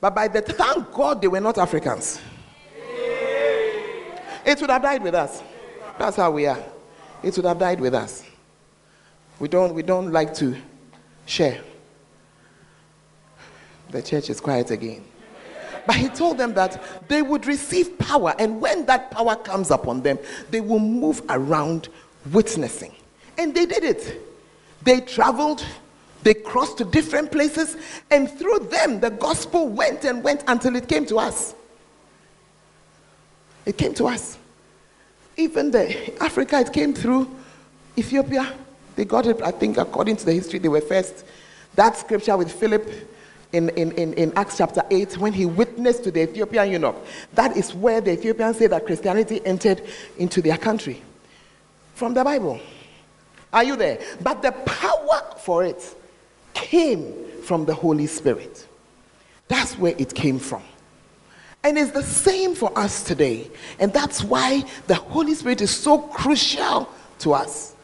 but 0.00 0.16
by 0.16 0.26
the 0.26 0.40
thank 0.40 0.90
God 0.90 1.22
they 1.22 1.28
were 1.28 1.38
not 1.38 1.58
Africans. 1.58 2.20
It 4.44 4.60
would 4.60 4.70
have 4.70 4.82
died 4.82 5.04
with 5.04 5.14
us. 5.14 5.44
That's 6.02 6.16
how 6.16 6.32
we 6.32 6.46
are. 6.46 6.58
It 7.22 7.36
would 7.36 7.46
have 7.46 7.60
died 7.60 7.78
with 7.78 7.94
us. 7.94 8.24
We 9.38 9.46
don't, 9.46 9.72
we 9.72 9.84
don't 9.84 10.10
like 10.10 10.34
to 10.34 10.56
share. 11.26 11.60
The 13.92 14.02
church 14.02 14.28
is 14.28 14.40
quiet 14.40 14.72
again. 14.72 15.04
But 15.86 15.94
he 15.94 16.08
told 16.08 16.38
them 16.38 16.54
that 16.54 16.82
they 17.06 17.22
would 17.22 17.46
receive 17.46 18.00
power, 18.00 18.34
and 18.40 18.60
when 18.60 18.84
that 18.86 19.12
power 19.12 19.36
comes 19.36 19.70
upon 19.70 20.02
them, 20.02 20.18
they 20.50 20.60
will 20.60 20.80
move 20.80 21.22
around 21.28 21.88
witnessing. 22.32 22.96
And 23.38 23.54
they 23.54 23.64
did 23.64 23.84
it. 23.84 24.26
They 24.82 25.02
traveled, 25.02 25.64
they 26.24 26.34
crossed 26.34 26.78
to 26.78 26.84
different 26.84 27.30
places, 27.30 27.76
and 28.10 28.28
through 28.28 28.58
them, 28.72 28.98
the 28.98 29.10
gospel 29.10 29.68
went 29.68 30.02
and 30.02 30.24
went 30.24 30.42
until 30.48 30.74
it 30.74 30.88
came 30.88 31.06
to 31.06 31.20
us. 31.20 31.54
It 33.64 33.78
came 33.78 33.94
to 33.94 34.08
us. 34.08 34.38
Even 35.36 35.70
the 35.70 36.22
Africa, 36.22 36.60
it 36.60 36.72
came 36.72 36.92
through 36.92 37.30
Ethiopia. 37.96 38.52
They 38.96 39.04
got 39.04 39.26
it, 39.26 39.40
I 39.42 39.50
think, 39.50 39.78
according 39.78 40.16
to 40.16 40.26
the 40.26 40.32
history, 40.32 40.58
they 40.58 40.68
were 40.68 40.80
first. 40.80 41.24
That 41.74 41.96
scripture 41.96 42.36
with 42.36 42.52
Philip 42.52 42.88
in, 43.52 43.68
in, 43.70 43.92
in, 43.92 44.14
in, 44.14 44.32
Acts 44.36 44.58
chapter 44.58 44.82
8, 44.90 45.18
when 45.18 45.32
he 45.32 45.46
witnessed 45.46 46.04
to 46.04 46.10
the 46.10 46.22
Ethiopian 46.22 46.70
eunuch, 46.70 46.96
that 47.34 47.56
is 47.56 47.74
where 47.74 48.00
the 48.00 48.12
Ethiopians 48.12 48.58
say 48.58 48.66
that 48.66 48.86
Christianity 48.86 49.44
entered 49.44 49.82
into 50.18 50.40
their 50.42 50.56
country. 50.56 51.02
From 51.94 52.14
the 52.14 52.24
Bible. 52.24 52.60
Are 53.52 53.64
you 53.64 53.76
there? 53.76 54.00
But 54.22 54.42
the 54.42 54.52
power 54.52 55.34
for 55.38 55.64
it 55.64 55.94
came 56.54 57.12
from 57.42 57.66
the 57.66 57.74
Holy 57.74 58.06
Spirit. 58.06 58.66
That's 59.48 59.78
where 59.78 59.94
it 59.98 60.14
came 60.14 60.38
from. 60.38 60.62
And 61.64 61.78
it's 61.78 61.92
the 61.92 62.02
same 62.02 62.54
for 62.54 62.76
us 62.76 63.04
today. 63.04 63.50
And 63.78 63.92
that's 63.92 64.24
why 64.24 64.64
the 64.88 64.94
Holy 64.94 65.34
Spirit 65.34 65.60
is 65.60 65.70
so 65.70 65.98
crucial 65.98 66.88
to 67.20 67.34
us. 67.34 67.74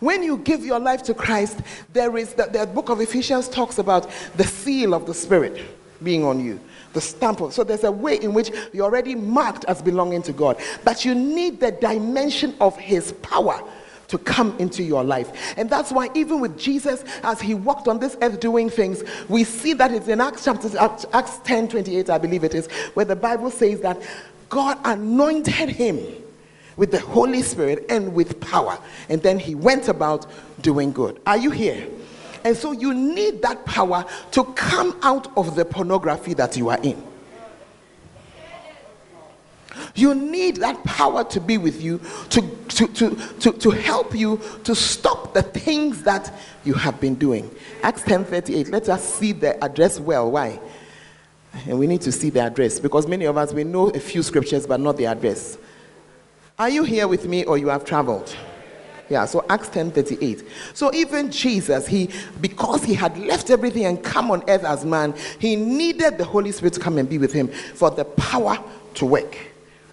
When 0.00 0.22
you 0.22 0.38
give 0.38 0.64
your 0.64 0.78
life 0.78 1.02
to 1.04 1.14
Christ, 1.14 1.60
there 1.92 2.16
is 2.16 2.32
the, 2.34 2.44
the 2.44 2.66
book 2.66 2.88
of 2.88 3.00
Ephesians 3.00 3.48
talks 3.48 3.78
about 3.78 4.08
the 4.36 4.44
seal 4.44 4.94
of 4.94 5.06
the 5.06 5.14
Spirit 5.14 5.60
being 6.02 6.24
on 6.24 6.38
you 6.38 6.60
the 6.92 7.00
stamp 7.00 7.40
of 7.40 7.52
so 7.52 7.64
there's 7.64 7.84
a 7.84 7.92
way 7.92 8.16
in 8.16 8.32
which 8.32 8.50
you're 8.72 8.84
already 8.84 9.14
marked 9.14 9.64
as 9.66 9.82
belonging 9.82 10.22
to 10.22 10.32
god 10.32 10.56
but 10.84 11.04
you 11.04 11.14
need 11.14 11.60
the 11.60 11.72
dimension 11.72 12.54
of 12.60 12.76
his 12.76 13.12
power 13.14 13.62
to 14.08 14.18
come 14.18 14.56
into 14.58 14.82
your 14.82 15.04
life. 15.04 15.54
And 15.56 15.70
that's 15.70 15.92
why, 15.92 16.08
even 16.14 16.40
with 16.40 16.58
Jesus, 16.58 17.04
as 17.22 17.40
he 17.40 17.54
walked 17.54 17.88
on 17.88 17.98
this 17.98 18.16
earth 18.22 18.40
doing 18.40 18.68
things, 18.70 19.02
we 19.28 19.44
see 19.44 19.74
that 19.74 19.92
it's 19.92 20.08
in 20.08 20.20
Acts 20.20 20.44
chapter 20.44 20.68
Acts 20.78 21.38
10 21.44 21.68
28, 21.68 22.10
I 22.10 22.18
believe 22.18 22.44
it 22.44 22.54
is, 22.54 22.66
where 22.94 23.04
the 23.04 23.16
Bible 23.16 23.50
says 23.50 23.80
that 23.80 24.00
God 24.48 24.78
anointed 24.84 25.68
him 25.68 25.98
with 26.76 26.90
the 26.90 27.00
Holy 27.00 27.42
Spirit 27.42 27.84
and 27.88 28.14
with 28.14 28.40
power. 28.40 28.78
And 29.08 29.22
then 29.22 29.38
he 29.38 29.54
went 29.54 29.88
about 29.88 30.26
doing 30.62 30.92
good. 30.92 31.20
Are 31.26 31.36
you 31.36 31.50
here? 31.50 31.86
And 32.44 32.56
so 32.56 32.72
you 32.72 32.94
need 32.94 33.42
that 33.42 33.64
power 33.66 34.04
to 34.30 34.44
come 34.44 34.96
out 35.02 35.36
of 35.36 35.56
the 35.56 35.64
pornography 35.64 36.34
that 36.34 36.56
you 36.56 36.68
are 36.70 36.78
in. 36.82 37.02
You 39.94 40.14
need 40.14 40.56
that 40.56 40.82
power 40.84 41.24
to 41.24 41.40
be 41.40 41.58
with 41.58 41.82
you 41.82 42.00
to, 42.30 42.40
to, 42.68 42.88
to, 42.88 43.16
to, 43.40 43.52
to 43.52 43.70
help 43.70 44.14
you 44.14 44.40
to 44.64 44.74
stop 44.74 45.34
the 45.34 45.42
things 45.42 46.02
that 46.02 46.32
you 46.64 46.74
have 46.74 47.00
been 47.00 47.14
doing. 47.14 47.50
Acts 47.82 48.02
10:38. 48.02 48.70
Let 48.70 48.88
us 48.88 49.14
see 49.14 49.32
the 49.32 49.62
address 49.62 50.00
well. 50.00 50.30
Why? 50.30 50.60
And 51.66 51.78
we 51.78 51.86
need 51.86 52.02
to 52.02 52.12
see 52.12 52.30
the 52.30 52.40
address 52.40 52.78
because 52.78 53.06
many 53.06 53.24
of 53.24 53.36
us 53.36 53.52
we 53.52 53.64
know 53.64 53.88
a 53.88 54.00
few 54.00 54.22
scriptures 54.22 54.66
but 54.66 54.80
not 54.80 54.96
the 54.96 55.06
address. 55.06 55.58
Are 56.58 56.68
you 56.68 56.84
here 56.84 57.08
with 57.08 57.26
me 57.26 57.44
or 57.44 57.56
you 57.56 57.68
have 57.68 57.84
traveled? 57.84 58.34
Yeah, 59.08 59.24
so 59.24 59.44
Acts 59.48 59.68
10:38. 59.68 60.44
So 60.74 60.92
even 60.92 61.30
Jesus, 61.30 61.86
he 61.86 62.10
because 62.40 62.84
he 62.84 62.94
had 62.94 63.16
left 63.18 63.50
everything 63.50 63.86
and 63.86 64.02
come 64.02 64.30
on 64.30 64.42
earth 64.48 64.64
as 64.64 64.84
man, 64.84 65.14
he 65.38 65.56
needed 65.56 66.18
the 66.18 66.24
Holy 66.24 66.52
Spirit 66.52 66.74
to 66.74 66.80
come 66.80 66.98
and 66.98 67.08
be 67.08 67.18
with 67.18 67.32
him 67.32 67.48
for 67.48 67.90
the 67.90 68.04
power 68.04 68.58
to 68.94 69.06
work. 69.06 69.36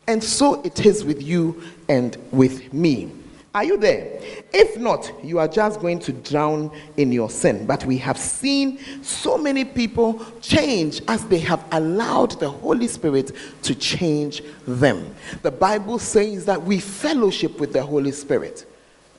And 0.08 0.24
so 0.24 0.62
it 0.62 0.86
is 0.86 1.04
with 1.04 1.22
you 1.22 1.64
and 1.90 2.18
with 2.32 2.74
me. 2.74 3.12
Are 3.56 3.64
you 3.64 3.78
there? 3.78 4.20
If 4.52 4.78
not, 4.78 5.10
you 5.24 5.40
are 5.40 5.48
just 5.48 5.80
going 5.80 6.00
to 6.00 6.12
drown 6.12 6.72
in 6.98 7.14
your 7.14 7.30
sin. 7.30 7.66
But 7.66 7.86
we 7.86 7.98
have 8.00 8.18
seen 8.18 8.80
so 9.02 9.38
many 9.38 9.64
people 9.64 10.22
change 10.42 11.02
as 11.08 11.26
they 11.28 11.40
have 11.40 11.64
allowed 11.72 12.38
the 12.40 12.50
Holy 12.50 12.90
Spirit 12.90 13.32
to 13.62 13.74
change 13.74 14.44
them. 14.68 15.16
The 15.42 15.52
Bible 15.52 16.00
says 16.00 16.44
that 16.46 16.62
we 16.62 16.82
fellowship 16.82 17.58
with 17.58 17.72
the 17.72 17.82
Holy 17.82 18.12
Spirit. 18.12 18.66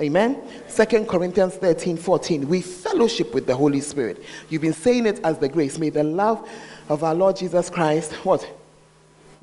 Amen. 0.02 0.42
Second 0.68 1.08
Corinthians 1.08 1.54
13 1.54 1.96
14. 1.96 2.46
We 2.46 2.60
fellowship 2.60 3.32
with 3.32 3.46
the 3.46 3.56
Holy 3.56 3.80
Spirit. 3.80 4.22
You've 4.50 4.60
been 4.60 4.74
saying 4.74 5.06
it 5.06 5.18
as 5.24 5.38
the 5.38 5.48
grace. 5.48 5.78
May 5.78 5.88
the 5.88 6.04
love 6.04 6.46
of 6.90 7.02
our 7.02 7.14
Lord 7.14 7.36
Jesus 7.36 7.70
Christ, 7.70 8.12
what? 8.24 8.46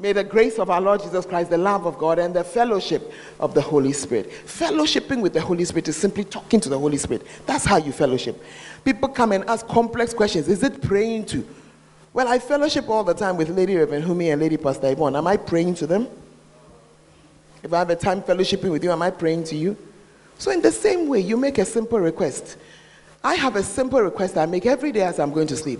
May 0.03 0.11
the 0.11 0.21
grace 0.21 0.59
of 0.59 0.69
our 0.69 0.81
Lord 0.81 1.01
Jesus 1.01 1.25
Christ, 1.25 1.49
the 1.49 1.57
love 1.57 1.85
of 1.85 1.97
God, 1.97 2.19
and 2.19 2.35
the 2.35 2.43
fellowship 2.43 3.13
of 3.39 3.53
the 3.53 3.61
Holy 3.61 3.93
Spirit. 3.93 4.29
Fellowshipping 4.29 5.21
with 5.21 5.31
the 5.31 5.39
Holy 5.39 5.63
Spirit 5.63 5.87
is 5.87 5.95
simply 5.95 6.25
talking 6.25 6.59
to 6.59 6.67
the 6.67 6.77
Holy 6.77 6.97
Spirit. 6.97 7.25
That's 7.45 7.63
how 7.63 7.77
you 7.77 7.93
fellowship. 7.93 8.43
People 8.83 9.07
come 9.07 9.31
and 9.31 9.45
ask 9.45 9.65
complex 9.65 10.13
questions. 10.13 10.49
Is 10.49 10.61
it 10.61 10.81
praying 10.81 11.27
to? 11.27 11.47
Well, 12.11 12.27
I 12.27 12.37
fellowship 12.37 12.89
all 12.89 13.05
the 13.05 13.13
time 13.13 13.37
with 13.37 13.47
Lady 13.47 13.77
Reverend 13.77 14.03
Humi 14.03 14.31
and 14.31 14.41
Lady 14.41 14.57
Pastor 14.57 14.87
Yvonne. 14.87 15.15
Am 15.15 15.25
I 15.25 15.37
praying 15.37 15.75
to 15.75 15.87
them? 15.87 16.09
If 17.63 17.71
I 17.71 17.79
have 17.79 17.89
a 17.89 17.95
time 17.95 18.21
fellowshipping 18.21 18.71
with 18.71 18.83
you, 18.83 18.91
am 18.91 19.01
I 19.01 19.09
praying 19.09 19.45
to 19.45 19.55
you? 19.55 19.77
So, 20.37 20.51
in 20.51 20.61
the 20.61 20.73
same 20.73 21.07
way, 21.07 21.21
you 21.21 21.37
make 21.37 21.59
a 21.59 21.65
simple 21.65 22.01
request. 22.01 22.57
I 23.23 23.35
have 23.35 23.55
a 23.55 23.63
simple 23.63 24.01
request 24.01 24.37
I 24.37 24.47
make 24.47 24.65
every 24.65 24.91
day 24.91 25.03
as 25.03 25.17
I'm 25.17 25.31
going 25.31 25.47
to 25.47 25.55
sleep. 25.55 25.79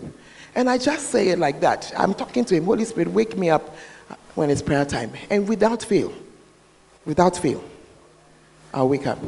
And 0.56 0.70
I 0.70 0.78
just 0.78 1.10
say 1.10 1.28
it 1.28 1.40
like 1.40 1.60
that. 1.60 1.92
I'm 1.98 2.14
talking 2.14 2.46
to 2.46 2.56
Him, 2.56 2.64
Holy 2.64 2.86
Spirit, 2.86 3.10
wake 3.10 3.36
me 3.36 3.50
up 3.50 3.76
when 4.36 4.50
it's 4.50 4.62
prayer 4.62 4.86
time. 4.86 5.12
And 5.30 5.48
without 5.48 5.84
fail, 5.84 6.14
without 7.06 7.38
fail, 7.38 7.64
I'll 8.74 8.90
wake 8.90 9.08
up. 9.08 9.20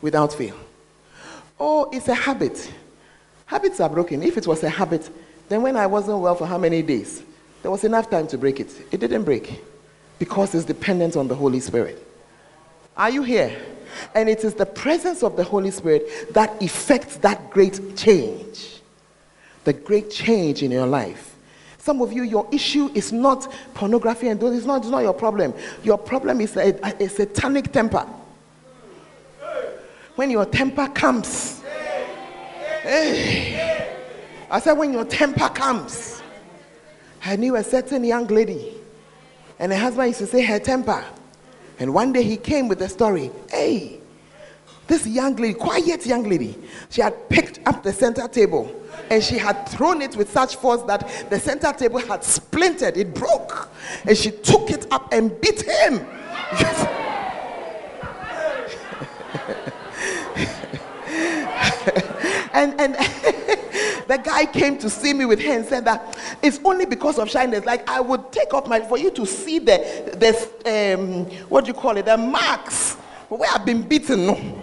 Without 0.00 0.32
fail. 0.32 0.56
Oh, 1.58 1.88
it's 1.92 2.08
a 2.08 2.14
habit. 2.14 2.72
Habits 3.46 3.80
are 3.80 3.88
broken. 3.88 4.22
If 4.22 4.36
it 4.36 4.46
was 4.46 4.62
a 4.62 4.68
habit, 4.68 5.08
then 5.48 5.62
when 5.62 5.76
I 5.76 5.86
wasn't 5.86 6.18
well 6.18 6.34
for 6.34 6.46
how 6.46 6.58
many 6.58 6.82
days? 6.82 7.22
There 7.62 7.70
was 7.70 7.84
enough 7.84 8.10
time 8.10 8.26
to 8.28 8.38
break 8.38 8.60
it. 8.60 8.70
It 8.92 9.00
didn't 9.00 9.24
break 9.24 9.62
because 10.18 10.54
it's 10.54 10.64
dependent 10.64 11.16
on 11.16 11.28
the 11.28 11.34
Holy 11.34 11.60
Spirit. 11.60 12.06
Are 12.96 13.10
you 13.10 13.22
here? 13.22 13.56
And 14.14 14.28
it 14.28 14.44
is 14.44 14.54
the 14.54 14.66
presence 14.66 15.22
of 15.22 15.36
the 15.36 15.44
Holy 15.44 15.70
Spirit 15.70 16.34
that 16.34 16.60
effects 16.62 17.16
that 17.18 17.50
great 17.50 17.96
change. 17.96 18.80
The 19.64 19.72
great 19.72 20.10
change 20.10 20.62
in 20.62 20.70
your 20.70 20.86
life. 20.86 21.33
Some 21.84 22.00
of 22.00 22.14
you, 22.14 22.22
your 22.22 22.48
issue 22.50 22.90
is 22.94 23.12
not 23.12 23.52
pornography 23.74 24.28
and 24.28 24.40
those, 24.40 24.56
it's 24.56 24.64
not, 24.64 24.80
it's 24.80 24.88
not 24.88 25.02
your 25.02 25.12
problem. 25.12 25.52
Your 25.82 25.98
problem 25.98 26.40
is 26.40 26.56
a, 26.56 26.72
a 26.82 27.06
satanic 27.10 27.72
temper. 27.72 28.06
When 30.14 30.30
your 30.30 30.46
temper 30.46 30.88
comes, 30.88 31.62
hey, 32.80 34.00
I 34.50 34.60
said, 34.60 34.72
when 34.78 34.94
your 34.94 35.04
temper 35.04 35.50
comes, 35.50 36.22
I 37.22 37.36
knew 37.36 37.54
a 37.56 37.62
certain 37.62 38.02
young 38.02 38.28
lady, 38.28 38.76
and 39.58 39.70
her 39.70 39.78
husband 39.78 40.08
used 40.08 40.20
to 40.20 40.26
say 40.26 40.42
her 40.42 40.58
temper. 40.58 41.04
And 41.78 41.92
one 41.92 42.14
day 42.14 42.22
he 42.22 42.38
came 42.38 42.66
with 42.66 42.80
a 42.80 42.88
story. 42.88 43.30
Hey, 43.50 44.00
this 44.86 45.06
young 45.06 45.36
lady, 45.36 45.52
quiet 45.52 46.06
young 46.06 46.26
lady, 46.26 46.56
she 46.88 47.02
had 47.02 47.28
picked 47.28 47.60
up 47.66 47.82
the 47.82 47.92
center 47.92 48.26
table 48.26 48.74
and 49.10 49.22
she 49.22 49.38
had 49.38 49.68
thrown 49.68 50.02
it 50.02 50.16
with 50.16 50.30
such 50.30 50.56
force 50.56 50.82
that 50.82 51.26
the 51.30 51.38
center 51.38 51.72
table 51.72 52.00
had 52.00 52.24
splintered, 52.24 52.96
it 52.96 53.14
broke. 53.14 53.70
And 54.04 54.16
she 54.16 54.30
took 54.30 54.70
it 54.70 54.86
up 54.90 55.12
and 55.12 55.40
beat 55.40 55.62
him. 55.62 56.06
and 62.54 62.80
and 62.80 62.94
the 64.08 64.20
guy 64.22 64.46
came 64.46 64.78
to 64.78 64.88
see 64.88 65.12
me 65.12 65.24
with 65.24 65.40
her 65.42 65.52
and 65.52 65.66
said 65.66 65.84
that 65.84 66.18
it's 66.42 66.60
only 66.64 66.86
because 66.86 67.18
of 67.18 67.28
shyness. 67.30 67.64
Like 67.64 67.88
I 67.88 68.00
would 68.00 68.32
take 68.32 68.54
off 68.54 68.66
my 68.66 68.80
for 68.80 68.98
you 68.98 69.10
to 69.12 69.26
see 69.26 69.58
the 69.58 69.78
the 70.64 70.94
um, 70.94 71.26
what 71.48 71.64
do 71.64 71.68
you 71.68 71.74
call 71.74 71.96
it 71.96 72.06
the 72.06 72.16
marks 72.16 72.94
where 73.28 73.50
I've 73.52 73.66
been 73.66 73.82
beaten. 73.82 74.28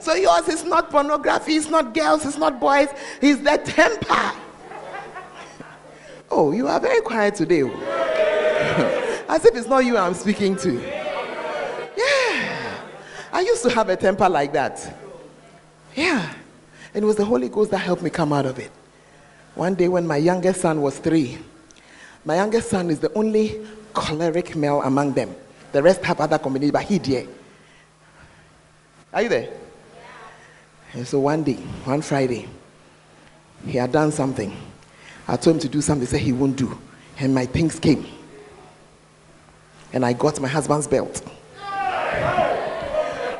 So 0.00 0.14
yours 0.14 0.48
is 0.48 0.64
not 0.64 0.90
pornography, 0.90 1.56
it's 1.56 1.68
not 1.68 1.94
girls, 1.94 2.24
it's 2.26 2.38
not 2.38 2.60
boys, 2.60 2.88
it's 3.20 3.40
the 3.42 3.58
temper. 3.58 4.32
Oh, 6.30 6.50
you 6.50 6.66
are 6.66 6.80
very 6.80 7.00
quiet 7.02 7.36
today. 7.36 7.62
Oh. 7.62 9.24
As 9.28 9.44
if 9.44 9.54
it's 9.54 9.68
not 9.68 9.84
you 9.84 9.96
I'm 9.96 10.14
speaking 10.14 10.56
to. 10.56 10.72
Yeah. 11.96 12.76
I 13.32 13.40
used 13.40 13.62
to 13.62 13.70
have 13.70 13.88
a 13.88 13.96
temper 13.96 14.28
like 14.28 14.52
that. 14.54 14.96
Yeah. 15.94 16.34
And 16.92 17.04
it 17.04 17.06
was 17.06 17.16
the 17.16 17.24
Holy 17.24 17.48
Ghost 17.48 17.70
that 17.70 17.78
helped 17.78 18.02
me 18.02 18.10
come 18.10 18.32
out 18.32 18.46
of 18.46 18.58
it. 18.58 18.72
One 19.54 19.74
day 19.74 19.86
when 19.86 20.06
my 20.06 20.16
youngest 20.16 20.62
son 20.62 20.80
was 20.80 20.98
three, 20.98 21.38
my 22.24 22.36
youngest 22.36 22.70
son 22.70 22.90
is 22.90 22.98
the 22.98 23.12
only 23.14 23.64
choleric 23.92 24.56
male 24.56 24.82
among 24.82 25.12
them. 25.12 25.34
The 25.72 25.82
rest 25.82 26.04
have 26.04 26.20
other 26.20 26.38
combinations, 26.38 26.72
but 26.72 26.84
he 26.84 26.98
did. 26.98 27.28
Are 29.12 29.22
you 29.22 29.28
there? 29.28 29.52
And 30.94 31.06
so 31.06 31.20
one 31.20 31.42
day, 31.42 31.56
one 31.84 32.02
Friday, 32.02 32.48
he 33.66 33.78
had 33.78 33.92
done 33.92 34.12
something. 34.12 34.56
I 35.28 35.36
told 35.36 35.56
him 35.56 35.60
to 35.62 35.68
do 35.68 35.80
something, 35.80 36.06
he 36.06 36.10
said 36.10 36.20
he 36.20 36.32
won't 36.32 36.56
do. 36.56 36.78
And 37.18 37.34
my 37.34 37.46
things 37.46 37.78
came. 37.78 38.06
And 39.92 40.04
I 40.04 40.12
got 40.12 40.40
my 40.40 40.48
husband's 40.48 40.86
belt 40.86 41.22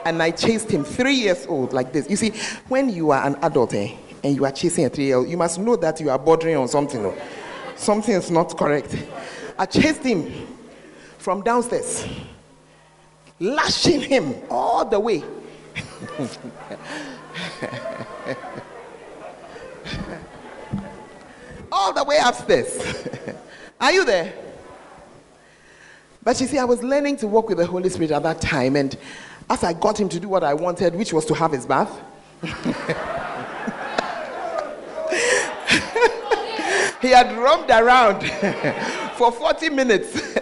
and 0.05 0.23
I 0.23 0.31
chased 0.31 0.71
him 0.71 0.85
three 0.85 1.15
years 1.15 1.47
old 1.47 1.73
like 1.73 1.93
this. 1.93 2.09
You 2.09 2.17
see, 2.17 2.33
when 2.69 2.91
you 2.91 3.11
are 3.11 3.27
an 3.27 3.37
adult 3.43 3.75
eh, 3.75 3.95
and 4.23 4.37
you 4.37 4.45
are 4.45 4.53
chasing 4.53 4.85
a 4.85 4.89
three 4.89 5.07
year 5.07 5.17
old, 5.17 5.29
you 5.29 5.37
must 5.37 5.59
know 5.59 5.77
that 5.77 6.01
you 6.01 6.11
are 6.11 6.19
bordering 6.19 6.57
on 6.57 6.69
something. 6.69 7.03
No? 7.03 7.15
Something 7.77 8.15
is 8.15 8.31
not 8.31 8.57
correct. 8.57 8.97
I 9.59 9.67
chased 9.67 10.03
him 10.03 10.31
from 11.19 11.43
downstairs, 11.43 12.07
lashing 13.41 14.01
him 14.03 14.35
all 14.51 14.85
the 14.85 15.01
way. 15.01 15.25
all 21.73 21.93
the 21.93 22.05
way 22.05 22.19
upstairs. 22.23 23.07
are 23.81 23.93
you 23.93 24.05
there? 24.05 24.33
But 26.23 26.41
you 26.41 26.47
see, 26.47 26.59
I 26.59 26.65
was 26.65 26.83
learning 26.83 27.19
to 27.19 27.27
walk 27.29 27.49
with 27.51 27.59
the 27.59 27.67
Holy 27.67 27.91
Spirit 27.91 28.11
at 28.11 28.23
that 28.23 28.41
time, 28.41 28.77
and 28.77 28.97
as 29.51 29.63
I 29.63 29.75
got 29.75 30.01
him 30.01 30.09
to 30.09 30.19
do 30.19 30.29
what 30.29 30.43
I 30.43 30.55
wanted, 30.55 30.95
which 30.95 31.13
was 31.13 31.27
to 31.27 31.35
have 31.35 31.53
his 31.53 31.67
bath, 31.67 31.91
he 37.03 37.11
had 37.11 37.37
roamed 37.37 37.71
around 37.71 38.25
for 39.17 39.31
40 39.31 39.69
minutes. 39.71 40.37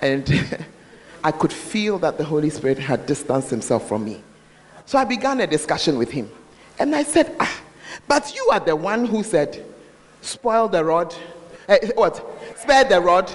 and 0.00 0.66
I 1.22 1.30
could 1.30 1.52
feel 1.52 1.98
that 2.00 2.18
the 2.18 2.24
Holy 2.24 2.50
Spirit 2.50 2.78
had 2.78 3.06
distanced 3.06 3.50
himself 3.50 3.88
from 3.88 4.04
me. 4.04 4.22
So 4.86 4.98
I 4.98 5.04
began 5.04 5.40
a 5.40 5.46
discussion 5.46 5.98
with 5.98 6.10
him. 6.10 6.30
And 6.78 6.94
I 6.94 7.02
said, 7.02 7.34
ah, 7.40 7.60
but 8.08 8.34
you 8.34 8.48
are 8.52 8.60
the 8.60 8.76
one 8.76 9.04
who 9.04 9.22
said, 9.22 9.64
spoil 10.20 10.68
the 10.68 10.84
rod, 10.84 11.14
uh, 11.68 11.76
what? 11.94 12.24
Spare 12.56 12.84
the 12.84 13.00
rod 13.00 13.30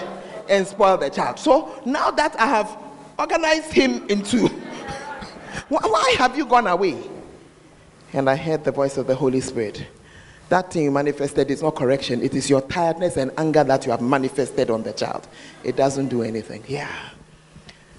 and 0.47 0.67
spoil 0.67 0.97
the 0.97 1.09
child. 1.09 1.39
So 1.39 1.81
now 1.85 2.11
that 2.11 2.39
I 2.39 2.45
have 2.47 2.77
organized 3.19 3.73
him 3.73 4.07
into. 4.07 4.47
Why 5.67 6.15
have 6.17 6.37
you 6.37 6.45
gone 6.45 6.67
away? 6.67 6.97
And 8.13 8.29
I 8.29 8.35
heard 8.35 8.63
the 8.63 8.71
voice 8.71 8.97
of 8.97 9.07
the 9.07 9.15
Holy 9.15 9.41
Spirit. 9.41 9.85
That 10.47 10.71
thing 10.73 10.83
you 10.85 10.91
manifested 10.91 11.51
is 11.51 11.61
not 11.61 11.75
correction, 11.75 12.23
it 12.23 12.33
is 12.33 12.49
your 12.49 12.61
tiredness 12.61 13.17
and 13.17 13.31
anger 13.37 13.63
that 13.63 13.85
you 13.85 13.91
have 13.91 14.01
manifested 14.01 14.71
on 14.71 14.81
the 14.81 14.93
child. 14.93 15.27
It 15.63 15.75
doesn't 15.75 16.07
do 16.07 16.23
anything. 16.23 16.63
Yeah. 16.67 16.89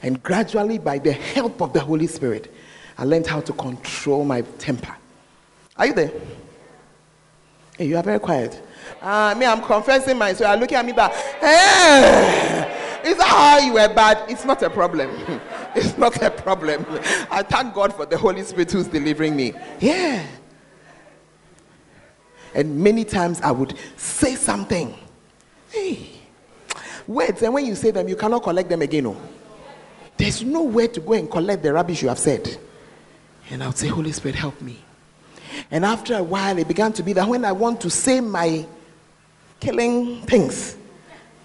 And 0.03 0.21
gradually, 0.23 0.79
by 0.79 0.99
the 0.99 1.13
help 1.13 1.61
of 1.63 1.73
the 1.73 1.81
Holy 1.81 2.09
Spirit, 2.09 2.53
I 3.01 3.05
learned 3.05 3.27
how 3.27 3.41
to 3.41 3.53
control 3.55 4.27
my 4.27 4.43
temper. 4.59 4.95
Are 5.79 5.87
you 5.87 5.95
there? 5.95 6.13
Hey, 7.79 7.87
you 7.87 7.97
are 7.97 8.03
very 8.03 8.19
quiet. 8.19 8.63
Uh, 9.01 9.35
me, 9.39 9.47
I'm 9.47 9.63
confessing 9.63 10.19
myself. 10.19 10.41
You 10.41 10.47
are 10.47 10.57
looking 10.59 10.77
at 10.77 10.85
me, 10.85 10.93
but 10.93 11.11
hey, 11.11 13.01
It's 13.03 13.23
how 13.23 13.59
you 13.59 13.73
were 13.73 13.89
bad. 13.89 14.31
It's 14.31 14.45
not 14.45 14.63
a 14.63 14.69
problem. 14.69 15.11
It's 15.75 15.97
not 15.97 16.21
a 16.21 16.33
problem. 16.33 16.85
I 17.31 17.45
thank 17.45 17.75
God 17.75 17.95
for 17.95 18.05
the 18.05 18.19
Holy 18.19 18.43
Spirit 18.43 18.73
who's 18.73 18.89
delivering 18.89 19.37
me. 19.37 19.55
Yeah. 19.79 20.27
And 22.55 22.81
many 22.81 23.05
times 23.05 23.41
I 23.41 23.53
would 23.53 23.79
say 23.97 24.35
something. 24.35 24.93
Hey, 25.71 26.11
words, 27.07 27.41
and 27.43 27.55
when 27.55 27.65
you 27.67 27.77
say 27.77 27.93
them, 27.93 28.09
you 28.09 28.17
cannot 28.17 28.43
collect 28.43 28.69
them 28.69 28.83
again. 28.83 29.05
No. 29.05 29.17
There's 30.17 30.43
nowhere 30.43 30.89
to 30.89 31.01
go 31.01 31.13
and 31.13 31.31
collect 31.31 31.63
the 31.63 31.73
rubbish 31.73 32.03
you 32.03 32.09
have 32.09 32.19
said. 32.19 32.59
And 33.51 33.63
I 33.63 33.67
would 33.67 33.77
say, 33.77 33.89
Holy 33.89 34.13
Spirit, 34.13 34.37
help 34.37 34.61
me. 34.61 34.79
And 35.71 35.85
after 35.85 36.15
a 36.15 36.23
while, 36.23 36.57
it 36.59 36.69
began 36.69 36.93
to 36.95 37.03
be 37.03 37.13
that 37.15 37.29
when 37.29 37.45
I 37.45 37.53
want 37.53 37.81
to 37.83 37.91
say 37.91 38.21
my 38.21 38.65
killing 39.59 40.23
things, 40.23 40.77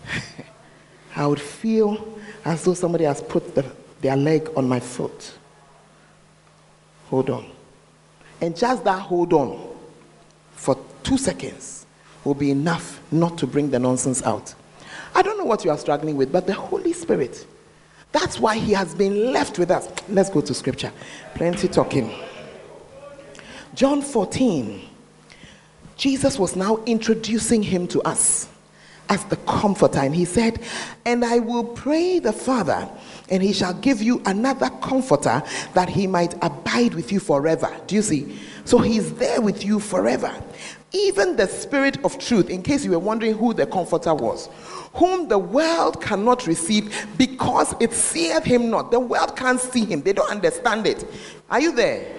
I 1.16 1.26
would 1.26 1.42
feel 1.42 2.20
as 2.44 2.64
though 2.64 2.74
somebody 2.74 3.06
has 3.06 3.22
put 3.22 3.56
the, 3.56 3.66
their 4.02 4.16
leg 4.16 4.50
on 4.56 4.68
my 4.68 4.80
foot. 4.80 5.34
Hold 7.10 7.30
on. 7.30 7.50
And 8.42 8.56
just 8.56 8.84
that 8.84 9.00
hold 9.00 9.34
on 9.34 9.76
for 10.54 10.78
two 11.04 11.18
seconds 11.18 11.86
will 12.24 12.34
be 12.34 12.52
enough 12.52 13.02
not 13.12 13.38
to 13.38 13.48
bring 13.48 13.70
the 13.70 13.80
nonsense 13.80 14.22
out. 14.24 14.54
I 15.14 15.22
don't 15.22 15.38
know 15.38 15.46
what 15.46 15.64
you 15.64 15.72
are 15.72 15.78
struggling 15.78 16.18
with, 16.18 16.32
but 16.32 16.46
the 16.46 16.54
Holy 16.54 16.94
Spirit, 16.94 17.46
that's 18.16 18.40
why 18.40 18.58
He 18.58 18.72
has 18.72 18.96
been 18.96 19.34
left 19.34 19.60
with 19.60 19.70
us. 19.70 19.90
Let's 20.08 20.30
go 20.30 20.42
to 20.42 20.54
scripture. 20.54 20.92
Plenty 21.36 21.68
talking. 21.68 22.14
John 23.74 24.02
14. 24.02 24.90
Jesus 25.98 26.40
was 26.40 26.56
now 26.56 26.84
introducing 26.86 27.64
him 27.64 27.88
to 27.88 28.02
us 28.02 28.50
as 29.10 29.24
the 29.26 29.36
comforter. 29.38 30.00
And 30.00 30.16
he 30.16 30.26
said, 30.26 30.62
And 31.06 31.24
I 31.24 31.40
will 31.40 31.64
pray 31.64 32.20
the 32.20 32.34
Father, 32.34 32.90
and 33.30 33.42
he 33.42 33.54
shall 33.54 33.74
give 33.74 34.02
you 34.02 34.22
another 34.26 34.70
comforter 34.82 35.44
that 35.74 35.90
he 35.90 36.08
might 36.08 36.34
abide 36.44 36.94
with 36.94 37.12
you 37.12 37.20
forever. 37.20 37.74
Do 37.88 37.96
you 37.96 38.02
see? 38.02 38.40
So 38.66 38.80
he's 38.80 39.14
there 39.14 39.42
with 39.42 39.64
you 39.64 39.80
forever. 39.80 40.34
Even 40.96 41.36
the 41.36 41.46
Spirit 41.46 41.98
of 42.06 42.18
truth, 42.18 42.50
in 42.50 42.64
case 42.64 42.86
you 42.86 42.92
were 42.92 43.00
wondering 43.00 43.34
who 43.38 43.54
the 43.54 43.66
comforter 43.66 44.14
was, 44.14 44.48
whom 44.94 45.28
the 45.28 45.38
world 45.38 46.02
cannot 46.02 46.48
receive 46.48 47.06
because 47.18 47.76
it 47.82 47.92
seeth 47.92 48.46
him 48.46 48.70
not. 48.70 48.92
The 48.92 49.00
world 49.02 49.36
can't 49.36 49.60
see 49.60 49.84
him, 49.84 50.02
they 50.02 50.14
don't 50.14 50.32
understand 50.32 50.88
it. 50.88 51.06
Are 51.50 51.60
you 51.60 51.74
there? 51.74 52.16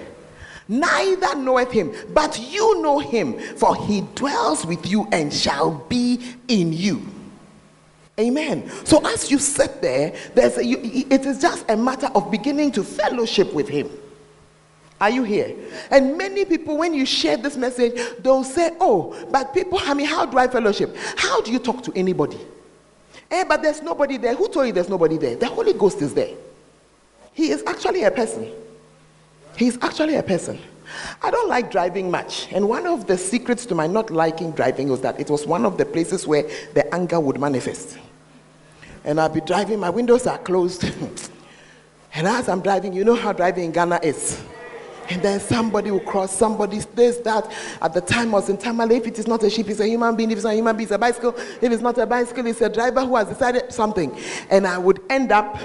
Neither 0.68 1.36
knoweth 1.36 1.72
him, 1.72 1.94
but 2.12 2.38
you 2.38 2.82
know 2.82 2.98
him, 2.98 3.38
for 3.56 3.74
he 3.74 4.02
dwells 4.14 4.66
with 4.66 4.84
you 4.84 5.08
and 5.10 5.32
shall 5.32 5.70
be 5.88 6.34
in 6.48 6.74
you. 6.74 7.00
Amen. 8.20 8.70
So 8.84 9.06
as 9.06 9.30
you 9.30 9.38
sit 9.38 9.80
there, 9.80 10.14
there's 10.34 10.58
a, 10.58 10.64
you, 10.64 10.78
it 10.82 11.24
is 11.24 11.40
just 11.40 11.64
a 11.70 11.76
matter 11.78 12.08
of 12.14 12.30
beginning 12.30 12.72
to 12.72 12.84
fellowship 12.84 13.54
with 13.54 13.68
him. 13.68 13.88
Are 15.00 15.10
you 15.10 15.24
here? 15.24 15.54
And 15.90 16.16
many 16.16 16.44
people, 16.44 16.78
when 16.78 16.94
you 16.94 17.04
share 17.04 17.36
this 17.36 17.56
message, 17.56 18.00
they'll 18.20 18.44
say, 18.44 18.70
Oh, 18.80 19.14
but 19.30 19.52
people, 19.52 19.78
I 19.82 19.92
mean, 19.94 20.06
how 20.06 20.24
do 20.24 20.38
I 20.38 20.48
fellowship? 20.48 20.96
How 21.16 21.42
do 21.42 21.52
you 21.52 21.58
talk 21.58 21.82
to 21.84 21.92
anybody? 21.94 22.38
Eh, 23.30 23.44
but 23.44 23.62
there's 23.62 23.82
nobody 23.82 24.16
there. 24.16 24.34
Who 24.34 24.48
told 24.48 24.66
you 24.66 24.72
there's 24.72 24.88
nobody 24.88 25.18
there? 25.18 25.36
The 25.36 25.48
Holy 25.48 25.72
Ghost 25.72 26.00
is 26.00 26.14
there. 26.14 26.34
He 27.32 27.50
is 27.50 27.62
actually 27.66 28.04
a 28.04 28.10
person. 28.10 28.50
He's 29.56 29.76
actually 29.82 30.14
a 30.14 30.22
person. 30.22 30.58
I 31.22 31.30
don't 31.30 31.48
like 31.48 31.70
driving 31.70 32.10
much. 32.10 32.50
And 32.52 32.68
one 32.68 32.86
of 32.86 33.06
the 33.06 33.18
secrets 33.18 33.66
to 33.66 33.74
my 33.74 33.86
not 33.86 34.10
liking 34.10 34.52
driving 34.52 34.88
was 34.88 35.00
that 35.02 35.18
it 35.20 35.28
was 35.28 35.46
one 35.46 35.66
of 35.66 35.76
the 35.76 35.84
places 35.84 36.26
where 36.26 36.44
the 36.74 36.94
anger 36.94 37.20
would 37.20 37.38
manifest. 37.38 37.98
And 39.04 39.20
I'll 39.20 39.28
be 39.28 39.40
driving, 39.40 39.80
my 39.80 39.90
windows 39.90 40.26
are 40.26 40.38
closed. 40.38 40.84
and 42.14 42.26
as 42.26 42.48
I'm 42.48 42.60
driving, 42.60 42.92
you 42.92 43.04
know 43.04 43.14
how 43.14 43.32
driving 43.32 43.64
in 43.64 43.72
Ghana 43.72 44.00
is. 44.02 44.42
And 45.08 45.22
then 45.22 45.40
somebody 45.40 45.90
will 45.90 46.00
cross, 46.00 46.32
somebody 46.36 46.80
this, 46.94 47.18
that. 47.18 47.50
At 47.80 47.94
the 47.94 48.00
time 48.00 48.32
was 48.32 48.48
in 48.48 48.56
Tamale. 48.56 48.96
If 48.96 49.06
it 49.06 49.18
is 49.18 49.26
not 49.26 49.42
a 49.42 49.50
sheep, 49.50 49.68
it's 49.68 49.80
a 49.80 49.86
human 49.86 50.16
being. 50.16 50.30
If 50.30 50.38
it's 50.38 50.44
not 50.44 50.52
a 50.52 50.56
human 50.56 50.76
being, 50.76 50.86
it's 50.86 50.94
a 50.94 50.98
bicycle. 50.98 51.34
If 51.36 51.72
it's 51.72 51.82
not 51.82 51.96
a 51.98 52.06
bicycle, 52.06 52.46
it's 52.46 52.60
a 52.60 52.68
driver 52.68 53.04
who 53.04 53.16
has 53.16 53.28
decided 53.28 53.72
something. 53.72 54.16
And 54.50 54.66
I 54.66 54.78
would 54.78 55.00
end 55.08 55.32
up, 55.32 55.58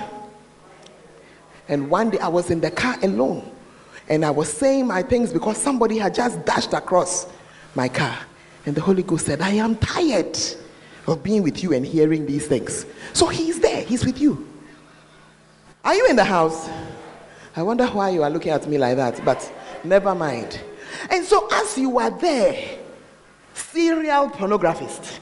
and 1.68 1.90
one 1.90 2.12
day 2.12 2.20
I 2.20 2.28
was 2.28 2.52
in 2.52 2.62
the 2.62 2.72
car 2.72 2.98
alone 3.02 3.50
and 4.10 4.26
I 4.26 4.30
was 4.30 4.52
saying 4.52 4.88
my 4.88 5.02
things 5.02 5.32
because 5.32 5.58
somebody 5.58 5.98
had 5.98 6.14
just 6.14 6.44
dashed 6.46 6.74
across 6.74 7.28
my 7.76 7.88
car. 7.88 8.18
And 8.66 8.76
the 8.76 8.82
Holy 8.82 9.04
Ghost 9.04 9.26
said, 9.26 9.42
I 9.42 9.52
am 9.52 9.76
tired 9.78 10.38
of 11.08 11.24
being 11.24 11.44
with 11.44 11.64
you 11.64 11.74
and 11.74 11.86
hearing 11.86 12.26
these 12.26 12.46
things. 12.46 12.86
So 13.14 13.28
he's 13.28 13.60
there, 13.60 13.84
he's 13.84 14.06
with 14.06 14.20
you. 14.20 14.48
Are 15.84 15.96
you 15.96 16.08
in 16.08 16.16
the 16.16 16.24
house? 16.24 16.70
I 17.56 17.64
wonder 17.64 17.86
why 17.88 18.10
you 18.10 18.24
are 18.24 18.30
looking 18.30 18.52
at 18.52 18.68
me 18.68 18.78
like 18.78 18.96
that, 18.98 19.24
but 19.26 19.52
never 19.84 20.16
mind. 20.16 20.60
And 21.10 21.26
so, 21.26 21.48
as 21.52 21.78
you 21.78 22.00
are 22.00 22.12
there, 22.12 22.80
serial 23.54 24.30
pornographist, 24.30 25.20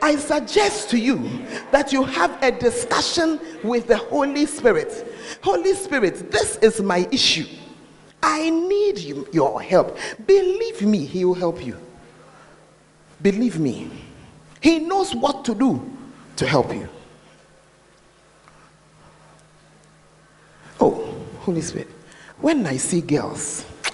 I 0.00 0.16
suggest 0.16 0.90
to 0.90 0.98
you 0.98 1.46
that 1.70 1.92
you 1.92 2.04
have 2.04 2.42
a 2.42 2.50
discussion 2.50 3.40
with 3.62 3.88
the 3.88 3.96
Holy 3.96 4.46
Spirit. 4.46 5.14
Holy 5.42 5.74
Spirit, 5.74 6.30
this 6.30 6.56
is 6.56 6.80
my 6.80 7.06
issue. 7.10 7.46
I 8.22 8.50
need 8.50 8.98
you, 8.98 9.28
your 9.32 9.60
help. 9.60 9.96
Believe 10.26 10.82
me, 10.82 11.04
He 11.04 11.24
will 11.24 11.34
help 11.34 11.64
you. 11.64 11.76
Believe 13.22 13.58
me. 13.58 13.90
He 14.60 14.78
knows 14.78 15.14
what 15.14 15.44
to 15.44 15.54
do 15.54 15.90
to 16.36 16.46
help 16.46 16.72
you. 16.72 16.88
Oh, 20.80 21.07
Holy 21.48 21.62
Spirit, 21.62 21.88
when 22.42 22.66
I 22.66 22.76
see 22.76 23.00
girls, 23.00 23.64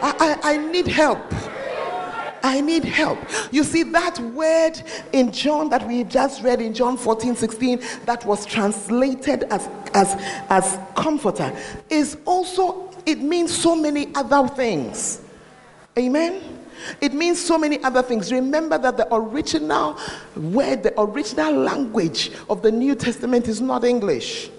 I, 0.00 0.14
I, 0.20 0.38
I 0.44 0.56
need 0.56 0.86
help. 0.86 1.18
I 2.44 2.60
need 2.60 2.84
help. 2.84 3.18
You 3.50 3.64
see, 3.64 3.82
that 3.82 4.20
word 4.20 4.80
in 5.12 5.32
John 5.32 5.68
that 5.70 5.84
we 5.84 6.04
just 6.04 6.44
read 6.44 6.60
in 6.60 6.72
John 6.72 6.96
14 6.96 7.34
16, 7.34 7.80
that 8.04 8.24
was 8.24 8.46
translated 8.46 9.42
as, 9.50 9.68
as, 9.94 10.14
as 10.48 10.78
comforter, 10.94 11.52
is 11.90 12.18
also, 12.24 12.88
it 13.04 13.18
means 13.18 13.52
so 13.52 13.74
many 13.74 14.14
other 14.14 14.46
things. 14.46 15.22
Amen? 15.98 16.53
It 17.00 17.14
means 17.14 17.44
so 17.44 17.58
many 17.58 17.82
other 17.82 18.02
things. 18.02 18.32
Remember 18.32 18.78
that 18.78 18.96
the 18.96 19.12
original 19.14 19.98
word, 20.36 20.82
the 20.82 21.00
original 21.00 21.52
language 21.52 22.30
of 22.48 22.62
the 22.62 22.72
New 22.72 22.94
Testament 22.94 23.48
is 23.48 23.60
not 23.60 23.84
English, 23.84 24.50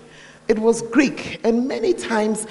it 0.47 0.59
was 0.59 0.81
Greek. 0.81 1.39
And 1.43 1.67
many 1.67 1.93
times 1.93 2.47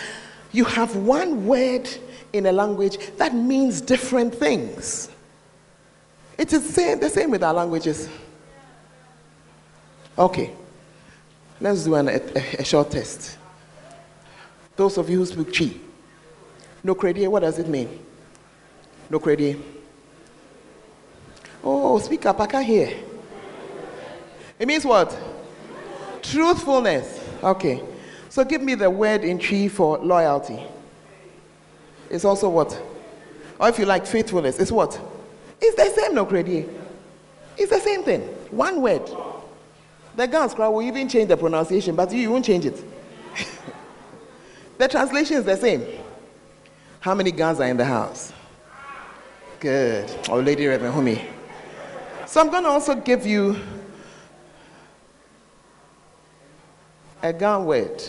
you 0.52 0.64
have 0.64 0.96
one 0.96 1.46
word 1.46 1.88
in 2.32 2.46
a 2.46 2.52
language 2.52 2.98
that 3.16 3.34
means 3.34 3.80
different 3.80 4.34
things. 4.34 5.10
It 6.36 6.52
is 6.52 6.74
the 6.74 7.10
same 7.10 7.30
with 7.30 7.42
our 7.44 7.54
languages. 7.54 8.08
Okay. 10.18 10.52
Let's 11.60 11.84
do 11.84 11.94
an, 11.94 12.08
a, 12.08 12.20
a, 12.58 12.64
short 12.64 12.90
test. 12.90 13.38
Those 14.76 14.98
of 14.98 15.08
you 15.08 15.18
who 15.18 15.26
speak 15.26 15.52
Twi, 15.52 15.80
no 16.82 16.94
credit, 16.94 17.28
what 17.28 17.40
does 17.40 17.58
it 17.58 17.68
mean? 17.68 18.03
Nokwaredi. 19.10 19.60
Oh, 21.62 21.98
speak 21.98 22.26
up, 22.26 22.40
I 22.40 22.46
can't 22.46 22.66
hear. 22.66 22.92
It 24.58 24.68
means 24.68 24.84
what? 24.84 25.16
Truthfulness. 26.22 27.20
Okay. 27.42 27.82
So 28.28 28.44
give 28.44 28.62
me 28.62 28.74
the 28.74 28.90
word 28.90 29.24
in 29.24 29.38
Twi 29.38 29.68
for 29.68 29.98
loyalty. 29.98 30.60
It's 32.10 32.24
also 32.24 32.48
what? 32.48 32.80
Or 33.58 33.68
if 33.68 33.78
you 33.78 33.86
like 33.86 34.06
faithfulness, 34.06 34.58
it's 34.58 34.72
what? 34.72 35.00
It's 35.60 35.76
the 35.76 36.00
same, 36.00 36.14
nokwaredi. 36.14 36.68
It's 37.56 37.70
the 37.70 37.80
same 37.80 38.02
thing. 38.02 38.22
One 38.50 38.82
word. 38.82 39.08
The 40.16 40.26
Gas 40.26 40.54
crowd 40.54 40.70
will 40.70 40.82
even 40.82 41.08
change 41.08 41.28
the 41.28 41.36
pronunciation, 41.36 41.96
but 41.96 42.12
you, 42.12 42.20
you 42.20 42.30
won't 42.30 42.44
change 42.44 42.66
it. 42.66 42.82
the 44.78 44.88
translation 44.88 45.38
is 45.38 45.44
the 45.44 45.56
same. 45.56 45.84
How 47.00 47.14
many 47.14 47.32
Gas 47.32 47.60
are 47.60 47.66
in 47.66 47.76
the 47.76 47.84
house? 47.84 48.32
Good. 49.64 50.10
Oh, 50.28 50.40
Lady 50.40 50.66
Reverend 50.66 50.92
Humi. 50.92 51.24
So 52.26 52.42
I'm 52.42 52.50
going 52.50 52.64
to 52.64 52.68
also 52.68 52.94
give 52.96 53.24
you 53.24 53.56
a 57.22 57.32
Ga 57.32 57.58
word. 57.62 58.02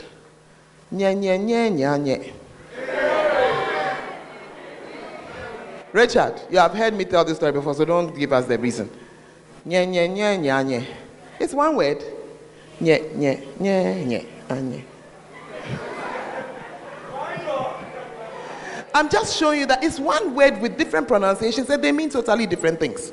Nye, 0.91 1.13
nye, 1.13 1.37
nye, 1.37 1.69
nye, 1.69 1.97
nye. 1.97 2.33
Richard, 5.93 6.41
you 6.51 6.57
have 6.57 6.73
heard 6.73 6.93
me 6.93 7.05
tell 7.05 7.23
this 7.23 7.37
story 7.37 7.53
before, 7.53 7.73
so 7.73 7.85
don't 7.85 8.13
give 8.13 8.33
us 8.33 8.47
the 8.47 8.59
reason. 8.59 8.89
Nye, 9.63 9.85
nye, 9.85 10.07
nye, 10.07 10.35
nye, 10.35 10.61
nye. 10.61 10.85
It's 11.39 11.53
one 11.53 11.77
word. 11.77 12.03
Nye, 12.81 12.99
nye, 13.15 13.41
nye, 13.61 14.03
nye, 14.03 14.25
nye. 14.49 14.83
I'm 18.95 19.09
just 19.09 19.37
showing 19.37 19.59
you 19.59 19.65
that 19.65 19.83
it's 19.83 19.99
one 19.99 20.33
word 20.33 20.61
with 20.61 20.77
different 20.77 21.09
pronunciations 21.09 21.69
and 21.69 21.83
they 21.83 21.91
mean 21.91 22.09
totally 22.09 22.45
different 22.45 22.79
things. 22.79 23.11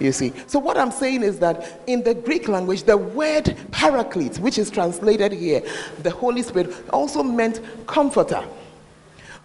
You 0.00 0.10
see. 0.10 0.32
So, 0.48 0.58
what 0.58 0.76
I'm 0.76 0.90
saying 0.90 1.22
is 1.22 1.38
that 1.38 1.80
in 1.86 2.02
the 2.02 2.12
Greek 2.12 2.48
language, 2.48 2.82
the 2.82 2.96
word 2.96 3.56
paraclete, 3.70 4.38
which 4.40 4.58
is 4.58 4.68
translated 4.68 5.30
here, 5.30 5.62
the 6.02 6.10
Holy 6.10 6.42
Spirit, 6.42 6.74
also 6.90 7.22
meant 7.22 7.60
comforter, 7.86 8.44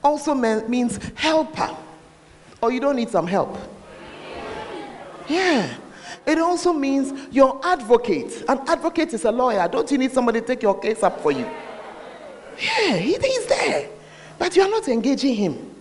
also 0.03 0.34
meant, 0.34 0.68
means 0.68 0.99
helper. 1.14 1.78
Or 2.59 2.72
you 2.72 2.80
don't 2.80 2.95
need 2.95 3.09
some 3.09 3.28
help. 3.28 3.55
Yeah. 5.28 5.78
It 6.26 6.39
also 6.39 6.74
means 6.74 7.34
your 7.34 7.64
advocate. 7.64 8.43
An 8.49 8.62
advocate 8.68 9.14
is 9.14 9.26
a 9.26 9.32
lawyer. 9.32 9.68
Don't 9.68 9.89
you 9.91 9.99
need 9.99 10.12
somebody 10.12 10.41
to 10.41 10.47
take 10.47 10.64
your 10.64 10.80
case 10.80 11.03
up 11.03 11.22
for 11.22 11.32
you? 11.32 11.47
Yeah, 12.59 12.97
he, 12.97 13.14
he's 13.14 13.45
there. 13.45 13.89
But 14.42 14.56
you 14.56 14.64
are 14.64 14.70
not 14.70 14.88
engaging 14.88 15.36
him. 15.36 15.76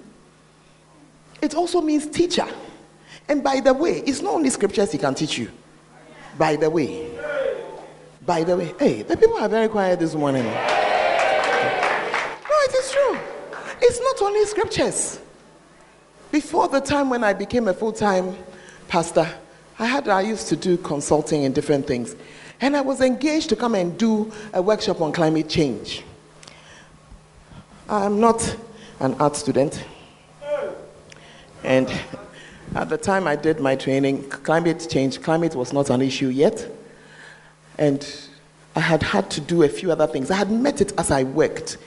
It 1.40 1.54
also 1.54 1.80
means 1.80 2.06
teacher. 2.06 2.46
And 3.26 3.42
by 3.42 3.60
the 3.60 3.72
way, 3.72 4.02
it's 4.04 4.20
not 4.20 4.34
only 4.34 4.50
scriptures 4.50 4.92
he 4.92 4.98
can 4.98 5.14
teach 5.14 5.38
you. 5.38 5.50
By 6.36 6.56
the 6.56 6.68
way. 6.68 7.10
By 8.26 8.44
the 8.44 8.58
way. 8.58 8.74
Hey, 8.78 9.00
the 9.00 9.16
people 9.16 9.38
are 9.38 9.48
very 9.48 9.66
quiet 9.66 9.98
this 9.98 10.14
morning. 10.14 10.44
No, 10.44 10.50
it 12.50 12.74
is 12.74 12.92
true. 12.92 13.18
It's 13.80 13.98
not 13.98 14.20
only 14.20 14.44
scriptures. 14.44 15.20
Before 16.30 16.68
the 16.68 16.80
time 16.80 17.08
when 17.08 17.24
I 17.24 17.32
became 17.32 17.66
a 17.66 17.72
full 17.72 17.94
time 17.94 18.36
pastor, 18.88 19.26
I 19.78 19.86
had 19.86 20.06
I 20.06 20.20
used 20.20 20.48
to 20.48 20.56
do 20.56 20.76
consulting 20.76 21.46
and 21.46 21.54
different 21.54 21.86
things. 21.86 22.14
And 22.60 22.76
I 22.76 22.82
was 22.82 23.00
engaged 23.00 23.48
to 23.48 23.56
come 23.56 23.74
and 23.74 23.96
do 23.96 24.30
a 24.52 24.60
workshop 24.60 25.00
on 25.00 25.12
climate 25.12 25.48
change. 25.48 26.04
I'm 27.90 28.20
not 28.20 28.56
an 29.00 29.14
art 29.14 29.34
student. 29.34 29.84
And 31.64 31.92
at 32.76 32.88
the 32.88 32.96
time 32.96 33.26
I 33.26 33.34
did 33.34 33.58
my 33.58 33.74
training, 33.74 34.28
climate 34.30 34.86
change, 34.88 35.20
climate 35.20 35.56
was 35.56 35.72
not 35.72 35.90
an 35.90 36.00
issue 36.00 36.28
yet. 36.28 36.70
And 37.78 38.06
I 38.76 38.80
had 38.80 39.02
had 39.02 39.28
to 39.32 39.40
do 39.40 39.64
a 39.64 39.68
few 39.68 39.90
other 39.90 40.06
things. 40.06 40.30
I 40.30 40.36
had 40.36 40.52
met 40.52 40.80
it 40.80 40.92
as 40.98 41.10
I 41.10 41.24
worked. 41.24 41.78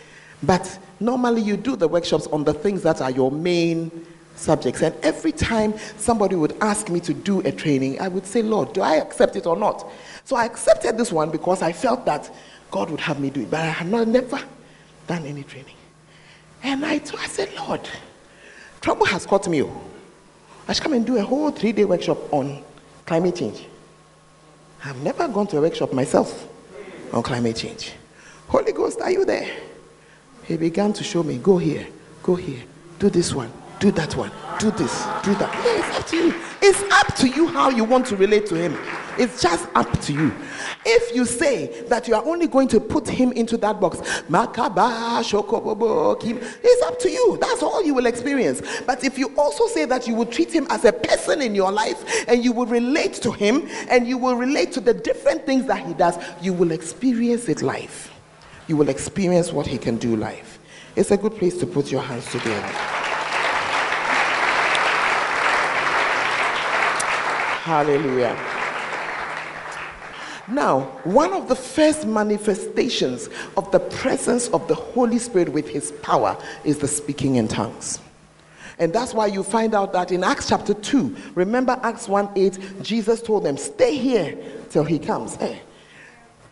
But 0.44 0.78
normally 1.00 1.42
you 1.42 1.56
do 1.56 1.78
the 1.78 1.88
workshops 1.88 2.28
on 2.28 2.44
the 2.44 2.54
things 2.54 2.84
that 2.84 3.00
are 3.00 3.12
your 3.12 3.32
main 3.32 4.06
subjects. 4.36 4.82
And 4.82 4.94
every 5.04 5.32
time 5.32 5.74
somebody 5.96 6.36
would 6.36 6.58
ask 6.60 6.90
me 6.90 7.00
to 7.00 7.14
do 7.14 7.40
a 7.42 7.52
training, 7.54 8.02
I 8.02 8.10
would 8.10 8.26
say, 8.26 8.42
Lord, 8.42 8.74
do 8.74 8.82
I 8.82 8.96
accept 8.96 9.38
it 9.38 9.46
or 9.46 9.56
not? 9.56 9.90
So 10.26 10.36
I 10.36 10.44
accepted 10.44 10.98
this 10.98 11.14
one 11.14 11.32
because 11.32 11.62
I 11.62 11.72
felt 11.72 12.06
that 12.08 12.30
God 12.72 12.90
would 12.90 13.00
have 13.00 13.22
me 13.22 13.30
do 13.30 13.44
it. 13.44 13.50
But 13.50 13.62
I 13.62 13.68
had 13.68 13.88
not, 13.88 14.10
never 14.10 14.42
done 15.08 15.26
any 15.26 15.44
training. 15.44 15.76
And 16.64 16.86
I, 16.86 16.98
said, 17.00 17.54
Lord, 17.56 17.88
trouble 18.80 19.06
has 19.06 19.26
caught 19.26 19.48
me. 19.50 19.62
Oh. 19.64 19.82
I 20.68 20.74
should 20.74 20.84
come 20.84 20.94
and 20.94 21.06
do 21.06 21.18
a 21.18 21.22
whole 21.22 21.52
three 21.52 21.74
day 21.74 21.84
workshop 21.84 22.18
on 22.34 22.64
climate 23.06 23.36
change. 23.36 23.66
I've 24.86 25.02
never 25.04 25.28
gone 25.28 25.48
to 25.48 25.58
a 25.58 25.62
workshop 25.62 25.92
myself 25.92 26.48
on 27.12 27.22
climate 27.22 27.58
change. 27.58 27.94
Holy 28.48 28.72
Ghost, 28.72 29.02
are 29.02 29.12
you 29.12 29.26
there? 29.26 29.50
He 30.46 30.58
began 30.58 30.94
to 30.94 31.04
show 31.04 31.24
me, 31.24 31.38
go 31.38 31.58
here, 31.58 31.88
go 32.22 32.36
here, 32.36 32.64
do 33.00 33.10
this 33.10 33.34
one, 33.34 33.52
do 33.80 33.92
that 33.92 34.16
one, 34.16 34.32
do 34.60 34.72
this, 34.72 35.04
do 35.24 35.34
that. 35.36 35.54
Yeah, 35.66 35.88
it's 35.88 36.00
up 36.00 36.08
to 36.08 36.18
you. 36.18 36.34
It's 36.62 36.94
up 36.94 37.16
to 37.16 37.28
you 37.28 37.48
how 37.48 37.70
you 37.70 37.84
want 37.84 38.06
to 38.08 38.16
relate 38.16 38.46
to 38.48 38.56
him. 38.56 38.78
It's 39.18 39.42
just 39.42 39.68
up 39.76 40.00
to 40.02 40.14
you. 40.14 40.34
If 40.86 41.16
you 41.16 41.26
say 41.26 41.84
that 41.88 42.10
you 42.10 42.16
are 42.16 42.26
only 42.26 42.48
going 42.48 42.68
to 42.68 42.80
put 42.80 43.08
him 43.08 43.32
into 43.32 43.56
that 43.58 43.80
box, 43.80 44.00
it's 44.02 44.34
up 46.84 47.00
to 47.00 47.10
you. 47.10 47.38
That's 47.40 47.64
all 47.64 47.82
you 47.84 47.94
will 47.94 48.06
experience. 48.06 48.62
But 48.86 49.04
if 49.06 49.18
you 49.18 49.34
also 49.38 49.68
say 49.68 49.86
that 49.86 50.08
you 50.08 50.16
will 50.16 50.26
treat 50.26 50.52
him 50.52 50.68
as 50.70 50.84
a 50.84 50.92
person 50.92 51.42
in 51.42 51.56
your 51.56 51.72
life 51.72 52.04
and 52.28 52.44
you 52.44 52.52
will 52.52 52.66
relate 52.66 53.14
to 53.16 53.32
him 53.32 53.68
and 53.90 54.06
you 54.06 54.18
will 54.18 54.36
relate 54.36 54.74
to 54.74 54.82
the 54.82 54.94
different 54.94 55.46
things 55.46 55.66
that 55.68 55.86
he 55.86 55.94
does, 55.94 56.18
you 56.42 56.52
will 56.52 56.72
experience 56.72 57.48
it 57.48 57.62
life. 57.62 58.12
You 58.68 58.76
will 58.76 58.90
experience 58.90 59.54
what 59.54 59.68
he 59.68 59.78
can 59.78 59.96
do 59.98 60.16
life. 60.18 60.60
It's 60.96 61.12
a 61.12 61.18
good 61.18 61.36
place 61.38 61.58
to 61.60 61.66
put 61.66 61.92
your 61.92 62.02
hands 62.02 62.30
together. 62.32 62.62
Hallelujah. 67.64 68.63
Now, 70.48 70.82
one 71.06 71.32
of 71.32 71.48
the 71.48 71.56
first 71.56 72.06
manifestations 72.06 73.30
of 73.56 73.72
the 73.72 73.80
presence 73.80 74.50
of 74.50 74.68
the 74.68 74.76
Holy 74.76 75.18
Spirit 75.18 75.50
with 75.50 75.70
his 75.70 75.92
power 76.02 76.38
is 76.66 76.80
the 76.80 76.88
speaking 76.88 77.36
in 77.36 77.48
tongues. 77.48 78.02
And 78.80 78.92
that's 78.92 79.14
why 79.14 79.28
you 79.28 79.44
find 79.44 79.74
out 79.74 79.94
that 79.94 80.12
in 80.12 80.24
Acts 80.24 80.50
chapter 80.50 80.74
2, 80.74 81.16
remember 81.36 81.80
Acts 81.84 82.10
1 82.10 82.30
8, 82.36 82.60
Jesus 82.82 83.22
told 83.22 83.44
them, 83.44 83.56
Stay 83.56 83.98
here 83.98 84.38
till 84.70 84.84
he 84.84 85.00
comes. 85.00 85.36
Hey, 85.36 85.62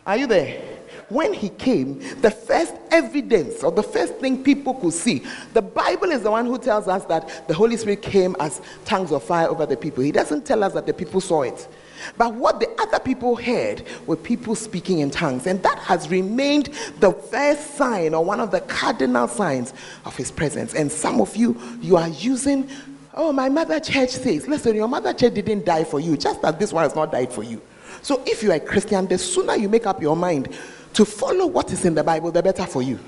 are 0.06 0.16
you 0.16 0.26
there? 0.26 0.72
when 1.12 1.32
he 1.34 1.50
came, 1.50 1.98
the 2.20 2.30
first 2.30 2.74
evidence 2.90 3.62
or 3.62 3.70
the 3.70 3.82
first 3.82 4.14
thing 4.14 4.42
people 4.42 4.74
could 4.74 4.94
see, 4.94 5.22
the 5.52 5.60
Bible 5.60 6.10
is 6.10 6.22
the 6.22 6.30
one 6.30 6.46
who 6.46 6.58
tells 6.58 6.88
us 6.88 7.04
that 7.04 7.46
the 7.48 7.54
Holy 7.54 7.76
Spirit 7.76 8.00
came 8.00 8.34
as 8.40 8.62
tongues 8.84 9.12
of 9.12 9.22
fire 9.22 9.48
over 9.48 9.66
the 9.66 9.76
people. 9.76 10.02
He 10.02 10.12
doesn't 10.12 10.46
tell 10.46 10.64
us 10.64 10.72
that 10.72 10.86
the 10.86 10.94
people 10.94 11.20
saw 11.20 11.42
it. 11.42 11.68
But 12.16 12.34
what 12.34 12.60
the 12.60 12.68
other 12.80 12.98
people 12.98 13.36
heard 13.36 13.84
were 14.06 14.16
people 14.16 14.54
speaking 14.54 15.00
in 15.00 15.10
tongues. 15.10 15.46
And 15.46 15.62
that 15.62 15.78
has 15.78 16.08
remained 16.08 16.70
the 17.00 17.12
first 17.12 17.74
sign 17.74 18.14
or 18.14 18.24
one 18.24 18.40
of 18.40 18.50
the 18.50 18.60
cardinal 18.62 19.28
signs 19.28 19.72
of 20.04 20.16
his 20.16 20.30
presence. 20.30 20.74
And 20.74 20.90
some 20.90 21.20
of 21.20 21.36
you, 21.36 21.60
you 21.80 21.96
are 21.96 22.08
using, 22.08 22.68
oh, 23.14 23.32
my 23.32 23.48
mother 23.48 23.80
church 23.80 24.10
says, 24.10 24.48
listen, 24.48 24.74
your 24.74 24.88
mother 24.88 25.12
church 25.12 25.34
didn't 25.34 25.64
die 25.64 25.84
for 25.84 26.00
you, 26.00 26.16
just 26.16 26.44
as 26.44 26.56
this 26.56 26.72
one 26.72 26.84
has 26.84 26.94
not 26.94 27.12
died 27.12 27.32
for 27.32 27.42
you. 27.42 27.60
So 28.02 28.22
if 28.26 28.42
you 28.42 28.50
are 28.50 28.56
a 28.56 28.60
Christian, 28.60 29.06
the 29.06 29.18
sooner 29.18 29.56
you 29.56 29.68
make 29.68 29.86
up 29.86 30.02
your 30.02 30.16
mind 30.16 30.48
to 30.94 31.04
follow 31.04 31.46
what 31.46 31.72
is 31.72 31.84
in 31.84 31.94
the 31.94 32.04
Bible, 32.04 32.30
the 32.30 32.42
better 32.42 32.66
for 32.66 32.82
you. 32.82 32.98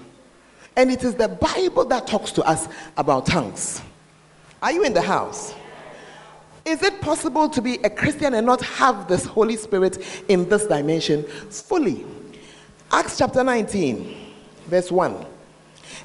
And 0.76 0.90
it 0.90 1.04
is 1.04 1.14
the 1.14 1.28
Bible 1.28 1.84
that 1.86 2.06
talks 2.06 2.32
to 2.32 2.42
us 2.44 2.68
about 2.96 3.26
tongues. 3.26 3.80
Are 4.62 4.72
you 4.72 4.82
in 4.84 4.94
the 4.94 5.02
house? 5.02 5.54
Is 6.64 6.82
it 6.82 7.02
possible 7.02 7.48
to 7.50 7.60
be 7.60 7.74
a 7.84 7.90
Christian 7.90 8.32
and 8.32 8.46
not 8.46 8.62
have 8.62 9.06
this 9.06 9.26
Holy 9.26 9.56
Spirit 9.56 9.98
in 10.28 10.48
this 10.48 10.66
dimension 10.66 11.22
fully? 11.50 12.06
Acts 12.90 13.18
chapter 13.18 13.44
19, 13.44 14.16
verse 14.66 14.90
1. 14.90 15.26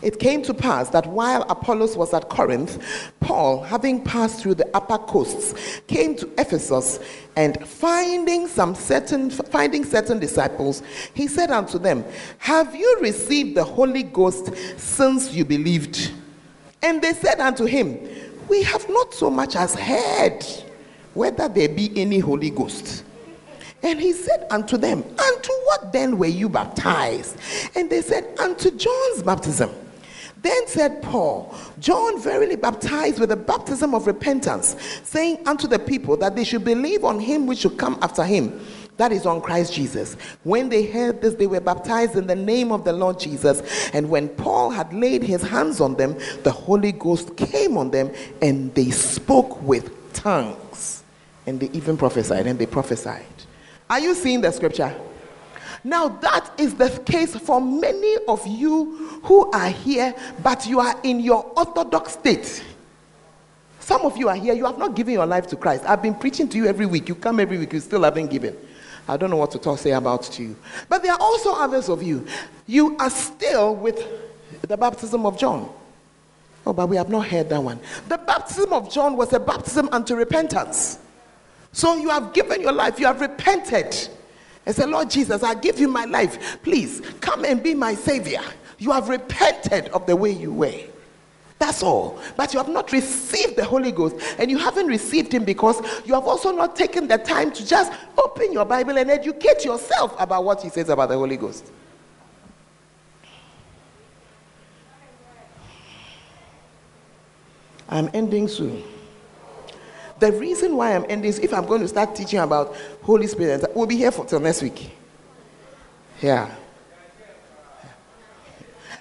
It 0.01 0.20
came 0.20 0.41
to 0.43 0.53
pass 0.53 0.89
that 0.89 1.05
while 1.07 1.43
Apollos 1.43 1.95
was 1.95 2.14
at 2.14 2.28
Corinth, 2.28 2.84
Paul, 3.22 3.64
having 3.64 4.03
passed 4.03 4.41
through 4.41 4.55
the 4.55 4.70
upper 4.76 4.97
coasts, 4.97 5.82
came 5.88 6.16
to 6.16 6.30
Ephesus, 6.38 6.99
and 7.38 7.66
finding 7.66 8.45
some 8.47 8.76
certain 8.76 9.30
finding 9.30 9.86
certain 9.86 10.20
disciples, 10.20 10.84
he 11.14 11.28
said 11.28 11.51
unto 11.51 11.80
them, 11.80 12.03
Have 12.38 12.76
you 12.76 12.97
received 13.01 13.55
the 13.55 13.64
Holy 13.64 14.03
Ghost 14.03 14.53
since 14.78 15.34
you 15.34 15.45
believed? 15.45 16.12
And 16.82 17.01
they 17.01 17.14
said 17.14 17.39
unto 17.39 17.66
him, 17.66 17.97
We 18.50 18.64
have 18.64 18.89
not 18.89 19.14
so 19.14 19.30
much 19.30 19.56
as 19.56 19.76
heard 19.76 20.43
whether 21.14 21.47
there 21.47 21.70
be 21.70 21.91
any 21.95 22.20
Holy 22.20 22.50
Ghost. 22.50 23.04
And 23.82 24.00
he 24.00 24.12
said 24.12 24.47
unto 24.50 24.78
them, 24.78 25.04
Unto 25.04 25.52
what 25.66 25.93
then 25.93 26.18
were 26.18 26.26
you 26.26 26.50
baptized? 26.50 27.38
And 27.76 27.89
they 27.89 28.02
said, 28.02 28.38
Unto 28.39 28.72
John's 28.72 29.24
baptism. 29.24 29.70
Then 30.41 30.68
said 30.68 31.02
Paul, 31.02 31.54
John 31.80 32.22
verily 32.22 32.56
baptized 32.56 33.20
with 33.20 33.30
the 33.30 33.36
baptism 33.36 33.93
of 33.93 34.08
repentance, 34.08 34.76
saying 35.04 35.45
unto 35.45 35.68
the 35.68 35.80
people 35.80 36.16
that 36.18 36.36
they 36.36 36.45
should 36.45 36.64
believe 36.64 37.04
on 37.04 37.20
him 37.20 37.45
which 37.45 37.60
should 37.60 37.78
come 37.78 38.00
after 38.02 38.24
him, 38.24 38.66
that 39.00 39.14
is 39.14 39.26
on 39.26 39.39
Christ 39.39 39.74
Jesus. 39.74 40.16
When 40.43 40.68
they 40.68 40.86
heard 40.86 41.22
this, 41.22 41.34
they 41.34 41.47
were 41.47 41.62
baptized 41.62 42.18
in 42.18 42.28
the 42.28 42.36
name 42.36 42.74
of 42.74 42.84
the 42.84 42.91
Lord 42.91 43.18
Jesus. 43.18 43.89
And 43.93 44.10
when 44.10 44.28
Paul 44.28 44.70
had 44.70 44.93
laid 44.93 45.24
his 45.24 45.41
hands 45.41 45.80
on 45.80 45.95
them, 45.95 46.18
the 46.43 46.52
Holy 46.52 46.91
Ghost 46.91 47.38
came 47.38 47.78
on 47.78 47.91
them, 47.91 48.12
and 48.41 48.76
they 48.76 48.91
spoke 48.91 49.62
with 49.62 50.12
tongues. 50.12 51.02
And 51.47 51.62
they 51.62 51.70
even 51.70 51.95
prophesied, 51.95 52.45
and 52.45 52.60
they 52.60 52.66
prophesied. 52.66 53.26
Are 53.89 54.02
you 54.02 54.14
seeing 54.14 54.41
the 54.41 54.52
scripture? 54.52 54.93
Now, 55.82 56.10
that 56.10 56.52
is 56.58 56.76
the 56.76 56.89
case 57.06 57.38
for 57.38 57.62
many 57.62 58.18
of 58.28 58.45
you 58.45 59.22
who 59.24 59.50
are 59.52 59.70
here, 59.70 60.14
but 60.43 60.68
you 60.68 60.82
are 60.82 61.00
in 61.04 61.22
your 61.22 61.45
orthodox 61.56 62.14
state. 62.14 62.66
Some 63.80 64.02
of 64.02 64.18
you 64.18 64.28
are 64.28 64.36
here, 64.36 64.54
you 64.54 64.66
have 64.66 64.78
not 64.78 64.93
given 64.93 65.14
your 65.14 65.26
life 65.26 65.47
to 65.47 65.56
Christ. 65.56 65.86
I've 65.88 66.02
been 66.02 66.16
preaching 66.16 66.50
to 66.50 66.58
you 66.58 66.66
every 66.66 66.86
week. 66.86 67.08
You 67.08 67.16
come 67.16 67.39
every 67.39 67.58
week, 67.58 67.72
you 67.72 67.80
still 67.80 68.04
haven't 68.04 68.28
given. 68.28 68.58
I 69.10 69.18
don't 69.18 69.32
know 69.32 69.38
what 69.38 69.49
to 69.51 69.57
talk, 69.57 69.80
say 69.80 69.91
about 69.91 70.22
to 70.24 70.43
you. 70.43 70.55
But 70.88 71.01
there 71.01 71.14
are 71.14 71.20
also 71.20 71.53
others 71.53 71.89
of 71.89 72.03
you. 72.03 72.28
You 72.68 72.95
are 72.97 73.10
still 73.10 73.76
with 73.76 74.05
the 74.62 74.78
baptism 74.78 75.26
of 75.26 75.36
John. 75.36 75.74
Oh, 76.68 76.74
but 76.74 76.88
we 76.88 76.95
have 76.95 77.10
not 77.10 77.26
heard 77.26 77.49
that 77.49 77.64
one. 77.64 77.80
The 78.07 78.20
baptism 78.20 78.72
of 78.72 78.91
John 78.91 79.18
was 79.18 79.34
a 79.34 79.39
baptism 79.39 79.89
unto 79.91 80.14
repentance. 80.16 80.99
So 81.72 81.95
you 81.95 82.10
have 82.10 82.34
given 82.34 82.62
your 82.62 82.72
life, 82.72 82.99
you 82.99 83.07
have 83.07 83.20
repented. 83.20 83.95
And 84.68 84.76
said, 84.76 84.89
Lord 84.89 85.10
Jesus, 85.10 85.41
I 85.41 85.55
give 85.55 85.80
you 85.80 85.88
my 85.88 86.05
life. 86.05 86.62
Please 86.62 87.01
come 87.20 87.45
and 87.45 87.64
be 87.64 87.74
my 87.74 87.95
savior. 87.95 88.41
You 88.78 88.91
have 88.91 89.10
repented 89.10 89.88
of 89.88 90.05
the 90.05 90.16
way 90.16 90.30
you 90.30 90.53
were. 90.53 90.82
That's 91.60 91.84
all. 91.84 92.18
But 92.38 92.53
you 92.53 92.60
have 92.60 92.70
not 92.70 92.91
received 92.93 93.57
the 93.57 93.66
Holy 93.66 93.91
Ghost, 93.91 94.16
and 94.39 94.49
you 94.49 94.57
haven't 94.57 94.88
received 94.88 95.34
Him 95.34 95.43
because 95.43 95.82
you 96.05 96.14
have 96.14 96.24
also 96.24 96.51
not 96.51 96.76
taken 96.76 97.07
the 97.07 97.18
time 97.18 97.51
to 97.51 97.66
just 97.66 97.91
open 98.24 98.53
your 98.53 98.64
Bible 98.64 98.97
and 98.97 99.12
educate 99.12 99.66
yourself 99.66 100.16
about 100.18 100.45
what 100.45 100.62
He 100.62 100.70
says 100.70 100.88
about 100.88 101.10
the 101.10 101.18
Holy 101.18 101.36
Ghost. 101.36 101.70
I'm 107.89 108.10
ending 108.14 108.47
soon. 108.47 108.84
The 110.20 110.32
reason 110.32 110.76
why 110.76 110.95
I'm 110.95 111.05
ending 111.10 111.30
is 111.30 111.39
if 111.39 111.53
I'm 111.53 111.66
going 111.66 111.82
to 111.82 111.88
start 111.88 112.16
teaching 112.16 112.39
about 112.39 112.76
Holy 113.01 113.28
Spirit, 113.28 113.66
we'll 113.76 113.88
be 113.88 113.97
here 113.97 114.12
for 114.12 114.26
till 114.26 114.39
next 114.39 114.62
week. 114.62 114.91
Yeah. 116.22 116.53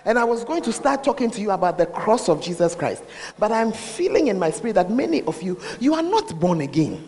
And 0.09 0.19
I 0.19 0.25
was 0.25 0.43
going 0.43 0.63
to 0.63 0.73
start 0.73 1.05
talking 1.05 1.31
to 1.33 1.39
you 1.39 1.51
about 1.51 1.77
the 1.77 1.85
cross 1.85 2.31
of 2.31 2.41
Jesus 2.41 2.75
Christ. 2.75 3.05
But 3.39 3.53
I'm 3.53 3.73
feeling 3.73 4.29
in 4.29 4.39
my 4.39 4.51
spirit 4.51 4.73
that 4.77 4.91
many 4.91 5.21
of 5.25 5.43
you, 5.43 5.61
you 5.81 5.93
are 5.93 6.03
not 6.03 6.41
born 6.41 6.63
again. 6.63 7.07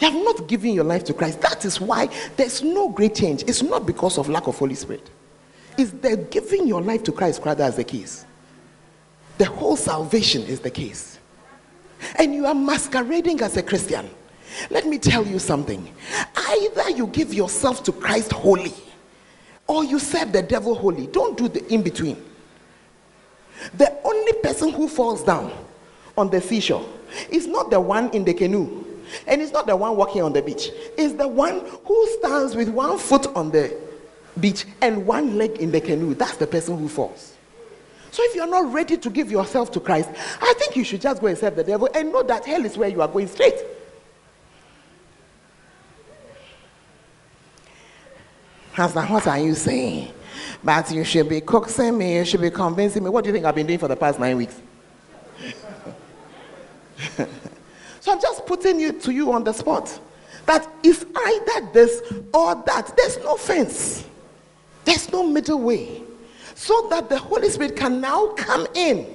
You 0.00 0.10
have 0.10 0.24
not 0.24 0.48
given 0.48 0.74
your 0.74 0.82
life 0.82 1.04
to 1.04 1.14
Christ. 1.14 1.40
That 1.40 1.64
is 1.64 1.80
why 1.80 2.08
there's 2.36 2.64
no 2.64 2.88
great 2.88 3.14
change. 3.14 3.44
It's 3.44 3.62
not 3.62 3.86
because 3.86 4.18
of 4.18 4.28
lack 4.28 4.48
of 4.48 4.58
Holy 4.58 4.74
Spirit. 4.74 5.08
It's 5.78 5.92
the 5.92 6.16
giving 6.16 6.66
your 6.66 6.82
life 6.82 7.04
to 7.04 7.12
Christ 7.12 7.42
rather 7.44 7.62
as 7.62 7.76
the 7.76 7.84
case. 7.84 8.24
The 9.38 9.44
whole 9.44 9.76
salvation 9.76 10.42
is 10.42 10.58
the 10.58 10.70
case. 10.70 11.20
And 12.16 12.34
you 12.34 12.44
are 12.44 12.56
masquerading 12.56 13.40
as 13.40 13.56
a 13.56 13.62
Christian. 13.62 14.10
Let 14.68 14.84
me 14.84 14.98
tell 14.98 15.24
you 15.24 15.38
something. 15.38 15.94
Either 16.34 16.90
you 16.90 17.06
give 17.06 17.32
yourself 17.32 17.84
to 17.84 17.92
Christ 17.92 18.32
wholly 18.32 18.74
or 19.70 19.84
you 19.84 20.00
serve 20.00 20.32
the 20.32 20.42
devil 20.42 20.74
wholly. 20.74 21.06
Don't 21.06 21.38
do 21.38 21.48
the 21.48 21.64
in 21.72 21.80
between. 21.80 22.20
The 23.76 23.96
only 24.04 24.32
person 24.42 24.70
who 24.70 24.88
falls 24.88 25.22
down 25.22 25.52
on 26.18 26.28
the 26.28 26.40
seashore 26.40 26.84
is 27.30 27.46
not 27.46 27.70
the 27.70 27.80
one 27.80 28.10
in 28.10 28.24
the 28.24 28.34
canoe, 28.34 28.84
and 29.28 29.40
it's 29.40 29.52
not 29.52 29.68
the 29.68 29.76
one 29.76 29.96
walking 29.96 30.22
on 30.22 30.32
the 30.32 30.42
beach. 30.42 30.70
It's 30.98 31.14
the 31.14 31.28
one 31.28 31.64
who 31.84 32.08
stands 32.18 32.56
with 32.56 32.68
one 32.68 32.98
foot 32.98 33.28
on 33.36 33.52
the 33.52 33.76
beach 34.40 34.64
and 34.80 35.06
one 35.06 35.38
leg 35.38 35.58
in 35.58 35.70
the 35.70 35.80
canoe. 35.80 36.14
That's 36.14 36.36
the 36.36 36.48
person 36.48 36.76
who 36.76 36.88
falls. 36.88 37.36
So 38.10 38.24
if 38.24 38.34
you're 38.34 38.48
not 38.48 38.72
ready 38.72 38.96
to 38.96 39.08
give 39.08 39.30
yourself 39.30 39.70
to 39.70 39.78
Christ, 39.78 40.10
I 40.40 40.52
think 40.58 40.74
you 40.74 40.82
should 40.82 41.00
just 41.00 41.20
go 41.20 41.28
and 41.28 41.38
serve 41.38 41.54
the 41.54 41.62
devil 41.62 41.88
and 41.94 42.12
know 42.12 42.24
that 42.24 42.44
hell 42.44 42.64
is 42.64 42.76
where 42.76 42.88
you 42.88 43.02
are 43.02 43.08
going 43.08 43.28
straight. 43.28 43.54
Pastor, 48.72 49.02
what 49.02 49.26
are 49.26 49.38
you 49.38 49.54
saying? 49.54 50.12
But 50.62 50.90
you 50.90 51.04
should 51.04 51.28
be 51.28 51.40
coaxing 51.40 51.96
me, 51.96 52.16
you 52.16 52.24
should 52.24 52.40
be 52.40 52.50
convincing 52.50 53.02
me. 53.02 53.10
What 53.10 53.24
do 53.24 53.28
you 53.28 53.34
think 53.34 53.46
I've 53.46 53.54
been 53.54 53.66
doing 53.66 53.78
for 53.78 53.88
the 53.88 53.96
past 53.96 54.18
nine 54.18 54.36
weeks? 54.36 54.60
so 58.00 58.12
I'm 58.12 58.20
just 58.20 58.46
putting 58.46 58.78
you 58.78 58.92
to 58.92 59.12
you 59.12 59.32
on 59.32 59.44
the 59.44 59.52
spot. 59.52 59.98
That 60.46 60.68
is 60.82 61.06
either 61.14 61.70
this 61.72 62.02
or 62.32 62.54
that. 62.66 62.96
There's 62.96 63.18
no 63.18 63.36
fence. 63.36 64.04
There's 64.84 65.10
no 65.12 65.26
middle 65.26 65.60
way. 65.60 66.02
So 66.54 66.88
that 66.90 67.08
the 67.08 67.18
Holy 67.18 67.48
Spirit 67.48 67.76
can 67.76 68.00
now 68.00 68.28
come 68.34 68.66
in 68.74 69.06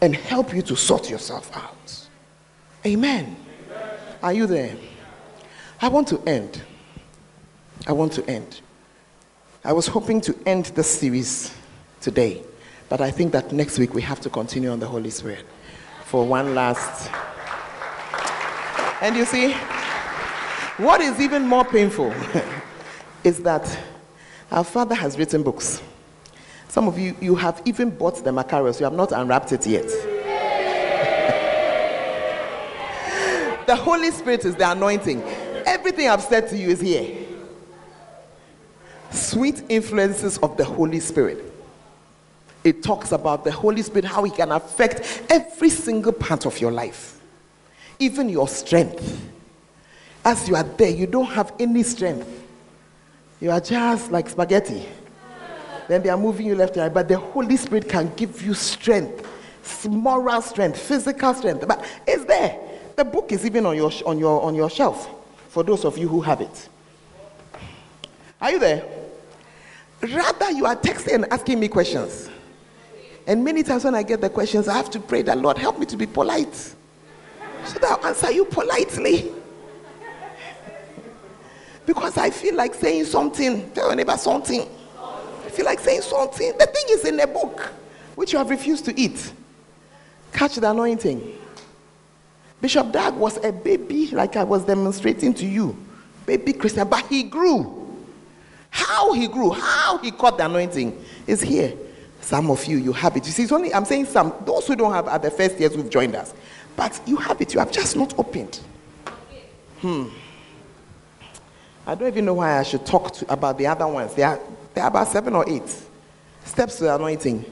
and 0.00 0.14
help 0.14 0.54
you 0.54 0.62
to 0.62 0.76
sort 0.76 1.08
yourself 1.08 1.56
out. 1.56 2.08
Amen. 2.84 3.36
Amen. 3.70 3.90
Are 4.22 4.32
you 4.32 4.46
there? 4.46 4.76
I 5.80 5.88
want 5.88 6.08
to 6.08 6.20
end. 6.26 6.60
I 7.86 7.92
want 7.92 8.12
to 8.14 8.26
end. 8.28 8.62
I 9.62 9.74
was 9.74 9.86
hoping 9.86 10.22
to 10.22 10.34
end 10.46 10.64
this 10.66 10.88
series 10.88 11.54
today, 12.00 12.42
but 12.88 13.02
I 13.02 13.10
think 13.10 13.32
that 13.32 13.52
next 13.52 13.78
week 13.78 13.92
we 13.92 14.00
have 14.00 14.20
to 14.20 14.30
continue 14.30 14.70
on 14.70 14.80
the 14.80 14.86
Holy 14.86 15.10
Spirit 15.10 15.44
for 16.06 16.26
one 16.26 16.54
last. 16.54 17.10
And 19.02 19.14
you 19.16 19.26
see, 19.26 19.52
what 20.82 21.02
is 21.02 21.20
even 21.20 21.46
more 21.46 21.64
painful 21.64 22.14
is 23.24 23.40
that 23.40 23.78
our 24.50 24.64
Father 24.64 24.94
has 24.94 25.18
written 25.18 25.42
books. 25.42 25.82
Some 26.68 26.88
of 26.88 26.98
you, 26.98 27.14
you 27.20 27.36
have 27.36 27.60
even 27.66 27.90
bought 27.90 28.24
the 28.24 28.30
Macarius, 28.30 28.80
you 28.80 28.84
have 28.84 28.94
not 28.94 29.12
unwrapped 29.12 29.52
it 29.52 29.66
yet. 29.66 29.84
the 33.66 33.76
Holy 33.76 34.10
Spirit 34.10 34.46
is 34.46 34.56
the 34.56 34.70
anointing. 34.70 35.22
Everything 35.66 36.08
I've 36.08 36.22
said 36.22 36.48
to 36.48 36.56
you 36.56 36.70
is 36.70 36.80
here 36.80 37.23
sweet 39.14 39.62
influences 39.68 40.38
of 40.38 40.56
the 40.56 40.64
Holy 40.64 41.00
Spirit. 41.00 41.52
It 42.64 42.82
talks 42.82 43.12
about 43.12 43.44
the 43.44 43.52
Holy 43.52 43.82
Spirit, 43.82 44.06
how 44.06 44.24
He 44.24 44.30
can 44.30 44.50
affect 44.52 45.22
every 45.30 45.68
single 45.68 46.12
part 46.12 46.46
of 46.46 46.60
your 46.60 46.72
life, 46.72 47.20
even 47.98 48.28
your 48.28 48.48
strength. 48.48 49.30
As 50.24 50.48
you 50.48 50.56
are 50.56 50.62
there, 50.62 50.90
you 50.90 51.06
don't 51.06 51.26
have 51.26 51.52
any 51.58 51.82
strength. 51.82 52.28
You 53.40 53.50
are 53.50 53.60
just 53.60 54.10
like 54.10 54.28
spaghetti. 54.28 54.86
Then 55.86 56.02
they 56.02 56.08
are 56.08 56.16
moving 56.16 56.46
you 56.46 56.54
left 56.54 56.76
and 56.76 56.84
right, 56.84 56.94
but 56.94 57.08
the 57.08 57.18
Holy 57.18 57.58
Spirit 57.58 57.88
can 57.88 58.10
give 58.16 58.40
you 58.40 58.54
strength, 58.54 59.28
moral 59.86 60.40
strength, 60.40 60.78
physical 60.78 61.34
strength. 61.34 61.68
But 61.68 61.84
it's 62.06 62.24
there. 62.24 62.58
The 62.96 63.04
book 63.04 63.32
is 63.32 63.44
even 63.44 63.66
on 63.66 63.76
your, 63.76 63.90
on 64.06 64.18
your, 64.18 64.40
on 64.40 64.54
your 64.54 64.70
shelf 64.70 65.10
for 65.48 65.62
those 65.62 65.84
of 65.84 65.98
you 65.98 66.08
who 66.08 66.20
have 66.22 66.40
it. 66.40 66.68
Are 68.40 68.50
you 68.50 68.58
there? 68.58 68.84
Rather, 70.12 70.50
you 70.50 70.66
are 70.66 70.76
texting 70.76 71.14
and 71.14 71.32
asking 71.32 71.60
me 71.60 71.68
questions. 71.68 72.28
And 73.26 73.42
many 73.42 73.62
times 73.62 73.84
when 73.84 73.94
I 73.94 74.02
get 74.02 74.20
the 74.20 74.28
questions, 74.28 74.68
I 74.68 74.74
have 74.76 74.90
to 74.90 75.00
pray 75.00 75.22
that 75.22 75.38
Lord 75.38 75.56
help 75.56 75.78
me 75.78 75.86
to 75.86 75.96
be 75.96 76.06
polite. 76.06 76.54
So 76.54 77.78
that 77.80 77.98
I'll 77.98 78.06
answer 78.06 78.30
you 78.30 78.44
politely. 78.44 79.32
Because 81.86 82.18
I 82.18 82.30
feel 82.30 82.54
like 82.54 82.74
saying 82.74 83.04
something. 83.04 83.70
Tell 83.70 83.86
your 83.86 83.96
neighbor 83.96 84.16
something. 84.16 84.68
I 85.44 85.48
feel 85.50 85.64
like 85.64 85.80
saying 85.80 86.02
something. 86.02 86.52
The 86.58 86.66
thing 86.66 86.84
is 86.90 87.04
in 87.04 87.16
the 87.16 87.26
book, 87.26 87.72
which 88.14 88.32
you 88.32 88.38
have 88.38 88.50
refused 88.50 88.84
to 88.86 89.00
eat. 89.00 89.32
Catch 90.32 90.56
the 90.56 90.70
anointing. 90.70 91.38
Bishop 92.60 92.92
Dag 92.92 93.14
was 93.14 93.42
a 93.44 93.52
baby, 93.52 94.08
like 94.08 94.36
I 94.36 94.44
was 94.44 94.64
demonstrating 94.64 95.32
to 95.34 95.46
you. 95.46 95.76
Baby 96.26 96.54
Christian, 96.54 96.88
but 96.88 97.06
he 97.06 97.22
grew. 97.22 97.83
How 98.74 99.12
he 99.12 99.28
grew, 99.28 99.52
how 99.52 99.98
he 99.98 100.10
caught 100.10 100.36
the 100.36 100.46
anointing 100.46 101.00
is 101.28 101.40
here. 101.40 101.74
Some 102.20 102.50
of 102.50 102.64
you, 102.64 102.76
you 102.76 102.92
have 102.92 103.16
it. 103.16 103.24
You 103.24 103.30
see, 103.30 103.44
it's 103.44 103.52
only, 103.52 103.72
I'm 103.72 103.84
saying 103.84 104.06
some, 104.06 104.34
those 104.44 104.66
who 104.66 104.74
don't 104.74 104.92
have 104.92 105.06
are 105.06 105.18
the 105.20 105.30
first 105.30 105.60
years 105.60 105.76
who've 105.76 105.88
joined 105.88 106.16
us. 106.16 106.34
But 106.74 107.00
you 107.06 107.14
have 107.18 107.40
it, 107.40 107.54
you 107.54 107.60
have 107.60 107.70
just 107.70 107.94
not 107.94 108.18
opened. 108.18 108.58
Hmm. 109.80 110.08
I 111.86 111.94
don't 111.94 112.08
even 112.08 112.24
know 112.24 112.34
why 112.34 112.58
I 112.58 112.64
should 112.64 112.84
talk 112.84 113.12
to, 113.12 113.32
about 113.32 113.58
the 113.58 113.68
other 113.68 113.86
ones. 113.86 114.12
They 114.14 114.24
are, 114.24 114.40
they 114.74 114.80
are 114.80 114.88
about 114.88 115.06
seven 115.06 115.36
or 115.36 115.48
eight 115.48 115.72
steps 116.44 116.78
to 116.78 116.84
the 116.84 116.96
anointing. 116.96 117.44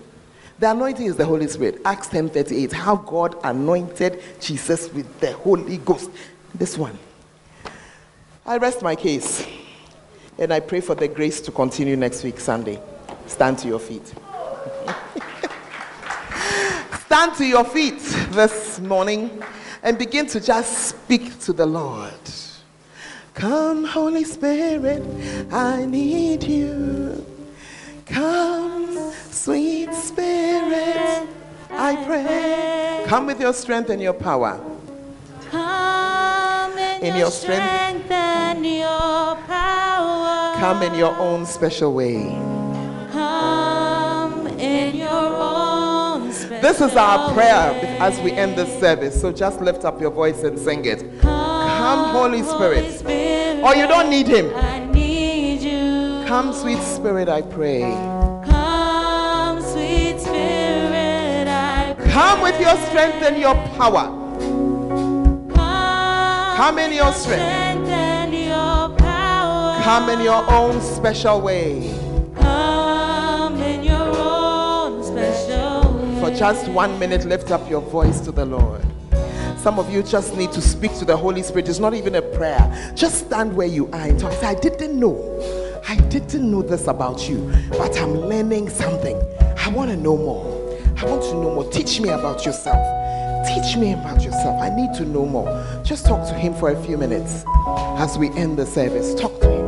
The 0.58 0.72
anointing 0.72 1.06
is 1.06 1.14
the 1.14 1.24
Holy 1.24 1.46
Spirit. 1.46 1.82
Acts 1.84 2.08
10 2.08 2.30
38. 2.30 2.72
How 2.72 2.96
God 2.96 3.36
anointed 3.44 4.20
Jesus 4.40 4.92
with 4.92 5.20
the 5.20 5.34
Holy 5.34 5.76
Ghost. 5.78 6.10
This 6.52 6.76
one. 6.76 6.98
I 8.44 8.56
rest 8.56 8.82
my 8.82 8.96
case. 8.96 9.46
And 10.43 10.53
I 10.53 10.59
pray 10.59 10.80
for 10.80 10.97
the 10.97 11.07
grace 11.07 11.40
to 11.43 11.53
continue 11.53 11.95
next 11.95 12.24
week, 12.24 12.40
Sunday. 12.40 12.80
Stand 13.28 13.59
to 13.59 13.68
your 13.68 13.78
feet. 13.78 14.03
Stand 17.07 17.36
to 17.36 17.47
your 17.47 17.62
feet 17.62 18.01
this 18.30 18.80
morning 18.80 19.40
and 19.84 19.97
begin 19.97 20.26
to 20.26 20.40
just 20.40 20.88
speak 20.88 21.38
to 21.43 21.53
the 21.53 21.64
Lord. 21.64 22.12
Come, 23.34 23.84
Holy 23.84 24.24
Spirit, 24.24 25.05
I 25.53 25.84
need 25.84 26.43
you. 26.43 27.24
Come, 28.07 29.12
sweet 29.30 29.95
Spirit, 29.95 31.28
I 31.70 32.05
pray. 32.05 33.05
Come 33.07 33.26
with 33.26 33.40
your 33.40 33.53
strength 33.53 33.90
and 33.90 34.03
your 34.03 34.12
power. 34.12 34.61
Come 35.53 36.11
in, 37.03 37.16
your, 37.16 37.30
strength. 37.30 38.11
and 38.11 38.64
your 38.64 39.36
power. 39.46 40.55
Come 40.57 40.82
in 40.82 40.94
your 40.94 41.16
own 41.16 41.44
special 41.44 41.92
way. 41.92 42.38
Come 43.11 44.46
in 44.46 44.96
your 44.96 45.09
own 45.11 46.32
special 46.32 46.61
This 46.61 46.80
is 46.80 46.96
our 46.96 47.32
prayer 47.34 47.72
way. 47.72 47.98
as 47.98 48.20
we 48.20 48.30
end 48.30 48.57
this 48.57 48.78
service. 48.78 49.20
So 49.20 49.32
just 49.32 49.61
lift 49.61 49.84
up 49.84 50.00
your 50.00 50.12
voice 50.12 50.44
and 50.44 50.57
sing 50.59 50.84
it. 50.84 51.20
Come, 51.20 52.11
Holy 52.11 52.42
Spirit. 52.42 53.03
Or 53.62 53.68
oh, 53.68 53.72
you 53.74 53.88
don't 53.88 54.09
need 54.09 54.28
Him. 54.28 54.53
I 54.55 54.84
need 54.86 55.62
you. 55.62 56.24
Come, 56.26 56.53
sweet 56.53 56.80
Spirit, 56.82 57.28
I 57.28 57.42
pray. 57.42 57.80
Come, 57.82 59.61
sweet 59.61 60.20
spirit, 60.20 61.48
I 61.48 61.94
pray. 61.98 62.11
Come 62.11 62.42
with 62.42 62.61
your 62.61 62.76
strength 62.86 63.22
and 63.22 63.36
your 63.38 63.55
power. 63.76 64.21
Come, 66.57 66.78
in 66.78 66.92
your 66.92 67.12
strength. 67.12 67.88
and 67.88 68.32
your 68.34 68.96
power. 68.98 69.82
Come 69.82 70.11
in 70.11 70.20
your 70.20 70.48
own 70.50 70.80
special 70.80 71.40
way. 71.40 71.94
Come 72.36 73.57
in 73.61 73.82
your 73.82 74.16
own 74.16 75.03
special 75.03 75.94
way. 75.94 76.20
For 76.20 76.30
just 76.36 76.68
one 76.68 76.98
minute, 76.98 77.24
lift 77.24 77.50
up 77.50 77.68
your 77.70 77.80
voice 77.80 78.20
to 78.20 78.32
the 78.32 78.44
Lord. 78.44 78.84
Some 79.59 79.78
of 79.78 79.92
you 79.92 80.03
just 80.03 80.36
need 80.36 80.53
to 80.53 80.61
speak 80.61 80.92
to 80.98 81.05
the 81.05 81.16
Holy 81.16 81.42
Spirit. 81.42 81.68
It's 81.68 81.78
not 81.78 81.94
even 81.94 82.16
a 82.16 82.22
prayer. 82.22 82.92
Just 82.94 83.26
stand 83.26 83.55
where 83.57 83.68
you 83.68 83.86
are 83.92 84.09
and 84.09 84.18
talk. 84.18 84.32
Say, 84.32 84.46
I 84.46 84.55
didn't 84.55 84.98
know. 84.98 85.80
I 85.88 85.96
didn't 85.96 86.50
know 86.50 86.62
this 86.62 86.86
about 86.86 87.28
you, 87.28 87.53
but 87.70 87.96
I'm 87.98 88.14
learning 88.14 88.68
something. 88.68 89.16
I 89.59 89.68
want 89.68 89.90
to 89.90 89.96
know 89.96 90.16
more. 90.16 90.44
I 90.98 91.05
want 91.07 91.22
to 91.22 91.34
know 91.34 91.55
more. 91.55 91.70
Teach 91.70 92.00
me 92.00 92.09
about 92.11 92.44
yourself. 92.44 93.01
Teach 93.47 93.76
me 93.76 93.93
about 93.93 94.22
yourself. 94.22 94.61
I 94.62 94.68
need 94.68 94.95
to 94.95 95.05
know 95.05 95.26
more. 95.26 95.49
Just 95.82 96.07
talk 96.07 96.26
to 96.28 96.34
Him 96.34 96.55
for 96.55 96.70
a 96.70 96.82
few 96.84 96.97
minutes 96.97 97.45
as 97.99 98.16
we 98.18 98.30
end 98.30 98.59
the 98.59 98.66
service. 98.66 99.14
Talk 99.20 99.40
to 99.40 99.49
Him. 99.51 99.64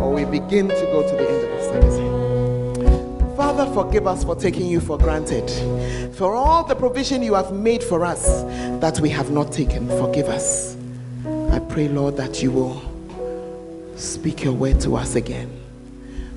Or 0.00 0.12
we 0.12 0.24
begin 0.24 0.68
to 0.68 0.74
go 0.92 1.02
to 1.02 1.16
the 1.16 1.28
end 1.28 1.44
of 1.44 1.50
the 1.50 1.62
service. 1.62 3.36
Father, 3.36 3.72
forgive 3.72 4.06
us 4.06 4.24
for 4.24 4.34
taking 4.34 4.66
you 4.66 4.80
for 4.80 4.98
granted. 4.98 5.48
For 6.14 6.34
all 6.34 6.64
the 6.64 6.74
provision 6.74 7.22
you 7.22 7.34
have 7.34 7.52
made 7.52 7.82
for 7.82 8.04
us 8.04 8.42
that 8.80 9.00
we 9.00 9.08
have 9.10 9.30
not 9.30 9.52
taken, 9.52 9.88
forgive 9.88 10.28
us. 10.28 10.76
I 11.50 11.58
pray, 11.58 11.88
Lord, 11.88 12.16
that 12.16 12.42
you 12.42 12.50
will 12.50 12.82
speak 13.96 14.44
your 14.44 14.52
word 14.52 14.80
to 14.82 14.96
us 14.96 15.14
again. 15.14 15.50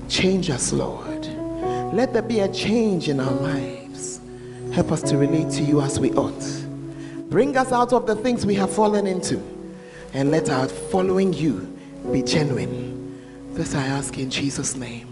Change 0.08 0.50
us, 0.50 0.72
Lord. 0.72 1.26
Let 1.94 2.12
there 2.12 2.22
be 2.22 2.40
a 2.40 2.48
change 2.52 3.08
in 3.08 3.20
our 3.20 3.30
lives. 3.32 3.83
Help 4.74 4.90
us 4.90 5.02
to 5.02 5.16
relate 5.16 5.50
to 5.50 5.62
you 5.62 5.80
as 5.80 6.00
we 6.00 6.10
ought. 6.14 6.44
Bring 7.30 7.56
us 7.56 7.70
out 7.70 7.92
of 7.92 8.08
the 8.08 8.16
things 8.16 8.44
we 8.44 8.56
have 8.56 8.74
fallen 8.74 9.06
into 9.06 9.40
and 10.12 10.32
let 10.32 10.50
our 10.50 10.66
following 10.66 11.32
you 11.32 11.60
be 12.10 12.22
genuine. 12.22 13.16
This 13.52 13.72
I 13.76 13.86
ask 13.86 14.18
in 14.18 14.30
Jesus' 14.30 14.74
name. 14.74 15.06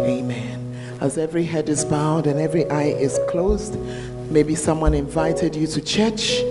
Amen. 0.00 0.98
As 1.00 1.16
every 1.16 1.44
head 1.44 1.68
is 1.68 1.84
bowed 1.84 2.26
and 2.26 2.40
every 2.40 2.68
eye 2.68 2.88
is 2.88 3.20
closed, 3.28 3.78
maybe 4.30 4.56
someone 4.56 4.94
invited 4.94 5.54
you 5.54 5.68
to 5.68 5.80
church 5.80 6.42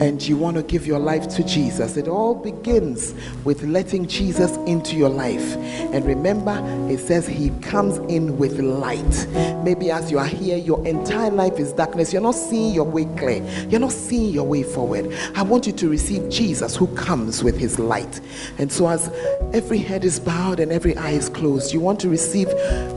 Mm. 0.00 0.08
and 0.08 0.22
you 0.22 0.36
want 0.36 0.56
to 0.56 0.62
give 0.62 0.86
your 0.86 0.98
life 0.98 1.28
to 1.28 1.44
Jesus, 1.44 1.96
it 1.96 2.08
all 2.08 2.34
begins 2.34 3.14
with 3.44 3.62
letting 3.62 4.06
Jesus 4.06 4.56
into 4.66 4.96
your 4.96 5.08
life. 5.08 5.56
And 5.92 6.04
remember, 6.04 6.58
it 6.90 6.98
says 6.98 7.26
He 7.26 7.50
comes 7.60 7.98
in 8.10 8.38
with 8.38 8.58
light. 8.58 9.26
Maybe 9.64 9.90
as 9.90 10.10
you 10.10 10.18
are 10.18 10.26
here, 10.26 10.56
your 10.56 10.84
entire 10.86 11.30
life 11.30 11.58
is 11.58 11.72
darkness. 11.72 12.12
You're 12.12 12.22
not 12.22 12.34
seeing 12.34 12.74
your 12.74 12.84
way 12.84 13.04
clear, 13.16 13.42
you're 13.68 13.80
not 13.80 13.92
seeing 13.92 14.32
your 14.32 14.46
way 14.46 14.62
forward. 14.62 15.12
I 15.34 15.42
want 15.42 15.66
you 15.66 15.72
to 15.72 15.88
receive 15.88 16.28
Jesus 16.30 16.76
who 16.76 16.86
comes 16.88 17.44
with 17.44 17.58
His 17.58 17.78
light. 17.78 18.20
And 18.58 18.72
so, 18.72 18.88
as 18.88 19.10
every 19.52 19.78
head 19.78 20.04
is 20.04 20.18
bowed 20.18 20.60
and 20.60 20.72
every 20.72 20.96
eye 20.96 21.12
is 21.12 21.28
closed, 21.28 21.72
you 21.72 21.80
want 21.80 22.00
to 22.00 22.08
receive 22.08 22.48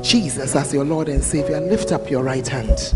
Jesus 0.01 0.55
as 0.55 0.73
your 0.73 0.85
Lord 0.85 1.09
and 1.09 1.23
Savior, 1.23 1.59
lift 1.59 1.91
up 1.91 2.09
your 2.09 2.23
right 2.23 2.47
hand. 2.47 2.93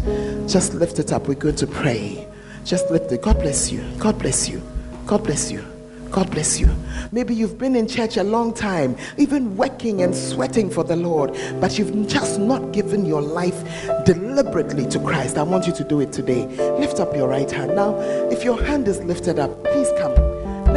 Just 0.49 0.73
lift 0.73 0.99
it 0.99 1.11
up. 1.11 1.27
We're 1.27 1.35
going 1.35 1.55
to 1.57 1.67
pray. 1.67 2.27
Just 2.67 2.91
lift 2.91 3.09
it. 3.13 3.21
God 3.21 3.39
bless 3.39 3.71
you. 3.71 3.81
God 3.97 4.19
bless 4.19 4.49
you. 4.49 4.61
God 5.05 5.23
bless 5.23 5.49
you. 5.49 5.63
God 6.11 6.29
bless 6.31 6.59
you. 6.59 6.69
Maybe 7.13 7.33
you've 7.33 7.57
been 7.57 7.77
in 7.77 7.87
church 7.87 8.17
a 8.17 8.23
long 8.23 8.53
time, 8.53 8.97
even 9.17 9.55
working 9.55 10.01
and 10.01 10.13
sweating 10.13 10.69
for 10.69 10.83
the 10.83 10.97
Lord, 10.97 11.31
but 11.61 11.79
you've 11.79 12.07
just 12.07 12.39
not 12.41 12.73
given 12.73 13.05
your 13.05 13.21
life 13.21 13.63
deliberately 14.05 14.85
to 14.87 14.99
Christ. 14.99 15.37
I 15.37 15.43
want 15.43 15.65
you 15.65 15.71
to 15.75 15.83
do 15.85 16.01
it 16.01 16.11
today. 16.11 16.45
Lift 16.77 16.99
up 16.99 17.15
your 17.15 17.29
right 17.29 17.49
hand. 17.49 17.73
Now, 17.73 17.97
if 18.31 18.43
your 18.43 18.61
hand 18.61 18.89
is 18.89 18.99
lifted 19.01 19.39
up, 19.39 19.63
please 19.63 19.87
come. 19.97 20.26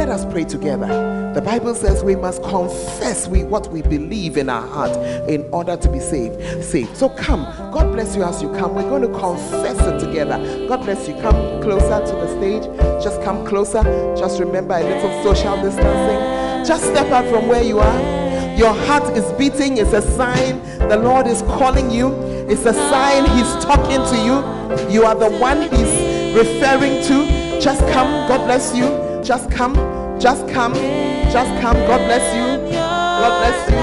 Let 0.01 0.09
us 0.09 0.25
pray 0.25 0.45
together. 0.45 1.31
The 1.35 1.43
Bible 1.43 1.75
says 1.75 2.03
we 2.03 2.15
must 2.15 2.41
confess 2.41 3.27
we, 3.27 3.43
what 3.43 3.71
we 3.71 3.83
believe 3.83 4.35
in 4.35 4.49
our 4.49 4.67
heart 4.67 4.97
in 5.29 5.47
order 5.51 5.77
to 5.77 5.91
be 5.91 5.99
saved. 5.99 6.63
Saved. 6.63 6.97
So 6.97 7.07
come. 7.07 7.43
God 7.71 7.93
bless 7.93 8.15
you 8.15 8.23
as 8.23 8.41
you 8.41 8.51
come. 8.53 8.73
We're 8.73 8.89
going 8.89 9.03
to 9.03 9.19
confess 9.19 9.79
it 9.79 10.03
together. 10.03 10.39
God 10.67 10.85
bless 10.85 11.07
you. 11.07 11.13
Come 11.21 11.61
closer 11.61 12.03
to 12.03 12.11
the 12.13 12.27
stage. 12.29 12.63
Just 13.03 13.21
come 13.21 13.45
closer. 13.45 13.83
Just 14.17 14.39
remember 14.39 14.73
a 14.73 14.81
little 14.81 15.23
social 15.23 15.55
distancing. 15.61 16.65
Just 16.65 16.85
step 16.85 17.11
out 17.11 17.29
from 17.29 17.47
where 17.47 17.61
you 17.61 17.77
are. 17.77 18.57
Your 18.57 18.73
heart 18.73 19.15
is 19.15 19.31
beating. 19.33 19.77
It's 19.77 19.93
a 19.93 20.01
sign 20.01 20.59
the 20.89 20.97
Lord 20.97 21.27
is 21.27 21.43
calling 21.43 21.91
you. 21.91 22.11
It's 22.49 22.65
a 22.65 22.73
sign 22.73 23.25
He's 23.37 23.63
talking 23.63 24.01
to 24.01 24.17
you. 24.25 24.91
You 24.91 25.05
are 25.05 25.13
the 25.13 25.29
one 25.37 25.61
He's 25.61 26.35
referring 26.35 27.03
to. 27.03 27.61
Just 27.61 27.81
come. 27.93 28.27
God 28.27 28.47
bless 28.47 28.75
you. 28.75 29.10
Just 29.23 29.51
come. 29.51 29.75
Just 30.19 30.47
come. 30.49 30.73
Just 30.73 31.61
come. 31.61 31.75
God 31.87 32.01
bless 32.07 32.35
you. 32.35 32.71
God 32.71 33.33
bless 33.39 33.69
you. 33.69 33.75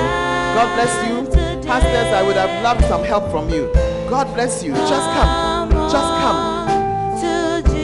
God 0.55 0.75
bless 0.75 1.09
you. 1.09 1.67
Pastors, 1.67 2.13
I 2.13 2.23
would 2.23 2.37
have 2.37 2.63
loved 2.65 2.85
some 2.87 3.05
help 3.05 3.31
from 3.31 3.49
you. 3.51 3.71
God 4.11 4.33
bless 4.35 4.65
you. 4.65 4.73
Just 4.73 5.09
come. 5.17 5.71
Just 5.91 5.95
come. 5.95 6.59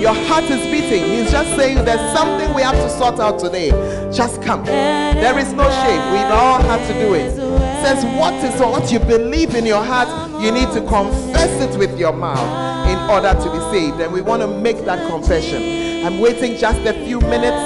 Your 0.00 0.14
heart 0.14 0.44
is 0.44 0.62
beating. 0.66 1.04
He's 1.04 1.30
just 1.30 1.56
saying 1.56 1.84
there's 1.84 2.16
something 2.16 2.52
we 2.54 2.62
have 2.62 2.74
to 2.74 2.90
sort 2.90 3.20
out 3.20 3.38
today. 3.38 3.70
Just 4.12 4.42
come. 4.42 4.64
There 4.64 5.38
is 5.38 5.52
no 5.52 5.70
shame. 5.70 6.12
We've 6.12 6.32
all 6.32 6.60
had 6.60 6.86
to 6.88 6.94
do 6.94 7.14
it 7.14 7.54
says 7.84 8.02
what 8.16 8.32
is 8.42 8.58
what 8.60 8.90
you 8.90 8.98
believe 8.98 9.54
in 9.54 9.66
your 9.66 9.84
heart, 9.84 10.08
you 10.42 10.50
need 10.50 10.70
to 10.72 10.80
confess 10.88 11.50
it 11.60 11.78
with 11.78 11.98
your 11.98 12.14
mouth 12.14 12.88
in 12.88 12.98
order 13.10 13.38
to 13.38 13.52
be 13.52 13.58
saved. 13.70 14.00
And 14.00 14.10
we 14.10 14.22
want 14.22 14.40
to 14.40 14.48
make 14.48 14.86
that 14.86 15.06
confession. 15.06 15.93
I'm 16.04 16.18
waiting 16.18 16.58
just 16.58 16.80
a 16.80 16.92
few 17.06 17.18
minutes 17.18 17.56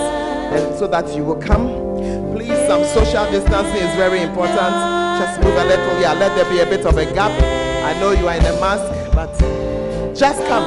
and 0.55 0.79
so 0.79 0.87
that 0.87 1.13
you 1.17 1.25
will 1.25 1.43
come. 1.43 1.67
Please, 2.33 2.57
some 2.69 2.85
social 2.85 3.29
distancing 3.33 3.83
is 3.83 3.95
very 3.97 4.23
important. 4.23 4.57
Just 5.19 5.41
move 5.43 5.57
a 5.57 5.65
little. 5.65 6.01
Yeah, 6.01 6.13
let 6.13 6.37
there 6.37 6.49
be 6.49 6.61
a 6.61 6.67
bit 6.67 6.87
of 6.87 6.97
a 6.97 7.05
gap. 7.05 7.33
I 7.85 7.99
know 7.99 8.13
you 8.13 8.29
are 8.29 8.37
in 8.37 8.47
a 8.47 8.61
mask, 8.61 9.13
but 9.13 9.37
just 10.15 10.39
come. 10.47 10.63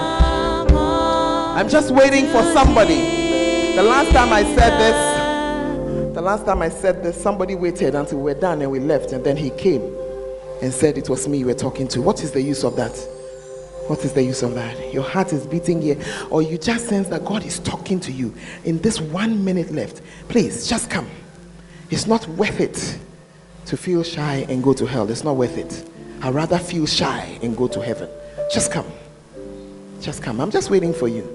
I'm 1.55 1.69
just 1.69 1.91
waiting 1.91 2.25
for 2.25 2.43
somebody. 2.51 3.75
The 3.77 3.83
last 3.83 4.11
time 4.11 4.33
I 4.33 4.43
said 4.43 4.77
this, 4.77 6.13
the 6.13 6.21
last 6.21 6.45
time 6.45 6.61
I 6.61 6.67
said 6.67 7.01
this, 7.01 7.15
somebody 7.15 7.55
waited 7.55 7.95
until 7.95 8.17
we 8.17 8.33
were 8.33 8.39
done 8.39 8.61
and 8.61 8.69
we 8.69 8.81
left, 8.81 9.13
and 9.13 9.23
then 9.23 9.37
he 9.37 9.49
came 9.49 9.95
and 10.61 10.73
said 10.73 10.97
it 10.97 11.07
was 11.07 11.25
me 11.25 11.37
you 11.37 11.45
were 11.45 11.53
talking 11.53 11.87
to. 11.87 12.01
What 12.01 12.21
is 12.21 12.31
the 12.31 12.41
use 12.41 12.65
of 12.65 12.75
that? 12.75 13.20
What 13.91 14.05
is 14.05 14.13
the 14.13 14.23
use 14.23 14.41
of 14.41 14.55
that? 14.55 14.93
Your 14.93 15.03
heart 15.03 15.33
is 15.33 15.45
beating 15.45 15.81
here, 15.81 15.97
or 16.29 16.41
you 16.41 16.57
just 16.57 16.87
sense 16.87 17.09
that 17.09 17.25
God 17.25 17.45
is 17.45 17.59
talking 17.59 17.99
to 17.99 18.11
you 18.13 18.33
in 18.63 18.79
this 18.79 19.01
one 19.01 19.43
minute 19.43 19.69
left. 19.69 20.01
Please, 20.29 20.65
just 20.65 20.89
come. 20.89 21.09
It's 21.89 22.07
not 22.07 22.25
worth 22.29 22.61
it 22.61 22.97
to 23.65 23.75
feel 23.75 24.01
shy 24.03 24.45
and 24.47 24.63
go 24.63 24.71
to 24.71 24.85
hell. 24.85 25.11
It's 25.11 25.25
not 25.25 25.35
worth 25.35 25.57
it. 25.57 25.85
I'd 26.21 26.33
rather 26.33 26.57
feel 26.57 26.85
shy 26.85 27.37
and 27.43 27.57
go 27.57 27.67
to 27.67 27.81
heaven. 27.81 28.09
Just 28.49 28.71
come. 28.71 28.89
Just 29.99 30.23
come. 30.23 30.39
I'm 30.39 30.51
just 30.51 30.69
waiting 30.69 30.93
for 30.93 31.09
you. 31.09 31.27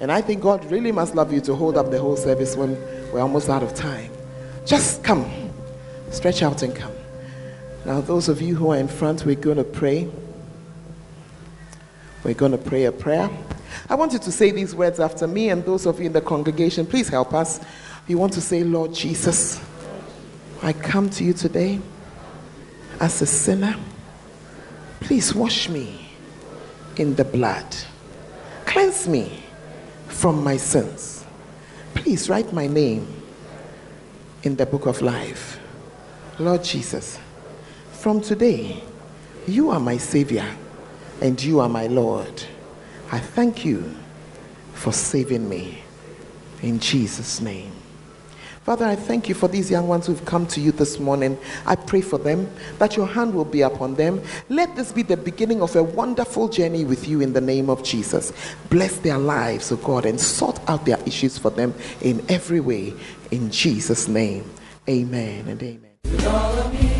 And 0.00 0.10
I 0.10 0.20
think 0.20 0.42
God 0.42 0.64
really 0.64 0.90
must 0.90 1.14
love 1.14 1.32
you 1.32 1.40
to 1.42 1.54
hold 1.54 1.76
up 1.76 1.92
the 1.92 2.00
whole 2.00 2.16
service 2.16 2.56
when 2.56 2.72
we're 3.12 3.20
almost 3.20 3.48
out 3.48 3.62
of 3.62 3.72
time. 3.72 4.10
Just 4.66 5.04
come. 5.04 5.30
Stretch 6.10 6.42
out 6.42 6.64
and 6.64 6.74
come. 6.74 6.92
Now, 7.84 8.00
those 8.00 8.28
of 8.28 8.42
you 8.42 8.56
who 8.56 8.72
are 8.72 8.78
in 8.78 8.88
front, 8.88 9.24
we're 9.24 9.36
going 9.36 9.58
to 9.58 9.64
pray. 9.64 10.10
We're 12.22 12.34
going 12.34 12.52
to 12.52 12.58
pray 12.58 12.84
a 12.84 12.92
prayer. 12.92 13.30
I 13.88 13.94
want 13.94 14.12
you 14.12 14.18
to 14.18 14.32
say 14.32 14.50
these 14.50 14.74
words 14.74 15.00
after 15.00 15.26
me, 15.26 15.50
and 15.50 15.64
those 15.64 15.86
of 15.86 15.98
you 15.98 16.06
in 16.06 16.12
the 16.12 16.20
congregation, 16.20 16.86
please 16.86 17.08
help 17.08 17.32
us. 17.32 17.60
You 18.06 18.18
want 18.18 18.32
to 18.34 18.40
say, 18.40 18.62
Lord 18.62 18.92
Jesus, 18.94 19.60
I 20.62 20.72
come 20.72 21.08
to 21.10 21.24
you 21.24 21.32
today 21.32 21.80
as 23.00 23.22
a 23.22 23.26
sinner. 23.26 23.76
Please 25.00 25.34
wash 25.34 25.68
me 25.68 26.10
in 26.96 27.14
the 27.14 27.24
blood, 27.24 27.64
cleanse 28.66 29.08
me 29.08 29.42
from 30.08 30.44
my 30.44 30.56
sins. 30.56 31.24
Please 31.94 32.28
write 32.28 32.52
my 32.52 32.66
name 32.66 33.06
in 34.42 34.56
the 34.56 34.66
book 34.66 34.86
of 34.86 35.00
life. 35.00 35.58
Lord 36.38 36.62
Jesus, 36.62 37.18
from 37.92 38.20
today, 38.20 38.82
you 39.46 39.70
are 39.70 39.80
my 39.80 39.96
Savior 39.96 40.46
and 41.20 41.42
you 41.42 41.60
are 41.60 41.68
my 41.68 41.86
Lord. 41.86 42.44
I 43.12 43.18
thank 43.18 43.64
you 43.64 43.94
for 44.74 44.92
saving 44.92 45.48
me. 45.48 45.82
In 46.62 46.78
Jesus' 46.78 47.40
name. 47.40 47.72
Father, 48.64 48.84
I 48.84 48.94
thank 48.94 49.28
you 49.28 49.34
for 49.34 49.48
these 49.48 49.70
young 49.70 49.88
ones 49.88 50.06
who've 50.06 50.24
come 50.26 50.46
to 50.48 50.60
you 50.60 50.70
this 50.70 50.98
morning. 50.98 51.38
I 51.66 51.76
pray 51.76 52.02
for 52.02 52.18
them 52.18 52.48
that 52.78 52.94
your 52.94 53.06
hand 53.06 53.34
will 53.34 53.46
be 53.46 53.62
upon 53.62 53.94
them. 53.94 54.22
Let 54.50 54.76
this 54.76 54.92
be 54.92 55.02
the 55.02 55.16
beginning 55.16 55.62
of 55.62 55.74
a 55.76 55.82
wonderful 55.82 56.48
journey 56.48 56.84
with 56.84 57.08
you 57.08 57.22
in 57.22 57.32
the 57.32 57.40
name 57.40 57.70
of 57.70 57.82
Jesus. 57.82 58.32
Bless 58.68 58.98
their 58.98 59.18
lives, 59.18 59.72
O 59.72 59.76
oh 59.76 59.78
God, 59.78 60.04
and 60.04 60.20
sort 60.20 60.60
out 60.68 60.84
their 60.84 61.00
issues 61.06 61.38
for 61.38 61.50
them 61.50 61.74
in 62.02 62.22
every 62.28 62.60
way. 62.60 62.92
In 63.30 63.50
Jesus' 63.50 64.08
name, 64.08 64.44
amen 64.88 65.48
and 65.48 65.62
amen. 65.62 66.99